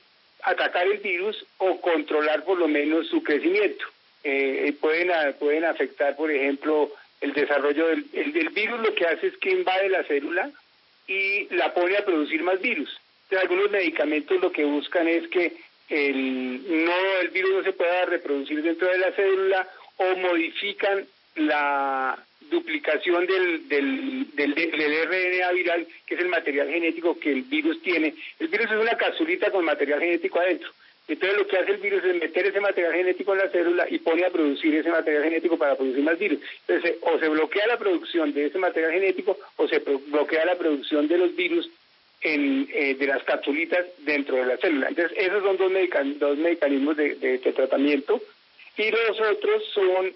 atacar 0.44 0.86
el 0.88 0.98
virus 1.00 1.46
o 1.58 1.80
controlar 1.82 2.44
por 2.44 2.58
lo 2.58 2.68
menos 2.68 3.08
su 3.08 3.24
crecimiento. 3.24 3.86
Eh, 4.24 4.66
eh, 4.68 4.74
pueden, 4.74 5.12
pueden 5.40 5.66
afectar, 5.66 6.16
por 6.16 6.30
ejemplo, 6.32 6.92
el 7.22 7.34
desarrollo 7.34 7.88
del 7.88 8.06
el, 8.14 8.50
virus, 8.50 8.80
lo 8.82 8.94
que 8.96 9.06
hace 9.06 9.28
es 9.28 9.38
que 9.38 9.52
invade 9.52 9.90
la 9.90 10.04
célula 10.04 10.50
y 11.08 11.54
la 11.56 11.74
pone 11.74 11.98
a 11.98 12.06
producir 12.06 12.42
más 12.44 12.60
virus. 12.62 12.90
Algunos 13.38 13.70
medicamentos 13.72 14.42
lo 14.42 14.52
que 14.52 14.66
buscan 14.66 15.08
es 15.08 15.28
que 15.28 15.54
el, 15.90 16.86
no, 16.86 16.94
el 17.22 17.30
virus 17.30 17.52
no 17.52 17.64
se 17.64 17.74
pueda 17.74 18.06
reproducir 18.06 18.62
dentro 18.62 18.88
de 18.88 18.98
la 18.98 19.12
célula 19.12 19.68
o 19.98 20.16
modifican 20.18 21.06
la 21.36 22.18
duplicación 22.50 23.26
del, 23.28 23.68
del, 23.68 24.36
del, 24.36 24.56
del 24.56 25.08
RNA 25.08 25.52
viral, 25.52 25.88
que 26.06 26.16
es 26.16 26.22
el 26.22 26.30
material 26.30 26.70
genético 26.70 27.20
que 27.20 27.32
el 27.32 27.44
virus 27.44 27.82
tiene. 27.82 28.16
El 28.40 28.48
virus 28.48 28.72
es 28.72 28.78
una 28.78 28.98
capsulita 28.98 29.52
con 29.52 29.66
material 29.66 30.00
genético 30.00 30.40
adentro. 30.40 30.72
Entonces 31.08 31.40
lo 31.40 31.48
que 31.48 31.58
hace 31.58 31.72
el 31.72 31.78
virus 31.78 32.04
es 32.04 32.22
meter 32.22 32.46
ese 32.46 32.60
material 32.60 32.94
genético 32.94 33.34
en 33.34 33.40
la 33.40 33.50
célula 33.50 33.88
y 33.90 33.98
pone 33.98 34.26
a 34.26 34.30
producir 34.30 34.76
ese 34.76 34.90
material 34.90 35.24
genético 35.24 35.58
para 35.58 35.76
producir 35.76 36.04
más 36.04 36.20
virus. 36.20 36.40
Entonces 36.68 36.98
o 37.02 37.18
se 37.18 37.30
bloquea 37.30 37.66
la 37.66 37.78
producción 37.78 38.32
de 38.32 38.46
ese 38.46 38.60
material 38.60 38.92
genético 38.92 39.38
o 39.56 39.68
se 39.68 39.80
bloquea 39.80 40.46
la 40.46 40.56
producción 40.56 41.08
de 41.08 41.18
los 41.18 41.36
virus 41.36 41.68
en, 42.22 42.68
eh, 42.74 42.96
de 42.96 43.08
las 43.08 43.24
capsulitas 43.24 43.86
dentro 44.00 44.36
de 44.38 44.46
la 44.46 44.58
célula. 44.58 44.90
Entonces 44.90 45.18
esos 45.18 45.42
son 45.44 45.58
dos, 45.58 45.72
dos 46.20 46.38
mecanismos 46.38 46.98
de, 46.98 47.16
de- 47.16 47.38
de 47.38 47.54
tratamiento 47.54 48.22
y 48.78 48.92
los 48.92 49.20
otros 49.22 49.64
son 49.74 50.12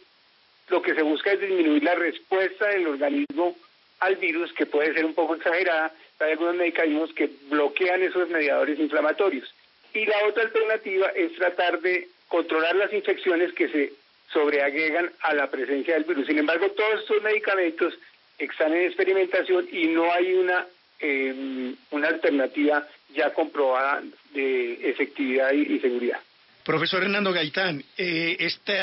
lo 0.70 0.82
que 0.82 0.96
se 0.96 1.02
busca 1.02 1.32
es 1.34 1.40
disminuir 1.42 1.84
la 1.84 1.96
respuesta 1.96 2.68
del 2.70 2.88
organismo 2.88 3.56
al 4.00 4.16
virus, 4.18 4.52
que 4.54 4.66
puede 4.66 4.94
ser 4.94 5.06
un 5.06 5.14
poco 5.14 5.36
exagerada. 5.36 5.94
Hay 6.20 6.32
algunos 6.32 6.56
mecanismos 6.56 7.14
que 7.14 7.30
bloquean 7.50 8.02
esos 8.02 8.30
mediadores 8.30 8.80
inflamatorios. 8.80 9.54
Y 9.94 10.06
la 10.06 10.26
otra 10.26 10.44
alternativa 10.44 11.08
es 11.16 11.34
tratar 11.36 11.80
de 11.82 12.08
controlar 12.30 12.76
las 12.78 12.92
infecciones 12.94 13.52
que 13.54 13.68
se 13.68 13.94
sobreagregan 14.32 15.12
a 15.22 15.34
la 15.36 15.50
presencia 15.52 15.94
del 15.96 16.06
virus. 16.06 16.26
Sin 16.28 16.40
embargo, 16.40 16.70
todos 16.72 17.02
estos 17.02 17.22
medicamentos 17.22 17.94
están 18.40 18.74
en 18.74 18.86
experimentación 18.88 19.68
y 19.72 19.88
no 19.88 20.12
hay 20.12 20.34
una, 20.34 20.66
eh, 21.04 21.76
una 21.92 22.08
alternativa 22.08 22.88
ya 23.14 23.32
comprobada 23.34 24.02
de 24.34 24.90
efectividad 24.90 25.52
y- 25.54 25.76
y 25.76 25.80
seguridad. 25.80 26.20
Profesor 26.64 27.04
Hernando 27.04 27.34
Gaitán, 27.34 27.84
eh, 27.98 28.38
este 28.40 28.74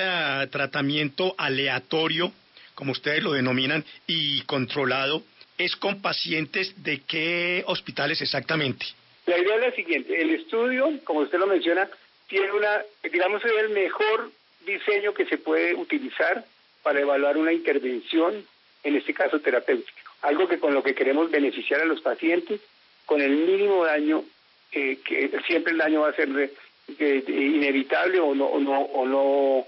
tratamiento 0.50 1.34
aleatorio, 1.38 2.30
como 2.74 2.92
ustedes 2.92 3.22
lo 3.22 3.32
denominan, 3.32 3.84
y 4.06 4.42
controlado, 4.42 5.22
¿es 5.58 5.74
con 5.76 6.00
pacientes 6.02 6.82
de 6.82 7.00
qué 7.00 7.64
hospitales 7.66 8.20
exactamente? 8.20 8.84
La 9.26 9.38
idea 9.38 9.56
es 9.56 9.60
la 9.62 9.72
siguiente, 9.72 10.20
el 10.20 10.30
estudio, 10.30 10.90
como 11.04 11.20
usted 11.20 11.38
lo 11.38 11.46
menciona, 11.46 11.88
tiene 12.28 12.52
una, 12.52 12.82
digamos, 13.10 13.44
es 13.44 13.52
el 13.64 13.70
mejor 13.70 14.30
diseño 14.66 15.14
que 15.14 15.24
se 15.26 15.38
puede 15.38 15.74
utilizar 15.74 16.44
para 16.82 17.00
evaluar 17.00 17.36
una 17.38 17.52
intervención, 17.52 18.44
en 18.82 18.96
este 18.96 19.12
caso 19.14 19.40
terapéutica, 19.40 20.02
algo 20.22 20.48
que 20.48 20.58
con 20.58 20.74
lo 20.74 20.82
que 20.82 20.94
queremos 20.94 21.30
beneficiar 21.30 21.80
a 21.80 21.84
los 21.86 22.00
pacientes 22.00 22.60
con 23.06 23.20
el 23.20 23.30
mínimo 23.32 23.84
daño, 23.84 24.24
eh, 24.72 24.98
que 25.04 25.30
siempre 25.46 25.72
el 25.72 25.78
daño 25.78 26.02
va 26.02 26.10
a 26.10 26.14
ser 26.14 26.28
de- 26.28 26.52
de- 26.98 27.22
de 27.22 27.32
inevitable 27.32 28.20
o 28.20 28.34
no, 28.34 28.46
o 28.46 28.58
no, 28.60 28.80
o 28.82 29.06
no 29.06 29.66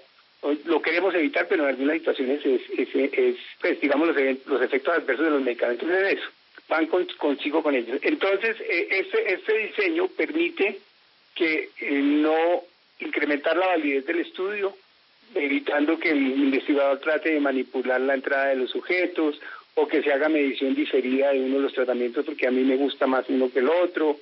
lo 0.64 0.82
queremos 0.82 1.14
evitar, 1.14 1.46
pero 1.48 1.62
en 1.62 1.68
algunas 1.70 1.98
situaciones 1.98 2.44
es, 2.44 2.62
es, 2.76 2.88
es, 2.94 3.36
pues, 3.60 3.80
digamos, 3.80 4.08
los, 4.08 4.16
los 4.46 4.60
efectos 4.62 4.94
adversos 4.98 5.24
de 5.26 5.30
los 5.30 5.42
medicamentos 5.42 5.88
es 5.88 6.14
eso, 6.18 6.28
van 6.68 6.86
con- 6.86 7.06
consigo 7.16 7.62
con 7.62 7.74
ellos. 7.76 7.98
Entonces, 8.02 8.56
eh, 8.60 8.88
este, 8.90 9.34
este 9.34 9.58
diseño 9.58 10.08
permite 10.08 10.80
que 11.36 11.70
eh, 11.80 11.90
no 11.92 12.64
incrementar 12.98 13.56
la 13.56 13.68
validez 13.68 14.04
del 14.04 14.18
estudio, 14.20 14.76
evitando 15.34 15.98
que 15.98 16.10
el 16.10 16.18
investigador 16.18 16.98
trate 17.00 17.30
de 17.32 17.40
manipular 17.40 18.00
la 18.00 18.14
entrada 18.14 18.48
de 18.48 18.56
los 18.56 18.70
sujetos 18.70 19.40
o 19.74 19.88
que 19.88 20.02
se 20.02 20.12
haga 20.12 20.28
medición 20.28 20.74
diferida 20.74 21.32
de 21.32 21.40
uno 21.40 21.56
de 21.56 21.62
los 21.62 21.72
tratamientos 21.72 22.24
porque 22.24 22.46
a 22.46 22.50
mí 22.50 22.62
me 22.62 22.76
gusta 22.76 23.06
más 23.06 23.24
uno 23.28 23.50
que 23.50 23.60
el 23.60 23.68
otro, 23.68 24.18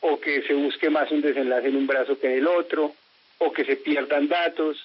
o 0.00 0.20
que 0.20 0.42
se 0.42 0.54
busque 0.54 0.90
más 0.90 1.10
un 1.10 1.22
desenlace 1.22 1.68
en 1.68 1.76
un 1.76 1.86
brazo 1.86 2.18
que 2.18 2.26
en 2.26 2.38
el 2.38 2.46
otro, 2.46 2.94
o 3.38 3.52
que 3.52 3.64
se 3.64 3.76
pierdan 3.76 4.28
datos, 4.28 4.78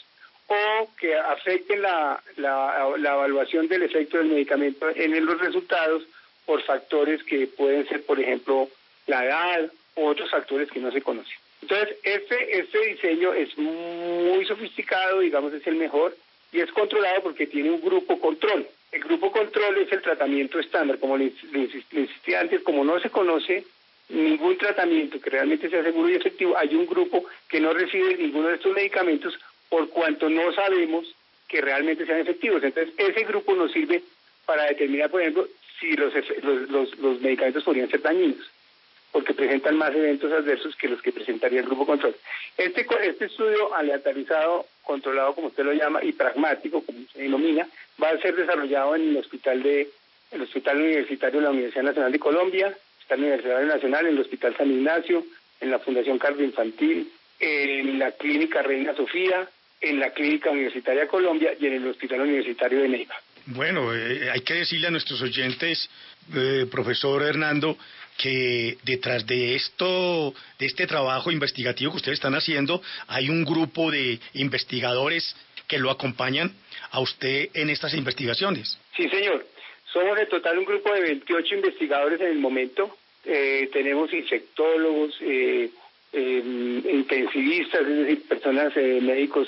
o 0.47 0.89
que 0.99 1.15
afecten 1.15 1.81
la, 1.81 2.21
la, 2.37 2.93
la 2.97 3.13
evaluación 3.13 3.67
del 3.67 3.83
efecto 3.83 4.17
del 4.17 4.27
medicamento 4.27 4.89
en 4.95 5.25
los 5.25 5.39
resultados 5.39 6.03
por 6.45 6.63
factores 6.63 7.23
que 7.23 7.47
pueden 7.47 7.87
ser, 7.87 8.03
por 8.05 8.19
ejemplo, 8.19 8.69
la 9.07 9.25
edad 9.25 9.71
u 9.95 10.05
otros 10.05 10.31
factores 10.31 10.71
que 10.71 10.79
no 10.79 10.91
se 10.91 11.01
conocen. 11.01 11.37
Entonces, 11.61 11.97
este, 12.03 12.59
este 12.59 12.79
diseño 12.87 13.33
es 13.33 13.57
muy 13.57 14.45
sofisticado, 14.45 15.19
digamos, 15.19 15.53
es 15.53 15.65
el 15.67 15.75
mejor, 15.75 16.15
y 16.51 16.61
es 16.61 16.71
controlado 16.71 17.21
porque 17.21 17.47
tiene 17.47 17.69
un 17.69 17.81
grupo 17.81 18.19
control. 18.19 18.65
Control 19.59 19.83
es 19.83 19.91
el 19.91 20.01
tratamiento 20.01 20.57
estándar, 20.59 20.99
como 20.99 21.17
le, 21.17 21.33
le 21.51 21.59
insis- 21.59 21.83
le 21.91 22.01
insistí 22.01 22.33
antes, 22.33 22.61
como 22.63 22.85
no 22.85 22.97
se 23.01 23.09
conoce 23.09 23.65
ningún 24.07 24.57
tratamiento 24.57 25.19
que 25.19 25.29
realmente 25.29 25.69
sea 25.69 25.83
seguro 25.83 26.09
y 26.09 26.15
efectivo, 26.15 26.57
hay 26.57 26.73
un 26.75 26.85
grupo 26.85 27.25
que 27.49 27.59
no 27.59 27.73
recibe 27.73 28.15
ninguno 28.15 28.47
de 28.47 28.55
estos 28.55 28.73
medicamentos 28.73 29.37
por 29.67 29.89
cuanto 29.89 30.29
no 30.29 30.51
sabemos 30.53 31.13
que 31.47 31.59
realmente 31.61 32.05
sean 32.05 32.21
efectivos. 32.21 32.63
Entonces, 32.63 32.93
ese 32.97 33.23
grupo 33.25 33.53
nos 33.53 33.71
sirve 33.73 34.01
para 34.45 34.63
determinar, 34.65 35.11
por 35.11 35.21
ejemplo, 35.21 35.47
si 35.79 35.91
los, 35.91 36.13
los, 36.41 36.69
los, 36.69 36.97
los 36.97 37.21
medicamentos 37.21 37.63
podrían 37.63 37.89
ser 37.89 38.01
dañinos, 38.01 38.49
porque 39.11 39.33
presentan 39.33 39.77
más 39.77 39.93
eventos 39.95 40.31
adversos 40.31 40.75
que 40.75 40.87
los 40.87 41.01
que 41.01 41.11
presentaría 41.11 41.59
el 41.59 41.65
grupo 41.65 41.85
control. 41.85 42.15
Este, 42.57 42.85
este 43.03 43.25
estudio 43.25 43.73
aleatorizado, 43.75 44.65
controlado 44.83 45.33
como 45.33 45.47
usted 45.47 45.63
lo 45.63 45.73
llama, 45.73 46.03
y 46.03 46.11
pragmático, 46.11 46.83
como 46.83 46.99
se 47.11 47.23
denomina, 47.23 47.67
va 48.01 48.09
a 48.09 48.17
ser 48.19 48.35
desarrollado 48.35 48.95
en 48.95 49.09
el 49.09 49.17
hospital 49.17 49.63
de 49.63 49.89
el 50.31 50.41
Hospital 50.41 50.77
Universitario 50.77 51.39
de 51.39 51.43
la 51.43 51.51
Universidad 51.51 51.83
Nacional 51.83 52.11
de 52.11 52.19
Colombia, 52.19 52.67
el 52.67 52.73
Hospital 52.99 53.19
Universitario 53.19 53.67
Nacional, 53.67 54.05
en 54.05 54.13
el 54.13 54.21
Hospital 54.21 54.55
San 54.55 54.71
Ignacio, 54.71 55.25
en 55.59 55.71
la 55.71 55.79
Fundación 55.79 56.19
Cardio 56.19 56.45
Infantil, 56.45 57.11
en 57.39 57.97
la 57.97 58.11
Clínica 58.11 58.61
Reina 58.61 58.93
Sofía, 58.95 59.49
en 59.81 59.99
la 59.99 60.11
Clínica 60.11 60.51
Universitaria 60.51 61.07
Colombia 61.07 61.53
y 61.59 61.65
en 61.65 61.73
el 61.73 61.87
Hospital 61.87 62.21
Universitario 62.21 62.81
de 62.81 62.89
Neiva. 62.89 63.15
Bueno, 63.47 63.95
eh, 63.95 64.29
hay 64.29 64.41
que 64.41 64.55
decirle 64.55 64.87
a 64.87 64.91
nuestros 64.91 65.21
oyentes, 65.21 65.89
eh, 66.35 66.67
profesor 66.69 67.23
Hernando, 67.23 67.77
que 68.21 68.77
detrás 68.83 69.25
de 69.25 69.55
esto, 69.55 70.33
de 70.59 70.65
este 70.65 70.85
trabajo 70.85 71.31
investigativo 71.31 71.91
que 71.91 71.97
ustedes 71.97 72.17
están 72.17 72.35
haciendo, 72.35 72.81
hay 73.07 73.29
un 73.29 73.45
grupo 73.45 73.89
de 73.89 74.19
investigadores 74.33 75.35
que 75.67 75.79
lo 75.79 75.89
acompañan 75.89 76.51
a 76.91 76.99
usted 76.99 77.49
en 77.53 77.69
estas 77.69 77.93
investigaciones. 77.93 78.77
Sí, 78.97 79.07
señor. 79.07 79.45
Somos 79.93 80.19
en 80.19 80.27
total 80.27 80.59
un 80.59 80.65
grupo 80.65 80.93
de 80.93 81.01
28 81.01 81.55
investigadores 81.55 82.19
en 82.19 82.27
el 82.27 82.39
momento. 82.39 82.97
Eh, 83.25 83.69
tenemos 83.71 84.11
insectólogos, 84.13 85.15
eh, 85.21 85.69
eh, 86.11 86.81
intensivistas, 86.91 87.81
es 87.81 87.87
decir, 87.87 88.27
personas, 88.27 88.75
eh, 88.75 88.99
médicos 89.01 89.47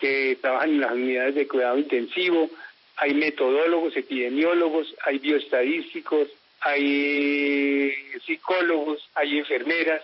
que 0.00 0.38
trabajan 0.40 0.70
en 0.70 0.80
las 0.80 0.92
unidades 0.92 1.34
de 1.36 1.46
cuidado 1.46 1.78
intensivo. 1.78 2.50
Hay 2.96 3.14
metodólogos, 3.14 3.96
epidemiólogos, 3.96 4.92
hay 5.04 5.18
bioestadísticos, 5.18 6.28
hay 6.60 7.92
psicólogos, 8.26 9.00
hay 9.14 9.38
enfermeras. 9.38 10.02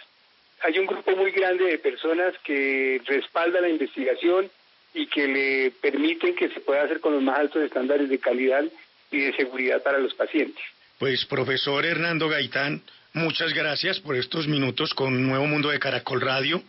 Hay 0.62 0.78
un 0.78 0.86
grupo 0.86 1.14
muy 1.16 1.30
grande 1.30 1.64
de 1.64 1.78
personas 1.78 2.34
que 2.44 3.00
respalda 3.06 3.60
la 3.60 3.68
investigación 3.68 4.50
y 4.94 5.06
que 5.06 5.26
le 5.26 5.70
permiten 5.72 6.34
que 6.34 6.48
se 6.48 6.60
pueda 6.60 6.84
hacer 6.84 7.00
con 7.00 7.14
los 7.14 7.22
más 7.22 7.38
altos 7.38 7.62
estándares 7.62 8.08
de 8.08 8.18
calidad 8.18 8.64
y 9.10 9.18
de 9.18 9.36
seguridad 9.36 9.82
para 9.82 9.98
los 9.98 10.14
pacientes. 10.14 10.62
Pues 10.98 11.24
profesor 11.26 11.84
Hernando 11.84 12.28
Gaitán, 12.28 12.82
muchas 13.12 13.52
gracias 13.52 14.00
por 14.00 14.16
estos 14.16 14.46
minutos 14.46 14.94
con 14.94 15.26
Nuevo 15.26 15.46
Mundo 15.46 15.70
de 15.70 15.80
Caracol 15.80 16.20
Radio. 16.20 16.62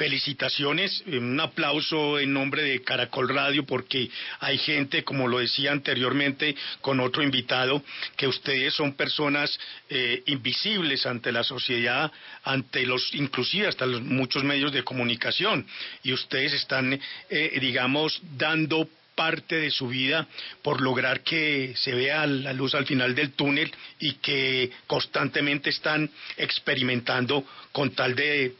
Felicitaciones, 0.00 1.04
eh, 1.06 1.18
un 1.18 1.38
aplauso 1.38 2.18
en 2.18 2.32
nombre 2.32 2.62
de 2.62 2.80
Caracol 2.80 3.28
Radio 3.28 3.66
porque 3.66 4.08
hay 4.38 4.56
gente, 4.56 5.04
como 5.04 5.28
lo 5.28 5.40
decía 5.40 5.72
anteriormente 5.72 6.56
con 6.80 7.00
otro 7.00 7.22
invitado, 7.22 7.82
que 8.16 8.26
ustedes 8.26 8.72
son 8.72 8.94
personas 8.94 9.60
eh, 9.90 10.22
invisibles 10.24 11.04
ante 11.04 11.30
la 11.32 11.44
sociedad, 11.44 12.10
ante 12.44 12.86
los, 12.86 13.12
inclusive 13.12 13.68
hasta 13.68 13.84
los 13.84 14.00
muchos 14.00 14.42
medios 14.42 14.72
de 14.72 14.84
comunicación, 14.84 15.66
y 16.02 16.14
ustedes 16.14 16.54
están, 16.54 16.98
eh, 17.28 17.58
digamos, 17.60 18.22
dando 18.38 18.88
parte 19.14 19.56
de 19.56 19.70
su 19.70 19.88
vida 19.88 20.26
por 20.62 20.80
lograr 20.80 21.20
que 21.20 21.74
se 21.76 21.92
vea 21.92 22.26
la 22.26 22.54
luz 22.54 22.74
al 22.74 22.86
final 22.86 23.14
del 23.14 23.32
túnel 23.32 23.70
y 23.98 24.14
que 24.14 24.70
constantemente 24.86 25.68
están 25.68 26.08
experimentando 26.38 27.44
con 27.70 27.90
tal 27.90 28.14
de 28.14 28.54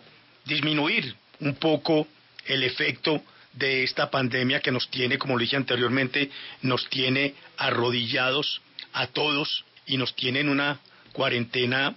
disminuir 0.45 1.15
un 1.41 1.55
poco 1.55 2.07
el 2.47 2.63
efecto 2.63 3.23
de 3.53 3.83
esta 3.83 4.11
pandemia 4.11 4.61
que 4.61 4.71
nos 4.71 4.89
tiene, 4.91 5.19
como 5.19 5.35
lo 5.35 5.41
dije 5.41 5.57
anteriormente, 5.57 6.31
nos 6.63 6.89
tiene 6.89 7.35
arrodillados 7.57 8.63
a 8.93 9.09
todos 9.09 9.65
y 9.87 9.97
nos 9.97 10.15
tiene 10.15 10.41
en 10.41 10.49
una 10.49 10.81
cuarentena 11.13 11.95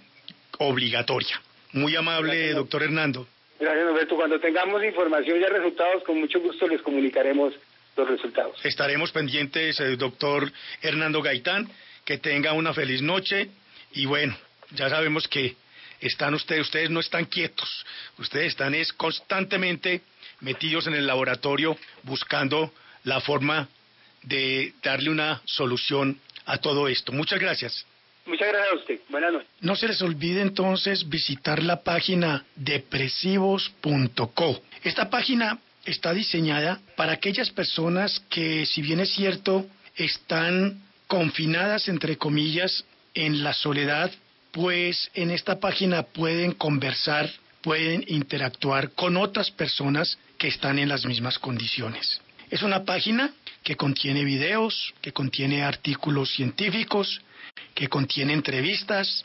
obligatoria. 0.58 1.40
Muy 1.72 1.96
amable, 1.96 2.52
doctor 2.52 2.82
Hernando. 2.82 3.26
Gracias, 3.58 3.86
Roberto. 3.86 4.16
Cuando 4.16 4.40
tengamos 4.40 4.84
información 4.84 5.40
y 5.40 5.44
resultados, 5.44 6.02
con 6.04 6.18
mucho 6.18 6.40
gusto 6.40 6.66
les 6.66 6.82
comunicaremos 6.82 7.54
los 7.96 8.08
resultados. 8.08 8.64
Estaremos 8.64 9.12
pendientes, 9.12 9.78
eh, 9.80 9.96
doctor 9.96 10.50
Hernando 10.82 11.22
Gaitán. 11.22 11.68
Que 12.04 12.18
tenga 12.18 12.52
una 12.52 12.74
feliz 12.74 13.00
noche 13.00 13.48
y 13.94 14.04
bueno, 14.04 14.36
ya 14.72 14.90
sabemos 14.90 15.26
que 15.26 15.56
están 16.06 16.34
ustedes, 16.34 16.62
ustedes 16.62 16.90
no 16.90 17.00
están 17.00 17.24
quietos, 17.24 17.84
ustedes 18.18 18.48
están 18.48 18.74
es 18.74 18.92
constantemente 18.92 20.02
metidos 20.40 20.86
en 20.86 20.94
el 20.94 21.06
laboratorio 21.06 21.76
buscando 22.02 22.72
la 23.04 23.20
forma 23.20 23.68
de 24.22 24.74
darle 24.82 25.10
una 25.10 25.42
solución 25.44 26.18
a 26.46 26.58
todo 26.58 26.88
esto. 26.88 27.12
Muchas 27.12 27.40
gracias. 27.40 27.86
Muchas 28.26 28.48
gracias 28.48 28.72
a 28.72 28.76
usted. 28.76 29.00
Buenas 29.08 29.32
noches. 29.32 29.48
No 29.60 29.76
se 29.76 29.88
les 29.88 30.02
olvide 30.02 30.40
entonces 30.40 31.08
visitar 31.08 31.62
la 31.62 31.82
página 31.82 32.44
depresivos.co. 32.56 34.62
Esta 34.82 35.10
página 35.10 35.58
está 35.84 36.14
diseñada 36.14 36.80
para 36.96 37.12
aquellas 37.12 37.50
personas 37.50 38.20
que, 38.30 38.64
si 38.66 38.80
bien 38.80 39.00
es 39.00 39.12
cierto, 39.12 39.66
están 39.96 40.82
confinadas, 41.06 41.88
entre 41.88 42.16
comillas, 42.16 42.84
en 43.14 43.44
la 43.44 43.52
soledad 43.52 44.10
pues 44.54 45.10
en 45.14 45.32
esta 45.32 45.58
página 45.58 46.04
pueden 46.04 46.52
conversar, 46.52 47.28
pueden 47.60 48.04
interactuar 48.06 48.92
con 48.92 49.16
otras 49.16 49.50
personas 49.50 50.16
que 50.38 50.46
están 50.46 50.78
en 50.78 50.88
las 50.88 51.04
mismas 51.04 51.40
condiciones. 51.40 52.20
Es 52.50 52.62
una 52.62 52.84
página 52.84 53.34
que 53.64 53.74
contiene 53.74 54.22
videos, 54.22 54.94
que 55.00 55.12
contiene 55.12 55.64
artículos 55.64 56.32
científicos, 56.32 57.20
que 57.74 57.88
contiene 57.88 58.32
entrevistas, 58.32 59.24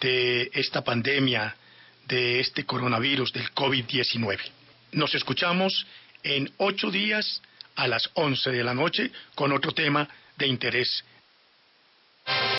de 0.00 0.50
esta 0.52 0.84
pandemia, 0.84 1.56
de 2.06 2.40
este 2.40 2.64
coronavirus, 2.64 3.32
del 3.32 3.50
COVID-19. 3.54 4.38
Nos 4.92 5.14
escuchamos 5.14 5.86
en 6.22 6.52
ocho 6.58 6.90
días 6.90 7.40
a 7.74 7.88
las 7.88 8.10
once 8.14 8.50
de 8.50 8.62
la 8.62 8.74
noche 8.74 9.10
con 9.34 9.52
otro 9.52 9.72
tema 9.72 10.06
de 10.36 10.46
interés 10.46 11.02